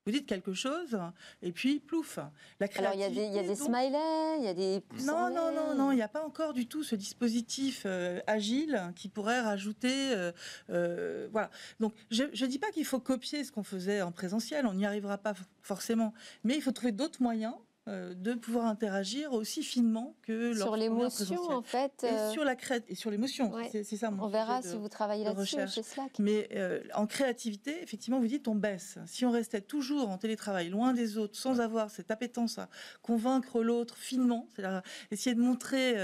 vous 0.04 0.12
dites 0.12 0.26
quelque 0.26 0.52
chose, 0.52 0.98
et 1.42 1.52
puis 1.52 1.78
plouf. 1.78 2.18
La 2.58 2.66
Alors 2.76 2.94
il 2.94 3.00
y, 3.00 3.04
a 3.04 3.10
des, 3.42 3.54
smileys, 3.54 4.38
il 4.38 4.44
y 4.44 4.48
a 4.48 4.54
des 4.54 4.82
Non, 5.04 5.30
non, 5.30 5.52
non, 5.52 5.74
non, 5.76 5.92
il 5.92 5.96
n'y 5.96 6.02
a 6.02 6.08
pas 6.08 6.24
encore 6.24 6.52
du 6.52 6.66
tout 6.66 6.82
ce 6.82 6.96
dispositif 6.96 7.84
euh, 7.86 8.20
agile 8.26 8.92
qui 8.96 9.08
pourrait 9.08 9.40
rajouter. 9.40 10.12
Euh, 10.12 10.32
euh, 10.70 11.28
voilà. 11.30 11.50
Donc 11.78 11.94
je 12.10 12.24
ne 12.24 12.46
dis 12.46 12.58
pas 12.58 12.70
qu'il 12.70 12.84
faut 12.84 13.00
copier 13.00 13.44
ce 13.44 13.52
qu'on 13.52 13.62
faisait 13.62 14.02
en 14.02 14.10
présentiel, 14.10 14.66
on 14.66 14.74
n'y 14.74 14.86
arrivera 14.86 15.18
pas 15.18 15.34
forcément, 15.62 16.12
mais 16.42 16.56
il 16.56 16.62
faut 16.62 16.72
trouver 16.72 16.92
d'autres 16.92 17.22
moyens 17.22 17.54
euh, 17.88 18.14
de 18.14 18.34
pouvoir 18.34 18.66
interagir 18.66 19.32
aussi 19.32 19.64
finement 19.64 20.14
que 20.22 20.54
sur 20.54 20.76
l'émotion 20.76 21.50
en 21.50 21.62
fait 21.62 22.04
et 22.04 22.06
euh, 22.06 22.30
sur 22.30 22.44
la 22.44 22.54
crête 22.54 22.84
et 22.86 22.94
sur 22.94 23.10
l'émotion 23.10 23.52
c'est 23.72 23.82
ça 23.82 24.12
mon 24.12 24.26
on 24.26 24.28
verra 24.28 24.62
si 24.62 24.76
vous 24.76 24.88
travaillez 24.88 25.24
là-dessus 25.24 25.56
chez 25.66 25.82
Slack. 25.82 26.20
Mais 26.20 26.48
euh, 26.54 26.80
en 26.94 27.08
créativité 27.08 27.82
effectivement 27.82 28.20
vous 28.20 28.28
dites 28.28 28.46
on 28.46 28.54
baisse. 28.54 28.98
Si 29.06 29.26
on 29.26 29.32
restait 29.32 29.62
toujours 29.62 30.10
en 30.10 30.16
télétravail 30.16 30.68
loin 30.68 30.92
des 30.92 31.18
autres 31.18 31.36
sans 31.36 31.60
avoir 31.60 31.90
cette 31.90 32.12
appétence 32.12 32.56
à 32.58 32.68
convaincre 33.02 33.64
l'autre 33.64 33.96
finement 33.96 34.46
c'est-à-dire 34.54 34.82
essayer 35.10 35.34
de 35.34 35.40
montrer 35.40 35.96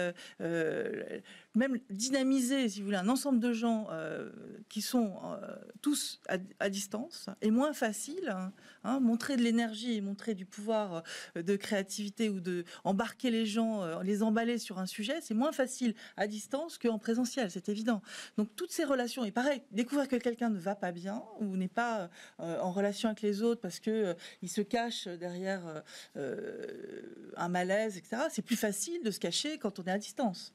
même 1.58 1.78
dynamiser, 1.90 2.68
si 2.68 2.80
vous 2.80 2.86
voulez, 2.86 2.96
un 2.96 3.08
ensemble 3.08 3.40
de 3.40 3.52
gens 3.52 3.88
euh, 3.90 4.30
qui 4.68 4.80
sont 4.80 5.16
euh, 5.24 5.56
tous 5.82 6.20
à, 6.28 6.68
distance 6.70 7.28
est 7.42 7.50
moins 7.50 7.72
facile. 7.72 8.28
Hein, 8.28 8.52
hein, 8.84 9.00
montrer 9.00 9.36
de 9.36 9.42
l'énergie 9.42 9.94
et 9.94 10.00
montrer 10.00 10.34
du 10.34 10.46
pouvoir 10.46 11.02
euh, 11.36 11.42
de 11.42 11.56
créativité 11.56 12.30
ou 12.30 12.40
de 12.40 12.64
embarquer 12.84 13.30
les 13.30 13.44
gens, 13.44 14.00
les 14.02 14.22
emballer 14.22 14.58
sur 14.58 14.78
un 14.78 14.86
sujet, 14.86 15.20
c'est 15.20 15.34
moins 15.34 15.52
facile 15.52 15.94
à 16.16 16.26
distance 16.26 16.78
qu'en 16.78 16.98
présentiel, 16.98 17.50
c'est 17.50 17.68
évident. 17.68 18.00
Donc 18.36 18.54
toutes 18.54 18.70
ces 18.70 18.84
relations, 18.84 19.24
et 19.24 19.32
pareil, 19.32 19.62
découvrir 19.72 20.08
que 20.08 20.16
quelqu'un 20.16 20.50
ne 20.50 20.58
va 20.58 20.76
pas 20.76 20.92
bien 20.92 21.22
ou 21.40 21.56
n'est 21.56 21.68
pas 21.68 22.08
en 22.38 22.70
relation 22.70 23.08
avec 23.08 23.22
les 23.22 23.42
autres 23.42 23.60
parce 23.60 23.80
que 23.80 24.14
il 24.42 24.48
se 24.48 24.60
cache 24.60 25.08
derrière 25.08 25.82
un 26.14 27.48
malaise, 27.48 27.96
etc. 27.96 28.22
C'est 28.30 28.42
plus 28.42 28.56
facile 28.56 29.02
de 29.02 29.10
se 29.10 29.18
cacher 29.18 29.58
quand 29.58 29.78
on 29.80 29.84
est 29.84 29.90
à 29.90 29.98
distance. 29.98 30.52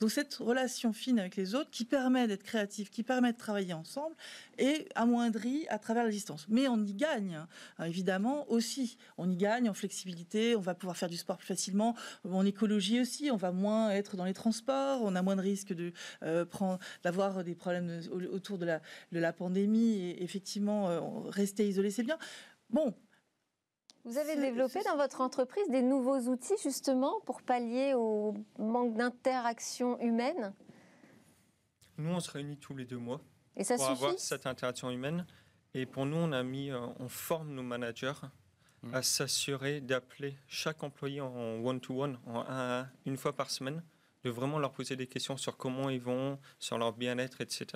Donc 0.00 0.10
cette 0.10 0.34
relation 0.34 0.92
fine 0.92 1.18
avec 1.18 1.36
les 1.36 1.54
autres 1.54 1.70
qui 1.70 1.84
permet 1.84 2.26
d'être 2.26 2.42
créatif, 2.42 2.90
qui 2.90 3.02
permet 3.02 3.32
de 3.32 3.38
travailler 3.38 3.72
ensemble, 3.72 4.14
est 4.58 4.88
amoindrie 4.94 5.66
à 5.68 5.78
travers 5.78 6.04
la 6.04 6.10
distance. 6.10 6.46
Mais 6.48 6.68
on 6.68 6.84
y 6.84 6.94
gagne, 6.94 7.36
hein, 7.78 7.84
évidemment, 7.84 8.50
aussi. 8.50 8.96
On 9.16 9.30
y 9.30 9.36
gagne 9.36 9.68
en 9.68 9.74
flexibilité, 9.74 10.56
on 10.56 10.60
va 10.60 10.74
pouvoir 10.74 10.96
faire 10.96 11.08
du 11.08 11.16
sport 11.16 11.36
plus 11.38 11.46
facilement, 11.46 11.94
en 12.24 12.44
écologie 12.44 13.00
aussi, 13.00 13.30
on 13.30 13.36
va 13.36 13.52
moins 13.52 13.90
être 13.90 14.16
dans 14.16 14.24
les 14.24 14.34
transports, 14.34 15.02
on 15.02 15.14
a 15.14 15.22
moins 15.22 15.36
de 15.36 15.40
risques 15.40 15.72
de, 15.72 15.92
euh, 16.22 16.44
d'avoir 17.02 17.44
des 17.44 17.54
problèmes 17.54 18.00
autour 18.32 18.58
de 18.58 18.66
la, 18.66 18.80
de 19.12 19.18
la 19.18 19.32
pandémie, 19.32 19.94
et 19.94 20.22
effectivement, 20.22 20.88
euh, 20.88 21.00
rester 21.28 21.68
isolé, 21.68 21.90
c'est 21.90 22.02
bien. 22.02 22.18
Bon, 22.70 22.94
vous 24.08 24.16
avez 24.16 24.36
développé 24.36 24.82
dans 24.84 24.96
votre 24.96 25.20
entreprise 25.20 25.68
des 25.68 25.82
nouveaux 25.82 26.18
outils 26.30 26.56
justement 26.62 27.20
pour 27.26 27.42
pallier 27.42 27.92
au 27.94 28.34
manque 28.58 28.94
d'interaction 28.94 30.00
humaine? 30.00 30.54
Nous, 31.98 32.10
on 32.10 32.20
se 32.20 32.30
réunit 32.30 32.56
tous 32.56 32.74
les 32.74 32.86
deux 32.86 32.96
mois 32.96 33.20
Et 33.54 33.64
ça 33.64 33.76
pour 33.76 33.84
suffit? 33.84 34.04
avoir 34.04 34.18
cette 34.18 34.46
interaction 34.46 34.90
humaine. 34.90 35.26
Et 35.74 35.84
pour 35.84 36.06
nous, 36.06 36.16
on 36.16 36.32
a 36.32 36.42
mis, 36.42 36.70
euh, 36.70 36.80
on 36.98 37.08
forme 37.08 37.50
nos 37.50 37.62
managers 37.62 38.14
mmh. 38.82 38.94
à 38.94 39.02
s'assurer 39.02 39.82
d'appeler 39.82 40.38
chaque 40.46 40.82
employé 40.82 41.20
en 41.20 41.62
one-to-one, 41.62 42.18
en 42.26 42.46
un, 42.48 42.88
une 43.04 43.18
fois 43.18 43.34
par 43.36 43.50
semaine, 43.50 43.82
de 44.24 44.30
vraiment 44.30 44.58
leur 44.58 44.72
poser 44.72 44.96
des 44.96 45.06
questions 45.06 45.36
sur 45.36 45.58
comment 45.58 45.90
ils 45.90 46.00
vont, 46.00 46.38
sur 46.58 46.78
leur 46.78 46.94
bien-être, 46.94 47.42
etc. 47.42 47.66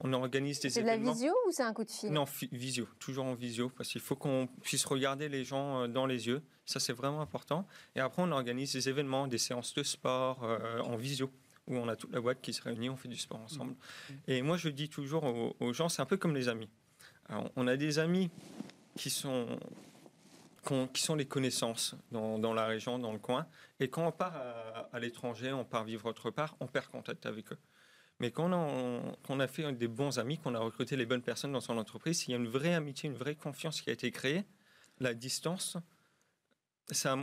On 0.00 0.12
organise 0.12 0.60
des 0.60 0.78
événements. 0.78 0.92
C'est 0.92 1.00
de 1.00 1.06
la 1.06 1.12
visio 1.12 1.32
ou 1.46 1.52
c'est 1.52 1.62
un 1.62 1.72
coup 1.72 1.84
de 1.84 1.90
fil? 1.90 2.12
Non, 2.12 2.26
visio, 2.52 2.86
toujours 2.98 3.24
en 3.24 3.34
visio, 3.34 3.70
parce 3.70 3.88
qu'il 3.88 4.00
faut 4.00 4.16
qu'on 4.16 4.48
puisse 4.62 4.84
regarder 4.84 5.28
les 5.28 5.44
gens 5.44 5.82
euh, 5.82 5.88
dans 5.88 6.06
les 6.06 6.26
yeux. 6.26 6.42
Ça, 6.66 6.80
c'est 6.80 6.92
vraiment 6.92 7.22
important. 7.22 7.66
Et 7.94 8.00
après, 8.00 8.22
on 8.22 8.30
organise 8.30 8.72
des 8.72 8.88
événements, 8.88 9.26
des 9.26 9.38
séances 9.38 9.72
de 9.74 9.82
sport 9.82 10.44
euh, 10.44 10.80
en 10.80 10.96
visio 10.96 11.30
où 11.66 11.76
on 11.76 11.88
a 11.88 11.96
toute 11.96 12.12
la 12.12 12.20
boîte 12.20 12.40
qui 12.40 12.52
se 12.52 12.62
réunit, 12.62 12.88
on 12.90 12.96
fait 12.96 13.08
du 13.08 13.16
sport 13.16 13.40
ensemble. 13.40 13.72
Mmh. 13.72 14.14
Et 14.28 14.42
moi, 14.42 14.56
je 14.56 14.68
dis 14.68 14.88
toujours 14.88 15.24
aux, 15.58 15.72
gens, 15.72 15.88
c'est 15.88 16.00
un 16.00 16.06
peu 16.06 16.16
comme 16.16 16.34
les 16.34 16.48
amis. 16.48 16.68
on 17.56 17.66
a 17.66 17.76
des 17.76 17.98
amis 17.98 18.30
qui 18.96 19.10
sont 19.10 19.58
qui 20.92 21.02
sont 21.02 21.14
les 21.14 21.26
connaissances 21.26 21.94
dans, 22.10 22.54
la 22.54 22.66
région, 22.66 22.98
dans 22.98 23.12
le 23.12 23.18
coin. 23.18 23.46
Et 23.78 23.88
quand 23.88 24.06
on 24.06 24.12
part 24.12 24.34
à, 24.36 24.88
à 24.92 24.98
l'étranger, 24.98 25.52
on 25.52 25.64
part 25.64 25.84
vivre 25.84 26.06
autre 26.06 26.30
part, 26.30 26.56
on 26.60 26.66
perd 26.66 26.88
contact 26.88 27.26
avec 27.26 27.52
eux. 27.52 27.58
Mais 28.18 28.30
quand 28.30 28.50
on, 28.50 29.40
a, 29.40 29.46
fait 29.46 29.70
des 29.72 29.88
bons 29.88 30.18
amis, 30.18 30.38
qu'on 30.38 30.54
a 30.54 30.58
recruté 30.58 30.96
les 30.96 31.04
bonnes 31.04 31.22
personnes 31.22 31.52
dans 31.52 31.60
son 31.60 31.76
entreprise, 31.76 32.26
il 32.26 32.30
y 32.30 32.34
a 32.34 32.38
une 32.38 32.48
vraie 32.48 32.74
amitié, 32.74 33.10
une 33.10 33.16
vraie 33.16 33.34
confiance 33.34 33.82
qui 33.82 33.90
a 33.90 33.92
été 33.92 34.10
créée. 34.10 34.44
La 35.00 35.12
distance, 35.12 35.76
ça, 36.90 37.16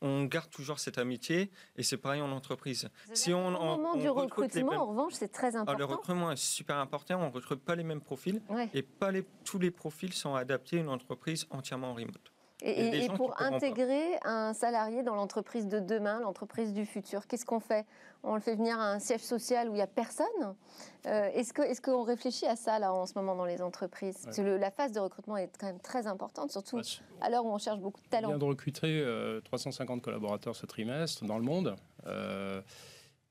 on 0.00 0.24
garde 0.24 0.50
toujours 0.50 0.80
cette 0.80 0.98
amitié 0.98 1.50
et 1.76 1.82
c'est 1.82 1.96
pareil 1.96 2.22
en 2.22 2.32
entreprise. 2.32 2.88
Si 3.12 3.32
on, 3.32 3.48
au 3.48 3.76
moment 3.76 3.94
du 3.94 4.08
recrutement, 4.08 4.72
en 4.72 4.86
revanche, 4.86 5.12
c'est 5.14 5.28
très 5.28 5.54
important. 5.54 5.78
le 5.78 5.84
recrutement 5.84 6.32
est 6.32 6.36
super 6.36 6.76
important. 6.76 7.20
On 7.20 7.28
ne 7.28 7.32
recrute 7.32 7.62
pas 7.62 7.76
les 7.76 7.84
mêmes 7.84 8.00
profils 8.00 8.42
et 8.74 8.82
pas 8.82 9.10
les, 9.10 9.24
tous 9.44 9.58
les 9.58 9.70
profils 9.70 10.12
sont 10.12 10.34
adaptés 10.34 10.78
à 10.78 10.80
une 10.80 10.88
entreprise 10.88 11.46
entièrement 11.50 11.90
en 11.90 11.94
remote. 11.94 12.31
Et, 12.64 13.08
pour 13.16 13.40
intégrer 13.40 14.18
un 14.24 14.52
salarié 14.52 15.02
dans 15.02 15.16
l'entreprise 15.16 15.66
de 15.66 15.80
demain, 15.80 16.20
l'entreprise 16.20 16.72
du 16.72 16.86
futur, 16.86 17.26
qu'est-ce 17.26 17.44
qu'on 17.44 17.60
fait? 17.60 17.84
On 18.22 18.34
le 18.36 18.40
fait 18.40 18.54
venir 18.54 18.78
à 18.78 18.92
un 18.92 19.00
siège 19.00 19.22
social 19.22 19.68
où 19.68 19.72
il 19.72 19.76
n'y 19.76 19.82
a 19.82 19.88
personne? 19.88 20.26
Euh, 21.06 21.28
Est-ce 21.34 21.52
qu'on 21.52 21.64
est 21.64 21.80
qu'on 21.84 22.04
réfléchit 22.04 22.46
à 22.46 22.54
ça 22.54 22.78
là 22.78 22.92
en 22.92 23.04
ce 23.06 23.14
moment 23.14 23.34
dans 23.34 23.44
les 23.44 23.60
entreprises? 23.62 24.20
Parce 24.24 24.36
que 24.36 24.42
la 24.42 24.70
phase 24.70 24.92
de 24.92 25.00
recrutement 25.00 25.36
est 25.36 25.50
quand 25.58 25.66
même 25.66 25.80
très 25.80 26.06
importante, 26.06 26.52
surtout 26.52 26.80
à 27.20 27.30
l'heure 27.30 27.44
où 27.44 27.50
on 27.50 27.58
cherche 27.58 27.80
beaucoup 27.80 28.00
de 28.00 28.08
talents. 28.08 28.28
On 28.28 28.32
vient 28.32 28.38
de 28.38 28.44
recruter 28.44 29.40
350 29.44 29.98
euh, 29.98 30.00
collaborateurs 30.00 30.54
ce 30.54 30.66
trimestre 30.66 31.24
dans 31.24 31.38
le 31.38 31.44
monde. 31.44 31.74
Euh, 32.06 32.62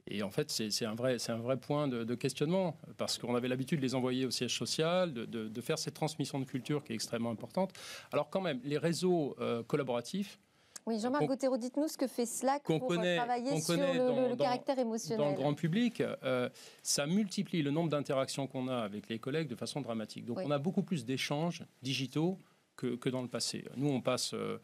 et 0.08 0.24
en 0.24 0.30
fait, 0.30 0.50
c'est 0.50 0.86
un, 0.86 0.96
vrai, 0.96 1.18
un 1.28 1.38
vrai 1.38 1.58
point 1.58 1.88
de, 1.88 2.16
questionnement, 2.16 2.78
parce 2.98 3.18
qu'on 3.18 3.36
avait 3.36 3.48
l'habitude 3.48 3.80
de 3.80 3.84
les 3.84 3.96
envoyer 3.96 4.26
au 4.26 4.32
siège 4.32 4.58
social, 4.58 5.14
de, 5.14 5.62
faire 5.62 5.78
cette 5.78 5.94
transmission 5.94 6.40
de 6.40 6.46
culture 6.46 6.84
qui 6.84 6.92
est 6.92 6.96
extrêmement 6.96 7.30
importante. 7.30 7.72
Alors 8.12 8.30
quand 8.30 8.42
même, 8.42 8.60
les 8.64 8.78
réseaux 8.78 9.36
euh, 9.40 9.64
collaboratifs... 9.64 10.40
Oui, 10.88 11.00
Jean-Marc 11.00 11.26
Gauthéro, 11.26 11.58
dites-nous 11.58 11.88
ce 11.88 11.98
que 11.98 12.08
fait 12.08 12.26
Slack 12.26 12.64
pour 12.64 12.88
connaît, 12.88 13.18
travailler 13.18 13.62
sur 13.62 13.76
le, 13.76 14.36
caractère 14.36 14.80
émotionnel. 14.80 15.20
Dans 15.20 15.30
le 15.30 15.36
grand 15.36 15.54
public, 15.54 16.02
euh, 16.02 16.50
ça 16.82 17.06
multiplie 17.06 17.62
le 17.62 17.70
nombre 17.70 17.90
d'interactions 17.90 18.48
qu'on 18.48 18.68
a 18.68 18.78
avec 18.78 19.08
les 19.08 19.20
collègues 19.20 19.48
de 19.48 19.56
façon 19.56 19.82
dramatique. 19.82 20.26
Donc 20.26 20.40
on 20.44 20.50
a 20.50 20.58
beaucoup 20.58 20.82
plus 20.82 21.06
d'échanges 21.06 21.64
digitaux 21.84 22.40
que, 22.76 22.96
que, 22.96 23.10
dans 23.10 23.22
le 23.22 23.28
passé. 23.28 23.64
Nous, 23.78 23.90
on 23.90 24.02
passe... 24.02 24.34
Euh, 24.34 24.60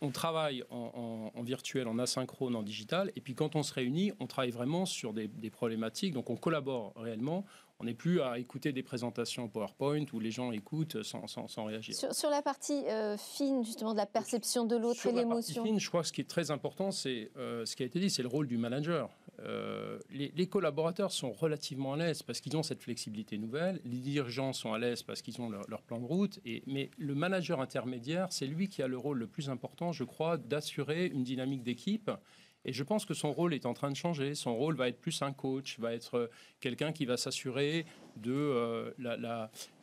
on, 0.00 0.10
travaille 0.10 0.64
en, 0.70 1.42
virtuel, 1.42 1.88
en 1.88 1.98
asynchrone, 1.98 2.54
en 2.56 2.62
digital, 2.62 3.12
et 3.16 3.20
puis 3.20 3.34
quand 3.34 3.56
on 3.56 3.62
se 3.62 3.72
réunit, 3.74 4.12
on 4.20 4.26
travaille 4.26 4.50
vraiment 4.50 4.86
sur 4.86 5.12
des, 5.12 5.28
problématiques, 5.50 6.14
donc 6.14 6.30
on 6.30 6.36
collabore 6.36 6.92
réellement. 6.96 7.44
On 7.80 7.84
n'est 7.84 7.94
plus 7.94 8.20
à 8.20 8.40
écouter 8.40 8.72
des 8.72 8.82
présentations 8.82 9.48
PowerPoint 9.48 10.04
où 10.12 10.18
les 10.18 10.32
gens 10.32 10.50
écoutent 10.50 11.04
sans, 11.04 11.64
réagir. 11.64 11.94
Sur, 11.94 12.28
la 12.28 12.42
partie 12.42 12.84
euh, 12.88 13.16
fine, 13.16 13.64
justement, 13.64 13.92
de 13.92 13.98
la 13.98 14.06
perception 14.06 14.64
de 14.64 14.76
l'autre 14.76 15.06
et 15.06 15.12
l'émotion. 15.12 15.64
fine, 15.64 15.78
je 15.78 15.88
crois 15.88 16.00
que 16.02 16.08
ce 16.08 16.12
qui 16.12 16.20
est 16.20 16.28
très 16.28 16.50
important, 16.50 16.90
c'est 16.90 17.30
euh, 17.36 17.64
ce 17.64 17.76
qui 17.76 17.84
a 17.84 17.86
été 17.86 18.00
dit, 18.00 18.10
c'est 18.10 18.22
le 18.22 18.28
rôle 18.28 18.48
du 18.48 18.58
manager. 18.58 19.10
Euh, 19.40 19.98
les, 20.10 20.46
collaborateurs 20.48 21.12
sont 21.12 21.32
relativement 21.32 21.92
à 21.92 21.96
l'aise 21.96 22.22
parce 22.22 22.40
qu'ils 22.40 22.56
ont 22.56 22.62
cette 22.62 22.82
flexibilité 22.82 23.38
nouvelle. 23.38 23.80
Les 23.84 23.98
dirigeants 23.98 24.52
sont 24.52 24.72
à 24.72 24.78
l'aise 24.78 25.02
parce 25.02 25.22
qu'ils 25.22 25.40
ont 25.40 25.48
leur, 25.48 25.82
plan 25.82 26.00
de 26.00 26.04
route. 26.04 26.40
Mais 26.66 26.90
le 26.98 27.14
manager 27.14 27.60
intermédiaire, 27.60 28.28
c'est 28.30 28.46
lui 28.46 28.68
qui 28.68 28.82
a 28.82 28.88
le 28.88 28.98
rôle 28.98 29.18
le 29.18 29.26
plus 29.26 29.48
important, 29.48 29.92
je 29.92 30.04
crois, 30.04 30.36
d'assurer 30.36 31.06
une 31.06 31.22
dynamique 31.22 31.62
d'équipe 31.62 32.10
et 32.68 32.72
je 32.74 32.84
pense 32.84 33.06
que 33.06 33.14
son 33.14 33.32
rôle 33.32 33.54
est 33.54 33.64
en 33.64 33.72
train 33.72 33.90
de 33.90 33.96
changer. 33.96 34.34
Son 34.34 34.54
rôle 34.54 34.76
va 34.76 34.88
être 34.88 35.00
plus 35.00 35.22
un 35.22 35.32
coach, 35.32 35.80
va 35.80 35.94
être 35.94 36.18
euh, 36.18 36.30
quelqu'un 36.60 36.92
qui 36.92 37.06
va 37.06 37.16
s'assurer 37.16 37.86
de 38.16 38.30
euh, 38.30 38.90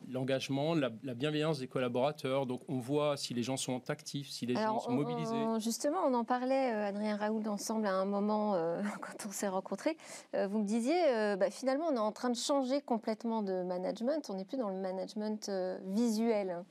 l'engagement, 0.08 0.72
la, 0.76 0.90
bienveillance 1.14 1.58
des 1.58 1.66
collaborateurs. 1.66 2.46
Donc 2.46 2.60
on 2.68 2.78
voit 2.78 3.16
si 3.16 3.34
les 3.34 3.42
gens 3.42 3.56
sont 3.56 3.90
actifs, 3.90 4.30
si 4.30 4.46
les 4.46 4.54
gens 4.54 4.78
sont 4.78 4.92
mobilisés. 4.92 5.34
justement, 5.58 5.98
on 6.06 6.14
en 6.14 6.22
parlait, 6.22 6.72
euh, 6.72 6.86
Adrien 6.86 7.16
Raoul, 7.16 7.48
ensemble 7.48 7.88
à 7.88 7.94
un 7.94 8.04
moment 8.04 8.52
quand 9.00 9.26
on 9.26 9.32
s'est 9.32 9.48
rencontrés. 9.48 9.96
vous 10.32 10.60
me 10.60 10.64
disiez, 10.64 11.34
bah, 11.36 11.50
finalement, 11.50 11.86
on 11.90 11.96
est 11.96 11.98
en 11.98 12.12
train 12.12 12.30
de 12.30 12.36
changer 12.36 12.80
complètement 12.82 13.42
de 13.42 13.64
management. 13.64 14.30
On 14.30 14.34
n'est 14.34 14.44
plus 14.44 14.58
dans 14.58 14.70
le 14.70 14.78
management 14.78 15.50
visuel. 15.86 16.62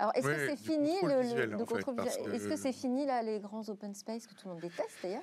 Alors, 0.00 0.12
est-ce 0.14 0.26
que 0.26 0.46
c'est 0.46 0.56
fini 0.56 0.96
le, 1.02 2.34
Est-ce 2.34 2.48
que 2.48 2.56
c'est 2.56 2.72
fini 2.72 3.04
là 3.04 3.22
les 3.22 3.38
grands 3.38 3.68
open 3.68 3.94
space 3.94 4.26
que 4.26 4.32
tout 4.32 4.48
le 4.48 4.54
monde 4.54 4.62
déteste 4.62 4.96
d'ailleurs? 5.02 5.20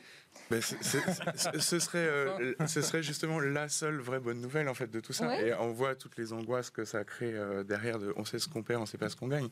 Ben, 0.50 0.62
ce, 0.62 1.80
serait, 1.80 1.98
euh, 1.98 2.54
ce 2.68 2.82
serait 2.82 3.04
justement 3.04 3.40
la 3.40 3.68
seule 3.70 4.00
vraie 4.00 4.20
bonne 4.20 4.40
nouvelle 4.40 4.70
en 4.70 4.74
fait 4.74 4.90
de 4.90 5.00
tout 5.00 5.14
ça. 5.14 5.42
Et 5.42 5.54
on 5.54 5.72
voit 5.72 5.96
toutes 5.96 6.18
les 6.18 6.34
angoisses 6.34 6.70
que 6.70 6.86
ça 6.86 7.04
crée 7.04 7.34
euh, 7.34 7.64
derrière. 7.64 8.00
De, 8.00 8.14
on 8.16 8.26
sait 8.26 8.40
ce 8.40 8.48
qu'on 8.48 8.64
perd, 8.64 8.82
on 8.82 8.86
sait 8.86 8.98
pas 8.98 9.10
ce 9.10 9.16
qu'on 9.16 9.28
gagne. 9.28 9.50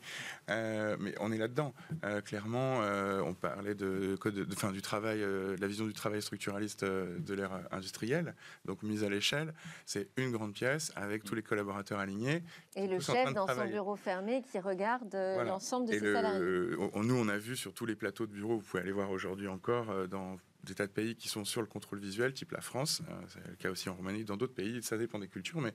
Euh, 0.50 0.96
mais 0.98 1.14
on 1.20 1.32
est 1.32 1.38
là-dedans. 1.38 1.74
clairement, 2.24 2.80
on 3.24 3.34
parlait 3.34 3.74
de, 3.74 4.16
de, 4.24 4.44
de 4.44 4.54
fin, 4.54 4.72
du 4.72 4.82
travail, 4.82 5.24
la 5.58 5.66
vision 5.66 5.86
du 5.86 5.92
travail 5.92 6.22
structuraliste 6.22 6.84
de 6.84 7.34
l'ère 7.34 7.60
industrielle, 7.70 8.34
donc 8.64 8.82
mise 8.82 9.04
à 9.04 9.08
l'échelle. 9.08 9.52
C'est 9.84 10.08
une 10.16 10.32
grande 10.32 10.54
pièce 10.54 10.92
avec 10.96 11.24
tous 11.24 11.34
les 11.34 11.42
collaborateurs 11.42 11.98
alignés. 11.98 12.42
Et 12.74 12.86
le 12.86 13.00
chef 13.00 13.32
dans 13.34 13.46
son 13.46 13.66
bureau 13.66 13.96
fermé 13.96 14.42
qui 14.42 14.58
regarde 14.58 15.14
l'ensemble 15.14 15.88
de 15.88 15.92
ses 15.92 16.12
salariés. 16.12 16.40
nous, 16.40 17.16
on 17.16 17.28
a 17.28 17.38
vu 17.38 17.56
sur 17.56 17.74
tous 17.74 17.86
les 17.86 17.94
plateaux 17.94 18.26
de 18.26 18.32
bureau, 18.32 18.56
vous 18.56 18.62
pouvez 18.64 18.82
aller 18.82 18.92
voir 18.92 19.10
aujourd'hui 19.10 19.48
encore 19.48 20.08
dans 20.08 20.36
des 20.66 20.74
tas 20.74 20.86
de 20.86 20.92
pays 20.92 21.16
qui 21.16 21.28
sont 21.28 21.44
sur 21.44 21.62
le 21.62 21.66
contrôle 21.66 21.98
visuel, 21.98 22.34
type 22.34 22.52
la 22.52 22.60
France, 22.60 23.02
euh, 23.08 23.22
c'est 23.28 23.46
le 23.46 23.56
cas 23.56 23.70
aussi 23.70 23.88
en 23.88 23.94
Roumanie, 23.94 24.24
dans 24.24 24.36
d'autres 24.36 24.54
pays, 24.54 24.82
ça 24.82 24.98
dépend 24.98 25.18
des 25.18 25.28
cultures, 25.28 25.60
mais 25.60 25.72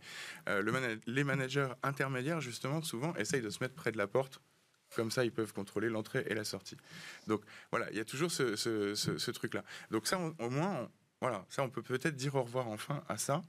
euh, 0.50 0.62
le 0.62 1.02
les 1.08 1.24
managers 1.24 1.70
intermédiaires, 1.84 2.42
justement, 2.42 2.82
souvent, 2.82 3.16
essayent 3.16 3.42
de 3.42 3.50
se 3.50 3.64
mettre 3.64 3.76
près 3.76 3.92
de 3.92 3.98
la 3.98 4.08
porte 4.08 4.42
comme 4.96 5.10
ça, 5.10 5.24
ils 5.24 5.32
peuvent 5.32 5.54
contrôler 5.54 5.90
l'entrée 5.90 6.26
et 6.28 6.34
la 6.34 6.44
sortie. 6.44 6.76
Donc 7.28 7.42
voilà, 7.72 7.90
il 7.92 7.98
y 7.98 8.02
a 8.02 8.06
toujours 8.06 8.30
ce, 8.30 9.32
truc-là. 9.32 9.64
Donc 9.90 10.06
ça, 10.06 10.20
au 10.20 10.50
moins, 10.50 10.90
voilà, 11.22 11.46
ça, 11.50 11.62
on 11.62 11.70
peut 11.70 11.84
peut-être 11.84 12.16
dire 12.16 12.34
au 12.34 12.42
revoir 12.42 12.68
enfin 12.68 13.04
à 13.08 13.16
ça. 13.16 13.44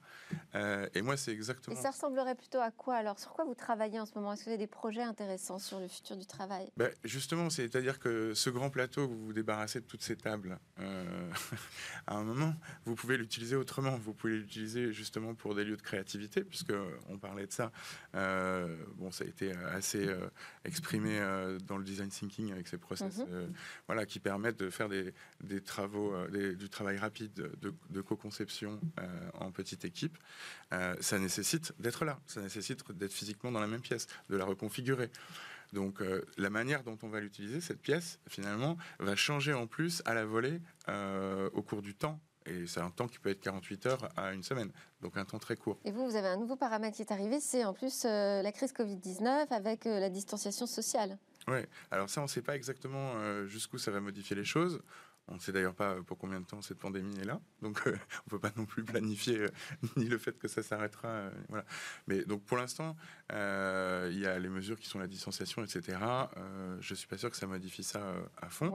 Euh, 0.55 0.87
et 0.95 1.01
moi, 1.01 1.17
c'est 1.17 1.33
exactement. 1.33 1.75
Et 1.75 1.81
ça 1.81 1.91
ressemblerait 1.91 2.35
plutôt 2.35 2.59
à 2.59 2.71
quoi 2.71 2.97
alors? 2.97 3.19
Sur 3.19 3.33
quoi 3.33 3.47
vous 3.47 3.55
travaillez 3.55 3.99
en 3.99 4.05
ce 4.05 4.13
moment? 4.15 4.35
Est-ce 4.35 4.43
que 4.43 4.45
vous 4.45 4.51
avez 4.51 4.59
des 4.59 4.67
projets 4.67 5.01
intéressants 5.01 5.59
sur 5.59 5.81
le 5.81 5.89
futur 5.89 6.19
du 6.19 6.27
travail? 6.27 6.71
Ben, 6.77 6.93
Justement, 7.03 7.49
c'est-à-dire 7.49 7.99
que 7.99 8.35
ce 8.35 8.51
grand 8.51 8.69
plateau, 8.69 9.09
vous 9.09 9.25
vous 9.25 9.33
débarrassez 9.33 9.81
de 9.81 9.87
toutes 9.87 10.03
ces 10.03 10.17
tables 10.17 10.59
euh, 10.81 11.31
à 12.07 12.17
un 12.17 12.25
moment, 12.25 12.55
vous 12.85 12.95
pouvez 12.95 13.17
l'utiliser 13.17 13.57
autrement. 13.57 13.97
Vous 13.97 14.13
pouvez 14.13 14.35
l'utiliser 14.37 14.93
justement 14.93 15.35
pour 15.35 15.55
des 15.55 15.65
lieux 15.65 15.79
de 15.79 15.83
créativité, 15.83 16.45
puisque 16.45 16.75
on 17.09 17.17
parlait 17.17 17.47
de 17.47 17.53
ça. 17.53 17.73
Euh, 18.15 18.77
bon, 18.97 19.11
ça 19.11 19.25
a 19.25 19.27
été 19.27 19.51
assez 19.73 20.15
exprimé 20.67 21.21
dans 21.65 21.79
le 21.79 21.85
design 21.85 22.11
thinking 22.11 22.53
avec 22.53 22.69
ces 22.69 22.77
process, 22.77 23.21
mhm. 23.21 23.51
voilà, 23.87 24.05
qui 24.05 24.21
permettent 24.21 24.59
de 24.59 24.69
faire 24.69 24.91
des, 24.91 25.15
des 25.43 25.63
travaux, 25.63 26.15
du 26.29 26.69
travail 26.69 26.99
rapide 26.99 27.51
de, 27.63 28.01
co-conception 28.01 28.81
euh, 29.01 29.31
en 29.35 29.51
petite 29.51 29.85
équipe, 29.85 30.19
euh, 30.73 30.95
ça 31.01 31.19
nécessite 31.19 31.73
d'être 31.79 32.05
là, 32.05 32.19
ça 32.27 32.41
nécessite 32.41 32.91
d'être 32.93 33.13
physiquement 33.13 33.53
dans 33.53 33.61
la 33.61 33.67
même 33.67 33.81
pièce, 33.81 34.07
de 34.29 34.37
la 34.37 34.45
reconfigurer. 34.45 35.11
Donc 35.73 36.03
euh, 36.03 36.25
la 36.37 36.51
manière 36.51 36.83
dont 36.83 36.99
on 37.03 37.09
va 37.09 37.21
l'utiliser, 37.21 37.61
cette 37.61 37.81
pièce, 37.81 38.19
finalement, 38.29 38.77
va 38.99 39.17
changer 39.17 39.55
en 39.55 39.67
plus 39.67 40.03
à 40.05 40.15
la 40.15 40.25
volée 40.25 40.61
au 41.55 41.63
cours 41.63 41.83
du 41.83 41.95
temps 41.95 42.21
Et 42.47 42.67
c'est 42.67 42.81
un 42.81 42.91
temps 42.91 43.09
qui 43.09 43.19
peut 43.19 43.31
être 43.31 43.41
48 43.41 43.87
heures 43.87 44.09
à 44.17 44.33
une 44.33 44.43
semaine, 44.43 44.71
donc 45.01 45.17
un 45.17 45.25
temps 45.25 45.39
très 45.39 45.57
court. 45.57 45.79
Et 45.85 45.93
vous, 45.93 46.05
vous 46.05 46.17
avez 46.17 46.29
un 46.29 46.37
nouveau 46.37 46.57
paramètre 46.57 46.97
qui 46.97 47.03
est 47.03 47.13
arrivé, 47.13 47.41
c'est 47.41 47.65
en 47.65 47.73
plus 47.73 48.05
euh, 48.05 48.43
la 48.43 48.53
crise 48.53 48.73
Covid-19 48.73 49.49
avec 49.51 49.87
euh, 49.87 50.01
la 50.01 50.11
distanciation 50.11 50.67
sociale. 50.67 51.19
Oui, 51.49 51.59
alors 51.91 52.09
ça, 52.09 52.21
on 52.21 52.25
ne 52.25 52.29
sait 52.29 52.43
pas 52.43 52.55
exactement 52.55 53.15
jusqu'où 53.47 53.77
ça 53.77 53.91
va 53.91 54.01
modifier 54.01 54.37
les 54.37 54.45
choses. 54.45 54.81
On 55.29 55.35
ne 55.35 55.41
sait 55.41 55.53
d'ailleurs 55.53 55.75
pas 55.75 56.03
pour 56.03 56.19
combien 56.19 56.41
de 56.41 56.47
temps 56.47 56.61
cette 56.63 56.79
pandémie 56.79 57.19
est 57.21 57.25
là, 57.25 57.41
donc 57.63 57.81
on 57.87 57.91
ne 57.91 58.31
peut 58.31 58.39
pas 58.39 58.53
non 58.57 58.67
plus 58.67 58.85
planifier 58.85 59.47
ni 59.97 60.07
le 60.07 60.19
fait 60.19 60.39
que 60.39 60.49
ça 60.49 60.63
s'arrêtera. 60.63 61.31
voilà. 61.49 61.65
Mais 62.07 62.25
donc 62.25 62.45
pour 62.45 62.57
l'instant, 62.57 62.97
il 63.31 64.19
y 64.19 64.27
a 64.27 64.39
les 64.39 64.49
mesures 64.49 64.79
qui 64.79 64.89
sont 64.89 64.99
la 64.99 65.07
distanciation, 65.07 65.63
etc. 65.65 65.99
je 66.81 66.93
ne 66.93 66.97
suis 66.97 67.09
pas 67.09 67.19
sûr 67.19 67.31
que 67.31 67.37
ça 67.37 67.47
modifie 67.47 67.85
ça 67.85 68.15
à 68.37 68.49
fond. 68.49 68.73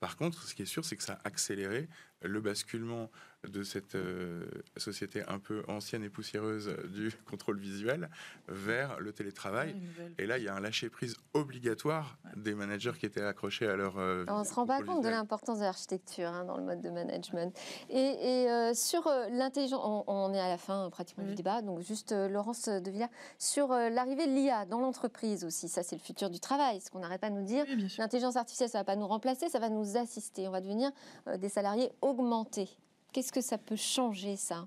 Par 0.00 0.16
contre, 0.16 0.42
ce 0.44 0.54
qui 0.54 0.62
est 0.62 0.66
sûr, 0.66 0.84
c'est 0.84 0.96
que 0.96 1.02
ça 1.02 1.14
a 1.24 1.28
accéléré 1.28 1.88
le 2.22 2.40
basculement 2.40 3.10
de 3.46 3.62
cette 3.62 3.94
euh, 3.94 4.46
société 4.76 5.22
un 5.28 5.38
peu 5.38 5.62
ancienne 5.68 6.02
et 6.02 6.08
poussiéreuse 6.08 6.74
du 6.92 7.12
contrôle 7.30 7.58
visuel 7.58 8.10
vers 8.48 8.98
le 8.98 9.12
télétravail. 9.12 9.76
Et 10.18 10.26
là, 10.26 10.38
il 10.38 10.44
y 10.44 10.48
a 10.48 10.54
un 10.54 10.60
lâcher-prise 10.60 11.16
obligatoire 11.34 12.18
des 12.36 12.54
managers 12.54 12.92
qui 12.98 13.06
étaient 13.06 13.22
accrochés 13.22 13.68
à 13.68 13.76
leur... 13.76 13.98
Euh, 13.98 14.24
on 14.28 14.40
ne 14.40 14.44
se 14.44 14.54
rend 14.54 14.66
pas 14.66 14.82
compte 14.82 15.04
de 15.04 15.08
l'importance 15.08 15.58
de 15.58 15.64
l'architecture 15.64 16.28
hein, 16.28 16.44
dans 16.44 16.56
le 16.56 16.64
mode 16.64 16.80
de 16.80 16.90
management. 16.90 17.56
Et, 17.90 18.48
euh, 18.48 18.74
sur 18.74 19.08
l'intelligence, 19.30 20.04
on, 20.06 20.34
est 20.34 20.40
à 20.40 20.48
la 20.48 20.58
fin 20.58 20.90
pratiquement 20.90 21.24
du 21.24 21.34
débat, 21.34 21.62
donc 21.62 21.80
juste 21.80 22.12
Laurence 22.12 22.68
de 22.68 22.90
Villard, 22.90 23.08
sur 23.38 23.68
l'arrivée 23.68 24.26
de 24.26 24.32
l'IA 24.32 24.66
dans 24.66 24.80
l'entreprise 24.80 25.44
aussi, 25.44 25.68
ça 25.68 25.82
c'est 25.82 25.96
le 25.96 26.02
futur 26.02 26.28
du 26.30 26.40
travail, 26.40 26.80
ce 26.80 26.90
qu'on 26.90 26.98
n'arrête 26.98 27.20
pas 27.20 27.30
de 27.30 27.34
nous 27.34 27.44
dire. 27.44 27.64
L'intelligence 27.98 28.36
artificielle, 28.36 28.68
ça 28.68 28.78
ne 28.78 28.80
va 28.82 28.84
pas 28.84 28.96
nous 28.96 29.06
remplacer, 29.06 29.48
ça 29.48 29.58
va 29.58 29.68
nous 29.68 29.96
assister, 29.96 30.48
on 30.48 30.50
va 30.50 30.60
devenir 30.60 30.90
des 31.38 31.48
salariés 31.48 31.90
augmentés. 32.08 32.68
Qu'est-ce 33.12 33.32
que 33.32 33.40
ça 33.40 33.58
peut 33.58 33.76
changer, 33.76 34.36
ça? 34.36 34.66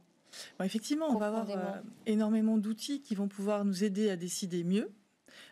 Effectivement, 0.64 1.10
on 1.10 1.18
va 1.18 1.28
avoir 1.28 1.50
euh, 1.50 1.82
énormément 2.06 2.58
d'outils 2.58 3.02
qui 3.02 3.16
vont 3.16 3.28
pouvoir 3.28 3.66
nous 3.66 3.84
aider 3.84 4.10
à 4.10 4.16
décider 4.16 4.64
mieux 4.64 4.92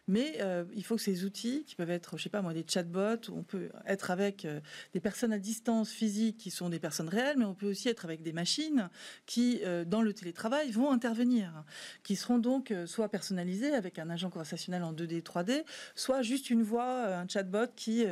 mais 0.09 0.37
euh, 0.41 0.65
il 0.73 0.83
faut 0.83 0.95
que 0.95 1.01
ces 1.03 1.23
outils, 1.23 1.63
qui 1.65 1.75
peuvent 1.75 1.91
être, 1.91 2.17
je 2.17 2.23
sais 2.23 2.29
pas 2.29 2.41
moi, 2.41 2.51
des 2.51 2.65
chatbots, 2.67 3.29
où 3.29 3.37
on 3.37 3.43
peut 3.43 3.69
être 3.85 4.09
avec 4.09 4.43
euh, 4.43 4.59
des 4.93 4.99
personnes 4.99 5.31
à 5.31 5.37
distance 5.37 5.91
physique 5.91 6.37
qui 6.37 6.49
sont 6.49 6.67
des 6.69 6.79
personnes 6.79 7.07
réelles, 7.07 7.37
mais 7.37 7.45
on 7.45 7.53
peut 7.53 7.69
aussi 7.69 7.89
être 7.89 8.05
avec 8.05 8.23
des 8.23 8.33
machines 8.33 8.89
qui, 9.27 9.61
euh, 9.63 9.85
dans 9.85 10.01
le 10.01 10.11
télétravail, 10.11 10.71
vont 10.71 10.89
intervenir, 10.89 11.63
qui 12.01 12.15
seront 12.15 12.39
donc 12.39 12.73
soit 12.87 13.09
personnalisées 13.09 13.75
avec 13.75 13.99
un 13.99 14.09
agent 14.09 14.31
conversationnel 14.31 14.81
en 14.81 14.93
2D, 14.93 15.21
3D, 15.21 15.63
soit 15.93 16.23
juste 16.23 16.49
une 16.49 16.63
voix, 16.63 17.05
un 17.15 17.27
chatbot 17.27 17.67
qui 17.75 18.05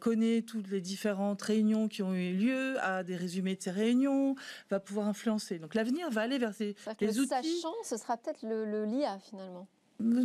connaît 0.00 0.42
toutes 0.42 0.68
les 0.68 0.80
différentes 0.80 1.40
réunions 1.42 1.86
qui 1.86 2.02
ont 2.02 2.14
eu 2.14 2.34
lieu, 2.34 2.76
a 2.80 3.04
des 3.04 3.16
résumés 3.16 3.54
de 3.54 3.62
ces 3.62 3.70
réunions, 3.70 4.34
va 4.68 4.80
pouvoir 4.80 5.06
influencer. 5.06 5.60
Donc 5.60 5.74
l'avenir 5.74 6.10
va 6.10 6.22
aller 6.22 6.38
vers 6.38 6.54
ces 6.54 6.74
les 7.00 7.20
outils. 7.20 7.28
Sachant, 7.28 7.74
ce 7.84 7.96
sera 7.96 8.16
peut-être 8.16 8.42
le, 8.42 8.64
le 8.64 8.84
LIA 8.84 9.18
finalement 9.20 9.68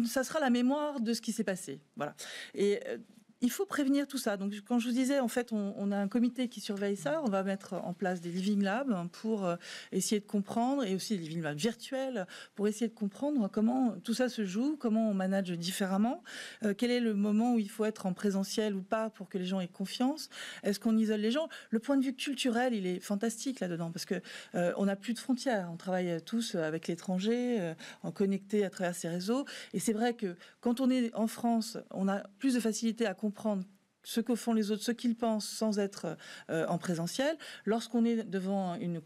ça 0.06 0.24
sera 0.24 0.40
la 0.40 0.50
mémoire 0.50 1.00
de 1.00 1.14
ce 1.14 1.22
qui 1.22 1.32
s'est 1.32 1.44
passé. 1.44 1.82
Voilà. 1.96 2.16
Euh, 2.58 2.98
il 3.42 3.52
faut 3.52 3.66
prévenir 3.66 4.08
tout 4.08 4.18
ça. 4.18 4.38
Donc, 4.38 4.54
quand 4.66 4.80
je 4.80 4.88
vous 4.88 4.94
disais, 4.94 5.20
en 5.20 5.28
fait, 5.28 5.52
on, 5.52 5.92
a 5.92 5.98
un 5.98 6.08
comité 6.08 6.48
qui 6.48 6.62
surveille 6.62 6.96
ça. 6.96 7.22
On 7.24 7.30
va 7.30 7.44
mettre 7.44 7.74
en 7.74 7.94
place 7.94 8.22
des 8.22 8.30
living 8.30 8.64
labs 8.64 9.08
pour 9.12 9.46
euh, 9.46 9.56
essayer 9.92 10.20
de 10.20 10.26
comprendre, 10.26 10.84
et 10.84 10.96
aussi 10.96 11.18
des 11.18 11.24
living 11.24 11.42
labs 11.42 11.58
virtuels 11.58 12.28
pour 12.56 12.68
essayer 12.68 12.88
de 12.88 12.94
comprendre 12.94 13.48
comment 13.50 13.96
tout 14.04 14.14
ça 14.14 14.30
se 14.30 14.46
joue, 14.46 14.78
comment 14.78 15.10
on 15.10 15.14
manage 15.14 15.52
différemment, 15.52 16.24
euh, 16.64 16.74
quel 16.76 16.92
est 16.92 17.00
le 17.00 17.14
moment 17.14 17.54
où 17.56 17.60
il 17.60 17.70
faut 17.70 17.86
être 17.86 18.06
en 18.06 18.14
présentiel 18.14 18.76
ou 18.76 18.82
pas 18.82 19.10
pour 19.10 19.28
que 19.30 19.38
les 19.38 19.46
gens 19.46 19.60
aient 19.60 19.68
confiance? 19.68 20.30
Est-ce 20.64 20.80
qu'on 20.80 20.98
isole 20.98 21.20
les 21.20 21.32
gens? 21.32 21.50
Le 21.70 21.80
point 21.80 21.98
de 21.98 22.06
vue 22.06 22.16
culturel, 22.16 22.74
il 22.74 22.88
est 22.88 23.00
fantastique 23.00 23.60
là-dedans 23.60 23.92
parce 23.92 24.06
que 24.06 24.16
euh, 24.56 24.74
on 24.78 24.86
n'a 24.86 24.96
plus 24.96 25.14
de 25.14 25.20
frontières. 25.20 25.70
On 25.72 25.78
travaille 25.78 26.22
tous 26.24 26.56
avec 26.56 26.88
l'étranger, 26.88 27.74
en 28.04 28.12
connecté 28.12 28.66
à 28.66 28.70
travers 28.70 28.96
ces 28.96 29.10
réseaux. 29.10 29.46
Et 29.74 29.80
c'est 29.80 29.94
vrai 29.94 30.14
que 30.14 30.36
quand 30.62 30.80
on 30.80 30.90
est 30.90 31.14
en 31.14 31.28
France, 31.28 31.78
on 31.92 32.08
a 32.08 32.20
plus 32.40 32.54
de 32.54 32.60
facilité 32.60 33.06
à 33.06 33.14
comprendre 33.14 33.25
comprendre 33.26 33.64
ce 34.06 34.22
que 34.22 34.36
font 34.36 34.54
les 34.54 34.72
autres, 34.72 34.84
ce 34.84 34.92
qu'ils 34.92 35.16
pensent 35.16 35.48
sans 35.48 35.80
être 35.80 36.16
euh, 36.50 36.66
en 36.68 36.78
présentiel. 36.78 37.36
Lorsqu'on 37.66 38.06
est 38.06 38.24
devant 38.24 38.76
une, 38.76 39.02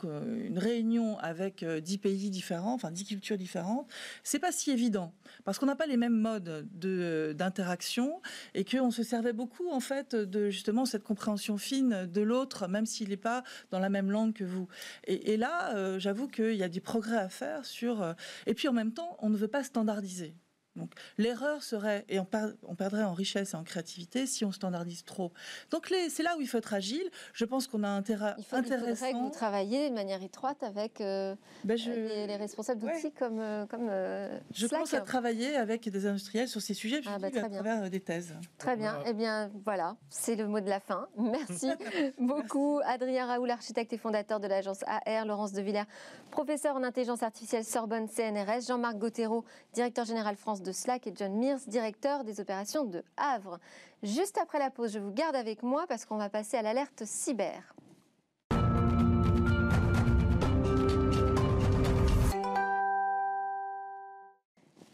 réunion 0.58 1.18
avec 1.20 1.64
euh, 1.64 1.80
dix 1.80 1.98
pays 1.98 2.30
différents, 2.30 2.74
enfin 2.74 2.92
dix 2.92 3.06
cultures 3.06 3.38
différentes, 3.38 3.90
c'est 4.24 4.40
pas 4.40 4.52
si 4.52 4.72
évident 4.72 5.14
parce 5.46 5.58
qu'on 5.58 5.68
n'a 5.68 5.76
pas 5.76 5.88
les 5.88 5.96
mêmes 5.96 6.20
modes 6.20 6.68
d'interaction 6.74 8.22
et 8.54 8.66
qu'on 8.66 8.92
se 8.92 9.04
servait 9.04 9.32
beaucoup 9.32 9.70
en 9.70 9.80
fait 9.80 10.16
de 10.16 10.50
justement 10.50 10.86
cette 10.86 11.04
compréhension 11.04 11.58
fine 11.58 12.06
de 12.06 12.22
l'autre, 12.22 12.68
même 12.68 12.86
s'il 12.86 13.10
n'est 13.10 13.18
pas 13.18 13.44
dans 13.72 13.80
la 13.80 13.90
même 13.90 14.12
langue 14.12 14.34
que 14.34 14.44
vous. 14.44 14.68
Et, 15.06 15.38
là, 15.38 15.74
euh, 15.76 15.98
j'avoue 15.98 16.28
qu'il 16.28 16.56
y 16.56 16.64
a 16.64 16.70
des 16.70 16.82
progrès 16.82 17.18
à 17.18 17.30
faire 17.30 17.66
sur. 17.66 18.16
et 18.46 18.54
puis 18.54 18.68
en 18.68 18.74
même 18.74 18.92
temps, 18.92 19.16
on 19.20 19.30
ne 19.30 19.38
veut 19.38 19.48
pas 19.48 19.64
standardiser. 19.64 20.36
Donc 20.80 20.92
l'erreur 21.18 21.62
serait, 21.62 22.06
et 22.10 22.20
on, 22.20 22.26
perdrait 22.26 23.04
en 23.04 23.14
richesse 23.14 23.54
et 23.54 23.58
en 23.58 23.64
créativité 23.64 24.26
si 24.26 24.46
on 24.46 24.52
standardise 24.52 25.04
trop. 25.04 25.32
Donc 25.72 25.94
c'est 26.10 26.24
là 26.24 26.36
où 26.38 26.42
il 26.42 26.48
faut 26.48 26.58
être 26.58 26.74
agile. 26.74 27.10
Je 27.34 27.46
pense 27.46 27.68
qu'on 27.68 27.84
a 27.84 27.90
intérêt 27.90 28.34
il 28.38 28.44
faut, 28.44 28.56
intéressant. 28.56 29.06
Il 29.08 29.14
que 29.14 29.18
vous 29.18 29.30
travaillez 29.30 29.90
de 29.90 29.96
manière 29.96 30.24
étroite 30.24 30.64
avec 30.64 31.02
euh, 31.02 31.36
ben, 31.64 31.78
les, 31.78 32.36
responsables 32.36 32.82
d'outils 32.82 33.12
comme, 33.12 33.40
euh, 33.40 33.66
comme 33.66 33.88
euh, 33.90 34.40
Je 34.54 34.68
pense 34.68 34.94
à 34.94 35.02
travailler 35.02 35.56
avec 35.56 35.88
des 35.90 36.06
industriels 36.06 36.48
sur 36.48 36.62
ces 36.62 36.74
sujets 36.74 37.02
ah, 37.06 37.20
bah, 37.20 37.28
à 37.28 37.50
travers 37.50 37.90
des 37.90 38.00
thèses. 38.00 38.34
Très 38.58 38.76
bien. 38.76 39.00
Eh 39.06 39.14
bien 39.14 39.52
voilà, 39.66 39.96
c'est 40.10 40.36
le 40.36 40.48
mot 40.48 40.60
de 40.60 40.70
la 40.70 40.80
fin. 40.80 41.08
Merci 41.18 41.72
beaucoup 42.20 42.80
Adrien 42.86 43.26
Raoul, 43.26 43.52
architecte 43.52 43.94
et 43.94 43.98
fondateur 43.98 44.40
de 44.40 44.48
l'agence 44.48 44.84
AR, 44.88 45.26
Laurence 45.26 45.52
de 45.52 45.62
Villers, 45.62 45.88
professeur 46.32 46.76
en 46.76 46.84
intelligence 46.84 47.24
artificielle 47.24 47.66
Sorbonne 47.66 48.08
CNRS, 48.08 48.68
Jean-Marc 48.68 48.98
Gauthéreau, 48.98 49.44
directeur 49.74 50.06
général 50.06 50.36
France 50.36 50.62
de 50.62 50.69
Slack 50.72 51.08
et 51.08 51.14
John 51.16 51.38
Mears, 51.38 51.60
directeur 51.68 52.24
des 52.24 52.40
opérations 52.40 52.86
de 52.86 53.04
Havre. 53.18 53.60
Juste 54.04 54.38
après 54.38 54.60
la 54.60 54.70
pause, 54.70 54.94
je 54.94 55.00
vous 55.00 55.12
garde 55.12 55.36
avec 55.36 55.64
moi 55.64 55.86
parce 55.88 56.06
qu'on 56.06 56.18
va 56.18 56.30
passer 56.30 56.58
à 56.58 56.62
l'alerte 56.62 57.04
cyber. 57.06 57.76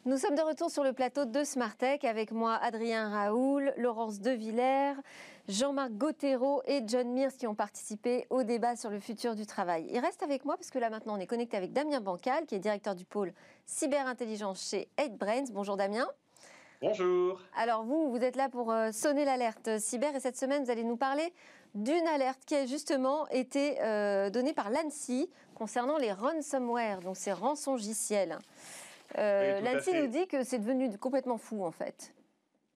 Nous 0.07 0.17
sommes 0.17 0.35
de 0.35 0.41
retour 0.41 0.69
sur 0.69 0.83
le 0.83 0.93
plateau 0.93 1.25
de 1.25 1.43
Smartech 1.43 2.03
avec 2.03 2.31
moi 2.31 2.59
Adrien 2.61 3.09
Raoul, 3.09 3.73
Laurence 3.75 4.19
Devillers, 4.19 4.93
Jean-Marc 5.47 5.91
Gauthéreau 5.91 6.63
et 6.65 6.81
John 6.87 7.13
Mears 7.13 7.33
qui 7.33 7.45
ont 7.45 7.53
participé 7.53 8.25
au 8.31 8.41
débat 8.41 8.75
sur 8.75 8.89
le 8.89 8.99
futur 8.99 9.35
du 9.35 9.45
travail. 9.45 9.85
Il 9.91 9.99
reste 9.99 10.23
avec 10.23 10.43
moi 10.43 10.57
parce 10.57 10.71
que 10.71 10.79
là 10.79 10.89
maintenant 10.89 11.15
on 11.17 11.19
est 11.19 11.27
connecté 11.27 11.55
avec 11.55 11.71
Damien 11.71 12.01
Bancal 12.01 12.47
qui 12.47 12.55
est 12.55 12.59
directeur 12.59 12.95
du 12.95 13.05
pôle 13.05 13.31
cyberintelligence 13.67 14.69
chez 14.69 14.89
8Brains. 14.97 15.51
Bonjour 15.51 15.77
Damien. 15.77 16.07
Bonjour. 16.81 17.39
Alors 17.55 17.83
vous, 17.83 18.09
vous 18.09 18.23
êtes 18.23 18.35
là 18.35 18.49
pour 18.49 18.71
euh, 18.71 18.91
sonner 18.91 19.23
l'alerte 19.23 19.77
cyber 19.77 20.15
et 20.15 20.19
cette 20.19 20.37
semaine 20.37 20.63
vous 20.63 20.71
allez 20.71 20.83
nous 20.83 20.97
parler 20.97 21.31
d'une 21.75 22.07
alerte 22.07 22.43
qui 22.45 22.55
a 22.55 22.65
justement 22.65 23.27
été 23.27 23.77
euh, 23.81 24.31
donnée 24.31 24.53
par 24.53 24.71
l'ANSI 24.71 25.29
concernant 25.53 25.97
les 25.97 26.11
ransomware, 26.11 27.01
donc 27.01 27.17
ces 27.17 27.33
rançongiciels. 27.33 28.39
Euh, 29.19 29.61
L'ANSI 29.61 29.93
nous 29.93 30.07
dit 30.07 30.25
que 30.27 30.43
c'est 30.43 30.59
devenu 30.59 30.97
complètement 30.97 31.37
fou 31.37 31.63
en 31.63 31.71
fait. 31.71 32.14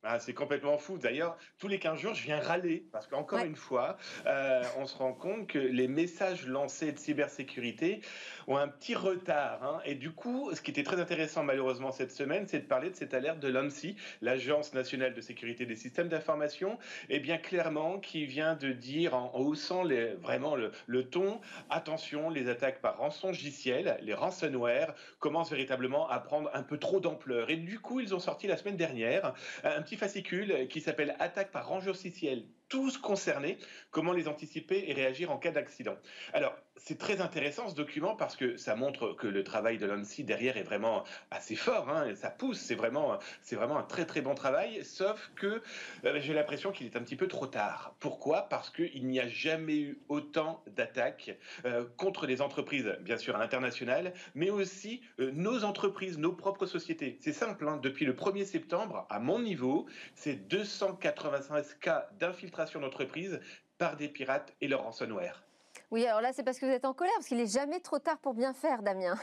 Ah, 0.01 0.17
c'est 0.17 0.33
complètement 0.33 0.77
fou. 0.77 0.97
D'ailleurs, 0.97 1.37
tous 1.57 1.67
les 1.67 1.77
15 1.77 1.99
jours, 1.99 2.13
je 2.13 2.23
viens 2.23 2.39
râler 2.39 2.85
parce 2.93 3.05
qu'encore 3.05 3.39
une 3.39 3.57
fois, 3.57 3.97
euh, 4.27 4.63
on 4.77 4.85
se 4.85 4.97
rend 4.97 5.11
compte 5.11 5.47
que 5.47 5.59
les 5.59 5.89
messages 5.89 6.47
lancés 6.47 6.93
de 6.93 6.97
cybersécurité 6.97 7.99
ont 8.47 8.55
un 8.55 8.69
petit 8.69 8.95
retard. 8.95 9.61
Hein. 9.61 9.81
Et 9.83 9.95
du 9.95 10.11
coup, 10.11 10.51
ce 10.53 10.61
qui 10.61 10.71
était 10.71 10.83
très 10.83 11.01
intéressant 11.01 11.43
malheureusement 11.43 11.91
cette 11.91 12.13
semaine, 12.13 12.47
c'est 12.47 12.59
de 12.59 12.65
parler 12.65 12.89
de 12.89 12.95
cette 12.95 13.13
alerte 13.13 13.39
de 13.39 13.49
l'ANSI, 13.49 13.97
l'Agence 14.21 14.73
nationale 14.73 15.13
de 15.13 15.19
sécurité 15.19 15.65
des 15.65 15.75
systèmes 15.75 16.07
d'information, 16.07 16.79
et 17.09 17.19
bien 17.19 17.37
clairement 17.37 17.99
qui 17.99 18.25
vient 18.25 18.55
de 18.55 18.71
dire 18.71 19.15
en, 19.15 19.33
haussant 19.35 19.83
les, 19.83 20.13
vraiment 20.13 20.55
le, 20.55 20.71
le, 20.87 21.09
ton, 21.09 21.41
attention, 21.69 22.29
les 22.29 22.47
attaques 22.47 22.79
par 22.79 22.99
rançon 22.99 23.27
logiciel, 23.27 23.97
les 24.01 24.13
ransomware, 24.13 24.93
commencent 25.19 25.51
véritablement 25.51 26.09
à 26.09 26.19
prendre 26.19 26.49
un 26.53 26.63
peu 26.63 26.77
trop 26.77 27.01
d'ampleur. 27.01 27.49
Et 27.49 27.57
du 27.57 27.79
coup, 27.79 27.99
ils 27.99 28.15
ont 28.15 28.19
sorti 28.19 28.47
la 28.47 28.55
semaine 28.55 28.77
dernière 28.77 29.33
un 29.65 29.81
petit 29.89 29.97
fascicule 29.97 30.67
qui 30.67 30.81
s'appelle 30.81 31.15
Attaque 31.17 31.51
par 31.51 31.67
range 31.67 31.87
logiciel 31.87 32.43
tous 32.69 32.97
concernés, 32.97 33.57
comment 33.91 34.13
les 34.13 34.27
anticiper 34.27 34.85
et 34.87 34.93
réagir 34.93 35.31
en 35.31 35.37
cas 35.37 35.51
d'accident. 35.51 35.97
Alors, 36.33 36.55
c'est 36.77 36.97
très 36.97 37.19
intéressant 37.19 37.67
ce 37.67 37.75
document 37.75 38.15
parce 38.15 38.35
que 38.35 38.55
ça 38.55 38.75
montre 38.75 39.13
que 39.13 39.27
le 39.27 39.43
travail 39.43 39.77
de 39.77 39.85
l'ANSI 39.85 40.23
derrière 40.23 40.55
est 40.55 40.63
vraiment 40.63 41.03
assez 41.31 41.55
fort, 41.55 41.89
hein, 41.89 42.15
ça 42.15 42.29
pousse, 42.29 42.59
c'est 42.59 42.75
vraiment, 42.75 43.17
c'est 43.41 43.55
vraiment 43.55 43.77
un 43.77 43.83
très 43.83 44.05
très 44.05 44.21
bon 44.21 44.35
travail, 44.35 44.83
sauf 44.85 45.31
que 45.35 45.61
euh, 46.05 46.19
j'ai 46.21 46.33
l'impression 46.33 46.71
qu'il 46.71 46.85
est 46.85 46.95
un 46.95 47.01
petit 47.01 47.15
peu 47.15 47.27
trop 47.27 47.47
tard. 47.47 47.95
Pourquoi? 47.99 48.43
Parce 48.43 48.69
qu'il 48.69 49.07
n'y 49.07 49.19
a 49.19 49.27
jamais 49.27 49.77
eu 49.77 49.99
autant 50.07 50.63
d'attaques 50.75 51.37
euh, 51.65 51.85
contre 51.97 52.27
les 52.27 52.41
entreprises, 52.41 52.95
bien 53.01 53.17
sûr 53.17 53.35
à 53.35 53.39
l'international, 53.39 54.13
mais 54.35 54.49
aussi 54.49 55.01
euh, 55.19 55.31
nos 55.33 55.63
entreprises, 55.63 56.17
nos 56.17 56.33
propres 56.33 56.65
sociétés. 56.65 57.17
C'est 57.19 57.33
simple, 57.33 57.67
hein, 57.67 57.77
depuis 57.81 58.05
le 58.05 58.13
1er 58.13 58.45
septembre, 58.45 59.05
à 59.09 59.19
mon 59.19 59.39
niveau, 59.39 59.85
c'est 60.15 60.35
285 60.47 61.79
cas 61.79 62.09
d'infiltration 62.19 62.58
d'entreprise 62.79 63.39
par 63.77 63.95
des 63.95 64.09
pirates 64.09 64.53
et 64.61 64.67
leur 64.67 64.83
ransomware. 64.83 65.43
Oui, 65.91 66.05
alors 66.05 66.21
là, 66.21 66.33
c'est 66.33 66.43
parce 66.43 66.59
que 66.59 66.65
vous 66.65 66.71
êtes 66.71 66.85
en 66.85 66.93
colère, 66.93 67.13
parce 67.15 67.27
qu'il 67.27 67.37
n'est 67.37 67.47
jamais 67.47 67.79
trop 67.79 67.99
tard 67.99 68.17
pour 68.19 68.33
bien 68.33 68.53
faire, 68.53 68.83
Damien. 68.83 69.17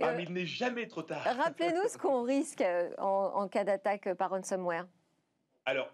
Ah, 0.00 0.12
mais 0.12 0.22
il 0.22 0.32
n'est 0.32 0.46
jamais 0.46 0.86
trop 0.86 1.02
tard. 1.02 1.22
Rappelez-nous 1.22 1.88
ce 1.88 1.98
qu'on 1.98 2.22
risque 2.22 2.64
en 2.98 3.48
cas 3.48 3.64
d'attaque 3.64 4.14
par 4.14 4.30
ransomware. 4.30 4.86
Alors, 5.64 5.88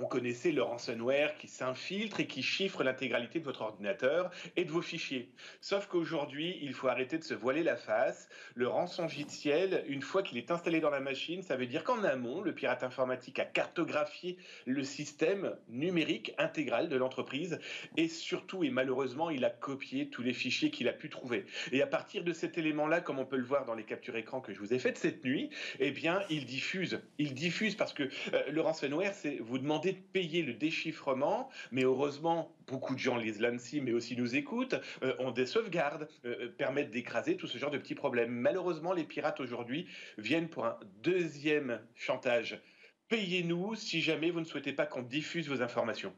on, 0.00 0.06
connaissait 0.06 0.52
le 0.52 0.62
ransomware 0.62 1.36
qui 1.36 1.48
s'infiltre 1.48 2.20
et 2.20 2.28
qui 2.28 2.44
chiffre 2.44 2.84
l'intégralité 2.84 3.40
de 3.40 3.44
votre 3.44 3.62
ordinateur 3.62 4.30
et 4.54 4.64
de 4.64 4.70
vos 4.70 4.82
fichiers. 4.82 5.32
Sauf 5.60 5.88
qu'aujourd'hui, 5.88 6.60
il 6.62 6.74
faut 6.74 6.86
arrêter 6.86 7.18
de 7.18 7.24
se 7.24 7.34
voiler 7.34 7.64
la 7.64 7.74
face. 7.74 8.28
Le 8.54 8.68
rançongiciel, 8.68 9.84
une 9.88 10.02
fois 10.02 10.22
qu'il 10.22 10.38
est 10.38 10.52
installé 10.52 10.78
dans 10.78 10.90
la 10.90 11.00
machine, 11.00 11.42
ça 11.42 11.56
veut 11.56 11.66
dire 11.66 11.82
qu'en 11.82 12.04
amont, 12.04 12.40
le 12.40 12.54
pirate 12.54 12.84
informatique 12.84 13.40
a 13.40 13.44
cartographié 13.44 14.38
le 14.64 14.84
système 14.84 15.56
numérique 15.68 16.32
intégral 16.38 16.88
de 16.88 16.96
l'entreprise 16.96 17.58
et 17.96 18.06
surtout 18.06 18.62
et 18.62 18.70
malheureusement, 18.70 19.28
il 19.30 19.44
a 19.44 19.50
copié 19.50 20.08
tous 20.08 20.22
les 20.22 20.34
fichiers 20.34 20.70
qu'il 20.70 20.88
a 20.88 20.92
pu 20.92 21.08
trouver. 21.08 21.46
Et 21.72 21.82
à 21.82 21.86
partir 21.88 22.22
de 22.22 22.32
cet 22.32 22.58
élément-là, 22.58 23.00
comme 23.00 23.18
on 23.18 23.26
peut 23.26 23.38
le 23.38 23.44
voir 23.44 23.64
dans 23.64 23.74
les 23.74 23.84
captures 23.84 24.14
écran 24.14 24.40
que 24.40 24.52
je 24.52 24.60
vous 24.60 24.72
ai 24.72 24.78
faites 24.78 24.98
cette 24.98 25.24
nuit, 25.24 25.50
eh 25.80 25.90
bien, 25.90 26.22
il 26.30 26.46
diffuse. 26.46 27.00
Il 27.18 27.34
diffuse 27.34 27.74
parce 27.74 27.92
que 27.92 28.04
euh, 28.04 28.42
le 28.50 28.60
ransomware 28.60 28.99
c'est 29.12 29.38
vous 29.38 29.58
demander 29.58 29.92
de 29.92 29.98
payer 29.98 30.42
le 30.42 30.54
déchiffrement, 30.54 31.48
mais 31.70 31.82
heureusement, 31.82 32.54
beaucoup 32.66 32.94
de 32.94 32.98
gens 32.98 33.16
lisent 33.16 33.40
l'ANSI, 33.40 33.80
mais 33.80 33.92
aussi 33.92 34.16
nous 34.16 34.36
écoutent, 34.36 34.76
euh, 35.02 35.14
ont 35.18 35.30
des 35.30 35.46
sauvegardes, 35.46 36.08
euh, 36.24 36.46
euh, 36.46 36.48
permettent 36.48 36.90
d'écraser 36.90 37.36
tout 37.36 37.46
ce 37.46 37.58
genre 37.58 37.70
de 37.70 37.78
petits 37.78 37.94
problèmes. 37.94 38.30
Malheureusement, 38.30 38.92
les 38.92 39.04
pirates 39.04 39.40
aujourd'hui 39.40 39.86
viennent 40.18 40.48
pour 40.48 40.66
un 40.66 40.78
deuxième 41.02 41.80
chantage. 41.94 42.60
Payez-nous 43.08 43.74
si 43.74 44.00
jamais 44.00 44.30
vous 44.30 44.40
ne 44.40 44.44
souhaitez 44.44 44.72
pas 44.72 44.86
qu'on 44.86 45.02
diffuse 45.02 45.48
vos 45.48 45.62
informations. 45.62 46.14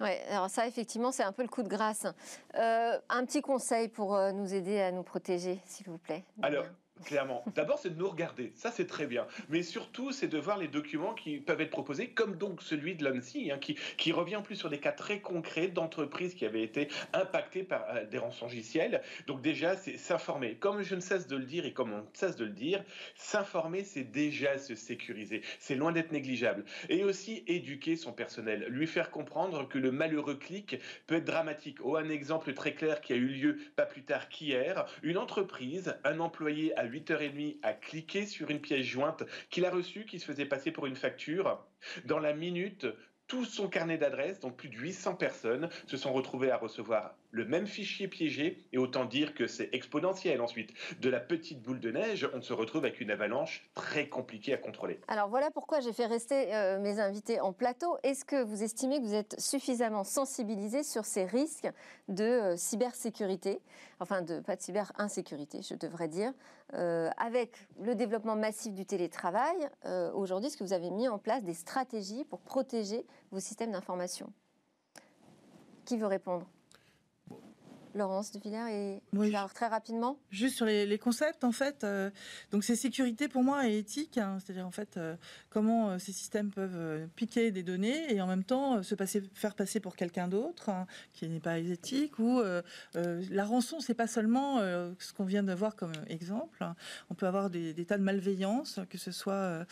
Oui, 0.00 0.10
alors 0.28 0.50
ça, 0.50 0.66
effectivement, 0.66 1.12
c'est 1.12 1.22
un 1.22 1.32
peu 1.32 1.42
le 1.42 1.48
coup 1.48 1.62
de 1.62 1.68
grâce. 1.68 2.06
un 2.54 3.24
petit 3.24 3.40
conseil 3.40 3.88
pour 3.88 4.18
nous 4.34 4.52
aider 4.52 4.78
à 4.80 4.92
nous 4.92 5.02
protéger, 5.02 5.58
s'il 5.64 5.86
vous 5.86 5.96
plaît. 5.96 6.24
Alors, 6.42 6.66
clairement. 7.04 7.44
D'abord, 7.54 7.78
c'est 7.78 7.90
de 7.90 7.98
nous 7.98 8.08
regarder, 8.08 8.52
ça 8.54 8.70
c'est 8.70 8.86
très 8.86 9.06
bien. 9.06 9.26
Mais 9.48 9.62
surtout, 9.62 10.12
c'est 10.12 10.28
de 10.28 10.38
voir 10.38 10.58
les 10.58 10.68
documents 10.68 11.14
qui 11.14 11.38
peuvent 11.38 11.60
être 11.60 11.70
proposés, 11.70 12.08
comme 12.08 12.36
donc 12.36 12.62
celui 12.62 12.94
de 12.94 13.04
l'ANSI, 13.04 13.50
hein, 13.50 13.58
qui, 13.58 13.76
qui, 13.96 14.12
revient 14.12 14.36
en 14.36 14.42
plus 14.42 14.56
sur 14.56 14.70
des 14.70 14.78
cas 14.78 14.92
très 14.92 15.20
concrets 15.20 15.68
d'entreprises 15.68 16.34
qui 16.34 16.46
avaient 16.46 16.62
été 16.62 16.88
impactées 17.12 17.64
par 17.64 17.84
euh, 17.90 18.04
des 18.06 18.18
rançongiciels. 18.18 19.02
Donc 19.26 19.42
déjà, 19.42 19.76
c'est 19.76 19.96
s'informer. 19.96 20.54
Comme 20.56 20.82
je 20.82 20.94
ne 20.94 21.00
cesse 21.00 21.26
de 21.26 21.36
le 21.36 21.44
dire 21.44 21.64
et 21.66 21.72
comme 21.72 21.92
on 21.92 21.98
ne 21.98 22.06
cesse 22.12 22.36
de 22.36 22.44
le 22.44 22.52
dire, 22.52 22.84
s'informer, 23.16 23.84
c'est 23.84 24.04
déjà 24.04 24.58
se 24.58 24.74
sécuriser. 24.74 25.42
C'est 25.58 25.74
loin 25.74 25.92
d'être 25.92 26.12
négligeable. 26.12 26.64
Et 26.88 27.04
aussi 27.04 27.42
éduquer 27.46 27.96
son 27.96 28.12
personnel, 28.12 28.66
lui 28.68 28.86
faire 28.86 29.10
comprendre 29.10 29.68
que 29.68 29.78
le 29.78 29.90
malheureux 29.92 30.36
clic 30.36 30.78
peut 31.06 31.16
être 31.16 31.24
dramatique. 31.24 31.78
Oh, 31.82 31.96
un 31.96 32.08
exemple 32.08 32.52
très 32.54 32.74
clair 32.74 33.00
qui 33.00 33.12
a 33.12 33.16
eu 33.16 33.26
lieu 33.26 33.58
pas 33.76 33.86
plus 33.86 34.02
tard 34.02 34.28
qu'hier, 34.28 34.86
une 35.02 35.18
entreprise, 35.18 35.96
un 36.04 36.20
employé 36.20 36.76
a 36.78 36.84
8h30 36.92 37.58
a 37.62 37.72
cliqué 37.72 38.26
sur 38.26 38.50
une 38.50 38.60
pièce 38.60 38.84
jointe 38.84 39.24
qu'il 39.50 39.64
a 39.64 39.70
reçue 39.70 40.04
qui 40.04 40.20
se 40.20 40.26
faisait 40.26 40.46
passer 40.46 40.70
pour 40.70 40.86
une 40.86 40.96
facture. 40.96 41.64
Dans 42.04 42.18
la 42.18 42.34
minute, 42.34 42.86
tout 43.26 43.44
son 43.44 43.68
carnet 43.68 43.98
d'adresses, 43.98 44.40
donc 44.40 44.56
plus 44.56 44.68
de 44.68 44.76
800 44.76 45.14
personnes, 45.14 45.68
se 45.86 45.96
sont 45.96 46.12
retrouvées 46.12 46.50
à 46.50 46.56
recevoir 46.58 47.14
le 47.32 47.46
même 47.46 47.66
fichier 47.66 48.08
piégé, 48.08 48.62
et 48.72 48.78
autant 48.78 49.06
dire 49.06 49.34
que 49.34 49.46
c'est 49.46 49.70
exponentiel 49.72 50.40
ensuite. 50.40 50.70
De 51.00 51.08
la 51.08 51.18
petite 51.18 51.62
boule 51.62 51.80
de 51.80 51.90
neige, 51.90 52.28
on 52.34 52.42
se 52.42 52.52
retrouve 52.52 52.84
avec 52.84 53.00
une 53.00 53.10
avalanche 53.10 53.68
très 53.74 54.08
compliquée 54.08 54.52
à 54.52 54.58
contrôler. 54.58 55.00
Alors 55.08 55.28
voilà 55.28 55.50
pourquoi 55.50 55.80
j'ai 55.80 55.94
fait 55.94 56.06
rester 56.06 56.54
euh, 56.54 56.78
mes 56.78 57.00
invités 57.00 57.40
en 57.40 57.54
plateau. 57.54 57.96
Est-ce 58.02 58.26
que 58.26 58.42
vous 58.44 58.62
estimez 58.62 59.00
que 59.00 59.04
vous 59.04 59.14
êtes 59.14 59.40
suffisamment 59.40 60.04
sensibilisés 60.04 60.82
sur 60.82 61.06
ces 61.06 61.24
risques 61.24 61.68
de 62.08 62.22
euh, 62.22 62.56
cybersécurité, 62.56 63.60
enfin 63.98 64.20
de 64.20 64.40
pas 64.40 64.56
de 64.56 64.60
cyber-insécurité, 64.60 65.62
je 65.62 65.74
devrais 65.74 66.08
dire, 66.08 66.32
euh, 66.74 67.08
avec 67.16 67.56
le 67.80 67.94
développement 67.94 68.36
massif 68.36 68.74
du 68.74 68.84
télétravail 68.84 69.56
Aujourd'hui, 70.14 70.48
est-ce 70.48 70.56
que 70.56 70.64
vous 70.64 70.72
avez 70.72 70.90
mis 70.90 71.08
en 71.08 71.18
place 71.18 71.44
des 71.44 71.54
stratégies 71.54 72.24
pour 72.24 72.40
protéger 72.40 73.06
vos 73.30 73.40
systèmes 73.40 73.72
d'information? 73.72 74.32
Qui 75.84 75.96
veut 75.96 76.06
répondre? 76.06 76.46
Laurence 77.94 78.32
de 78.32 78.40
Villers 78.40 78.70
et 78.70 79.02
alors, 79.34 79.52
très 79.52 79.66
rapidement. 79.66 80.18
Juste 80.30 80.56
sur 80.56 80.66
les, 80.66 80.98
concepts 80.98 81.44
en 81.44 81.52
fait. 81.52 81.84
Euh, 81.84 82.10
donc 82.50 82.64
c'est 82.64 82.76
sécurité 82.76 83.28
pour 83.28 83.42
moi 83.42 83.68
et 83.68 83.78
éthique, 83.78 84.18
hein. 84.18 84.38
c'est-à-dire 84.38 84.66
en 84.66 84.70
fait 84.70 84.96
euh, 84.96 85.16
comment 85.50 85.90
euh, 85.90 85.98
ces 85.98 86.12
systèmes 86.12 86.50
peuvent 86.50 87.08
piquer 87.16 87.50
des 87.50 87.62
données 87.62 88.12
et 88.12 88.20
en 88.20 88.26
même 88.26 88.44
temps 88.44 88.82
se 88.82 88.94
passer, 88.94 89.22
faire 89.34 89.54
passer 89.54 89.80
pour 89.80 89.96
quelqu'un 89.96 90.28
d'autre 90.28 90.68
hein, 90.68 90.86
qui 91.12 91.28
n'est 91.28 91.40
pas 91.40 91.58
éthique. 91.58 92.18
Ou 92.18 92.40
la 92.94 93.44
rançon, 93.44 93.80
c'est 93.80 93.94
pas 93.94 94.06
seulement 94.06 94.58
ce 94.58 95.12
qu'on 95.12 95.24
vient 95.24 95.42
de 95.42 95.52
voir 95.52 95.76
comme 95.76 95.92
exemple. 96.08 96.62
Hein. 96.62 96.74
On 97.10 97.14
peut 97.14 97.26
avoir 97.26 97.50
des, 97.50 97.74
tas 97.84 97.98
de 97.98 98.02
malveillance, 98.02 98.80
que 98.90 98.98
ce 98.98 99.12
soit 99.12 99.66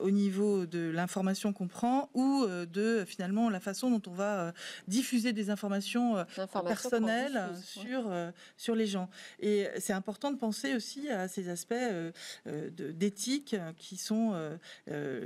au 0.00 0.10
niveau 0.10 0.66
de 0.66 0.90
l'information 0.90 1.52
qu'on 1.52 1.68
prend 1.68 2.10
ou 2.14 2.46
de 2.46 3.04
finalement 3.06 3.50
la 3.50 3.60
façon 3.60 3.90
dont 3.90 4.02
on 4.10 4.14
va 4.14 4.52
diffuser 4.88 5.32
des 5.32 5.50
informations 5.50 6.24
personnelles 6.64 7.33
sur, 7.62 8.10
euh, 8.10 8.30
sur 8.56 8.74
les 8.74 8.86
gens. 8.86 9.08
Et 9.40 9.66
c'est 9.78 9.92
important 9.92 10.30
de 10.30 10.38
penser 10.38 10.74
aussi 10.74 11.08
à 11.08 11.28
ces 11.28 11.48
aspects 11.48 11.72
euh, 11.72 12.12
euh, 12.46 12.70
d'éthique 12.70 13.56
qui 13.76 13.96
sont 13.96 14.34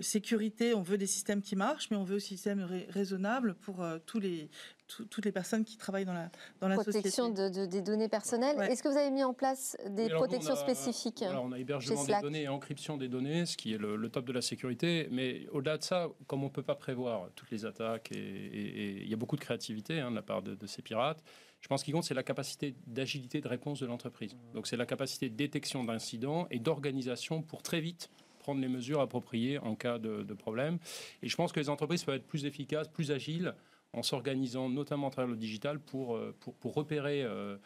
sécurité. 0.01 0.75
On 0.75 0.83
veut 0.83 0.99
des 0.99 1.07
systèmes 1.07 1.43
qui 1.43 1.57
marchent, 1.57 1.91
mais 1.91 1.97
on 1.97 2.05
veut 2.05 2.17
aussi 2.17 2.31
des 2.31 2.37
systèmes 2.37 2.67
raisonnables 2.91 3.55
pour 3.55 3.85
tous 4.07 4.21
les, 4.21 4.51
toutes 4.89 5.25
les 5.25 5.33
personnes 5.33 5.65
qui 5.65 5.77
travaillent 5.77 6.05
dans 6.05 6.15
la, 6.15 6.31
dans 6.61 6.69
la 6.69 6.77
Protection 6.77 7.31
de, 7.31 7.67
des 7.67 7.83
données 7.83 8.09
personnelles. 8.09 8.61
Est-ce 8.63 8.83
que 8.83 8.89
vous 8.89 8.97
avez 8.97 9.11
mis 9.11 9.25
en 9.25 9.35
place 9.35 9.77
des 9.89 10.09
protections 10.09 10.57
spécifiques 10.57 11.25
On 11.29 11.53
a 11.53 11.59
hébergement 11.59 12.05
des 12.05 12.21
données 12.21 12.43
et 12.43 12.49
encryption 12.49 12.97
des 12.97 13.09
données, 13.09 13.47
ce 13.47 13.57
qui 13.57 13.75
est 13.75 13.79
le, 13.79 14.09
top 14.09 14.25
de 14.25 14.33
la 14.33 14.43
sécurité. 14.43 15.09
Mais 15.11 15.47
au-delà 15.53 15.79
de 15.79 15.83
ça, 15.83 16.09
comme 16.27 16.43
on 16.43 16.47
ne 16.47 16.53
peut 16.53 16.63
pas 16.63 16.75
prévoir 16.75 17.29
toutes 17.35 17.51
les 17.51 17.65
attaques, 17.67 18.11
et 18.13 19.03
il 19.03 19.09
y 19.09 19.15
a 19.15 19.17
beaucoup 19.17 19.37
de 19.37 19.41
créativité 19.41 20.01
hein, 20.01 20.11
de 20.11 20.17
la 20.17 20.23
part 20.23 20.43
de, 20.43 20.55
de 20.55 20.67
ces 20.67 20.83
pirates, 20.83 21.23
je 21.69 21.75
pense 21.75 21.83
qu'il 21.85 21.93
compte, 21.93 22.05
c'est 22.05 22.15
la 22.15 22.23
capacité 22.23 22.75
d'agilité 22.87 23.43
de 23.43 23.47
réponse 23.47 23.79
de 23.81 23.85
l'entreprise. 23.85 24.35
Donc 24.55 24.67
c'est 24.67 24.79
la 24.79 24.87
capacité 24.87 25.29
de 25.29 25.35
détection 25.35 25.85
d'incidents 25.85 26.47
et 26.51 26.61
d'organisation 26.61 27.43
pour 27.43 27.63
très 27.63 27.83
vite 27.83 28.09
prendre 28.39 28.63
les 28.63 28.69
mesures 28.69 29.03
appropriées 29.03 29.59
en 29.59 29.75
cas 29.75 29.99
de, 29.99 30.33
problème. 30.33 30.79
Et 31.23 31.29
je 31.29 31.37
pense 31.37 31.53
que 31.53 31.61
les 31.61 31.69
entreprises 31.69 32.05
peuvent 32.05 32.15
être 32.15 32.27
plus 32.27 32.47
efficaces, 32.47 32.89
plus 32.89 33.11
agiles 33.11 33.55
en 33.93 34.03
s'organisant 34.03 34.71
notamment 34.71 35.09
à 35.09 35.11
travers 35.11 35.31
le 35.31 35.37
digital 35.37 35.79
pour, 35.79 36.17
euh, 36.17 36.35
pour, 36.41 36.55
pour 36.55 36.73
repérer 36.73 37.23
euh, 37.23 37.59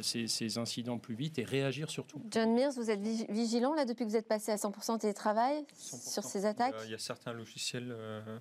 ces, 0.00 0.56
incidents 0.56 0.98
plus 0.98 1.14
vite 1.14 1.38
et 1.38 1.44
réagir 1.44 1.90
surtout. 1.90 2.22
John 2.30 2.54
Mears, 2.54 2.72
vous 2.72 2.88
êtes 2.88 3.02
vigilant 3.02 3.74
là 3.74 3.84
depuis 3.84 4.06
que 4.06 4.08
vous 4.08 4.16
êtes 4.16 4.28
passé 4.28 4.50
à 4.50 4.56
100% 4.56 4.98
télétravail 4.98 5.66
sur 5.74 6.24
ces 6.24 6.46
attaques? 6.46 6.74
Il 6.86 6.90
y 6.90 6.94
a 6.94 6.98
certains 6.98 7.34
logiciels 7.34 7.90
euh, 7.90 8.38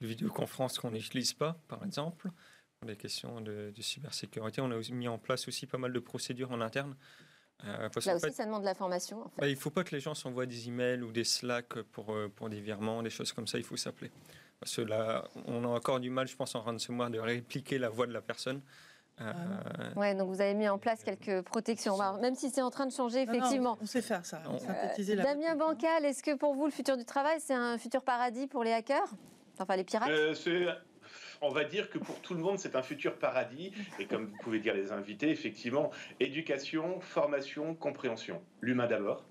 de 0.00 0.06
vidéoconférence 0.06 0.78
qu'on 0.78 0.92
n'utilise 0.92 1.34
pas, 1.34 1.58
par 1.68 1.84
exemple 1.84 2.30
des 2.84 2.96
questions 2.96 3.40
de, 3.40 3.72
cybersécurité. 3.80 4.60
On 4.60 4.70
a 4.70 4.78
mis 4.92 5.08
en 5.08 5.18
place 5.18 5.48
aussi 5.48 5.66
pas 5.66 5.78
mal 5.78 5.92
de 5.92 5.98
procédures 5.98 6.52
en 6.52 6.60
interne. 6.60 6.96
Euh, 7.64 7.88
Là 8.04 8.16
aussi, 8.16 8.32
ça 8.32 8.44
demande 8.44 8.62
de 8.62 8.66
la 8.66 8.74
formation. 8.74 9.30
Bah, 9.38 9.46
il 9.46 9.54
ne 9.54 9.58
faut 9.58 9.70
pas 9.70 9.84
que 9.84 9.94
les 9.94 10.00
gens 10.00 10.14
s'envoient 10.14 10.46
des 10.46 10.68
emails 10.68 11.02
ou 11.02 11.12
des 11.12 11.24
Slack 11.24 11.80
pour, 11.82 12.12
euh, 12.12 12.28
pour 12.34 12.48
des 12.48 12.60
virements, 12.60 13.02
des 13.02 13.10
choses 13.10 13.32
comme 13.32 13.46
ça. 13.46 13.58
Il 13.58 13.64
faut 13.64 13.76
s'appeler. 13.76 14.10
Parce 14.60 14.76
que 14.76 14.82
là, 14.82 15.24
on 15.46 15.64
a 15.64 15.68
encore 15.68 16.00
du 16.00 16.10
mal, 16.10 16.26
je 16.26 16.36
pense, 16.36 16.54
en 16.54 16.62
ransomware, 16.62 17.10
de 17.10 17.18
répliquer 17.18 17.78
la 17.78 17.88
voix 17.88 18.06
de 18.06 18.12
la 18.12 18.22
personne. 18.22 18.60
Euh, 19.20 19.32
ouais, 19.94 20.14
donc 20.14 20.28
vous 20.28 20.40
avez 20.40 20.54
mis 20.54 20.68
en 20.68 20.78
place 20.78 21.04
quelques 21.04 21.42
protections, 21.42 21.96
même 22.20 22.34
si 22.34 22.50
c'est 22.50 22.62
en 22.62 22.70
train 22.70 22.86
de 22.86 22.92
changer, 22.92 23.22
effectivement. 23.22 23.78
on 23.80 23.86
sait 23.86 24.02
faire 24.02 24.26
ça, 24.26 24.42
synthétiser 24.58 25.14
Damien 25.14 25.54
Bancal, 25.54 26.04
est-ce 26.04 26.22
que 26.22 26.34
pour 26.34 26.54
vous, 26.54 26.64
le 26.64 26.72
futur 26.72 26.96
du 26.96 27.04
travail, 27.04 27.38
c'est 27.40 27.54
un 27.54 27.78
futur 27.78 28.02
paradis 28.02 28.48
pour 28.48 28.64
les 28.64 28.72
hackers? 28.72 29.14
Enfin, 29.58 29.76
les 29.76 29.84
pirates? 29.84 30.10
On 31.40 31.50
va 31.50 31.64
dire 31.64 31.90
que 31.90 31.98
pour 31.98 32.20
tout 32.20 32.34
le 32.34 32.40
monde, 32.40 32.58
c'est 32.58 32.76
un 32.76 32.82
futur 32.82 33.16
paradis. 33.16 33.72
Et 33.98 34.06
comme 34.06 34.26
vous 34.26 34.36
pouvez 34.42 34.60
dire 34.60 34.74
les 34.74 34.92
invités, 34.92 35.30
effectivement, 35.30 35.90
éducation, 36.20 37.00
formation, 37.00 37.74
compréhension. 37.74 38.42
L'humain 38.60 38.86
d'abord. 38.86 39.24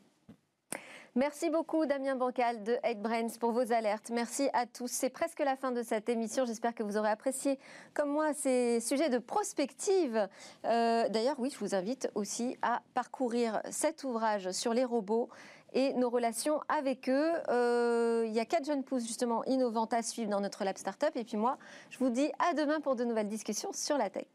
Merci 1.16 1.52
beaucoup 1.52 1.86
Damien 1.86 2.16
Bancal 2.16 2.64
de 2.64 2.76
Brains 2.96 3.28
pour 3.40 3.52
vos 3.52 3.72
alertes. 3.72 4.10
Merci 4.12 4.50
à 4.52 4.66
tous. 4.66 4.88
C'est 4.88 5.12
presque 5.12 5.42
la 5.42 5.56
fin 5.56 5.72
de 5.72 5.84
cette 5.84 6.10
émission. 6.10 6.44
J'espère 6.44 6.74
que 6.74 6.82
vous 6.82 6.98
aurez 6.98 7.12
apprécié, 7.12 7.60
comme 7.94 8.10
moi, 8.10 8.34
ces 8.34 8.80
sujets 8.80 9.12
de 9.12 9.20
prospective. 9.20 10.28
Euh, 10.66 11.08
d'ailleurs, 11.10 11.36
oui, 11.38 11.52
je 11.54 11.60
vous 11.60 11.76
invite 11.76 12.10
aussi 12.16 12.58
à 12.64 12.82
parcourir 12.96 13.62
cet 13.70 14.04
ouvrage 14.04 14.50
sur 14.50 14.74
les 14.74 14.86
robots 14.86 15.30
et 15.74 15.94
nos 15.94 16.10
relations 16.10 16.62
avec 16.70 17.10
eux. 17.10 17.32
Euh, 17.50 18.24
il 18.28 18.34
y 18.34 18.40
a 18.40 18.46
quatre 18.46 18.66
jeunes 18.66 18.84
pousses 18.84 19.06
justement 19.06 19.44
innovantes 19.46 19.94
à 19.94 20.02
suivre 20.02 20.30
dans 20.30 20.42
notre 20.42 20.64
lab 20.64 20.78
startup. 20.78 21.12
Et 21.16 21.24
puis 21.24 21.38
moi, 21.38 21.58
je 21.90 21.98
vous 21.98 22.10
dis 22.10 22.32
à 22.40 22.54
demain 22.54 22.80
pour 22.80 22.96
de 22.96 23.04
nouvelles 23.04 23.28
discussions 23.28 23.74
sur 23.74 23.98
la 23.98 24.10
tech. 24.10 24.26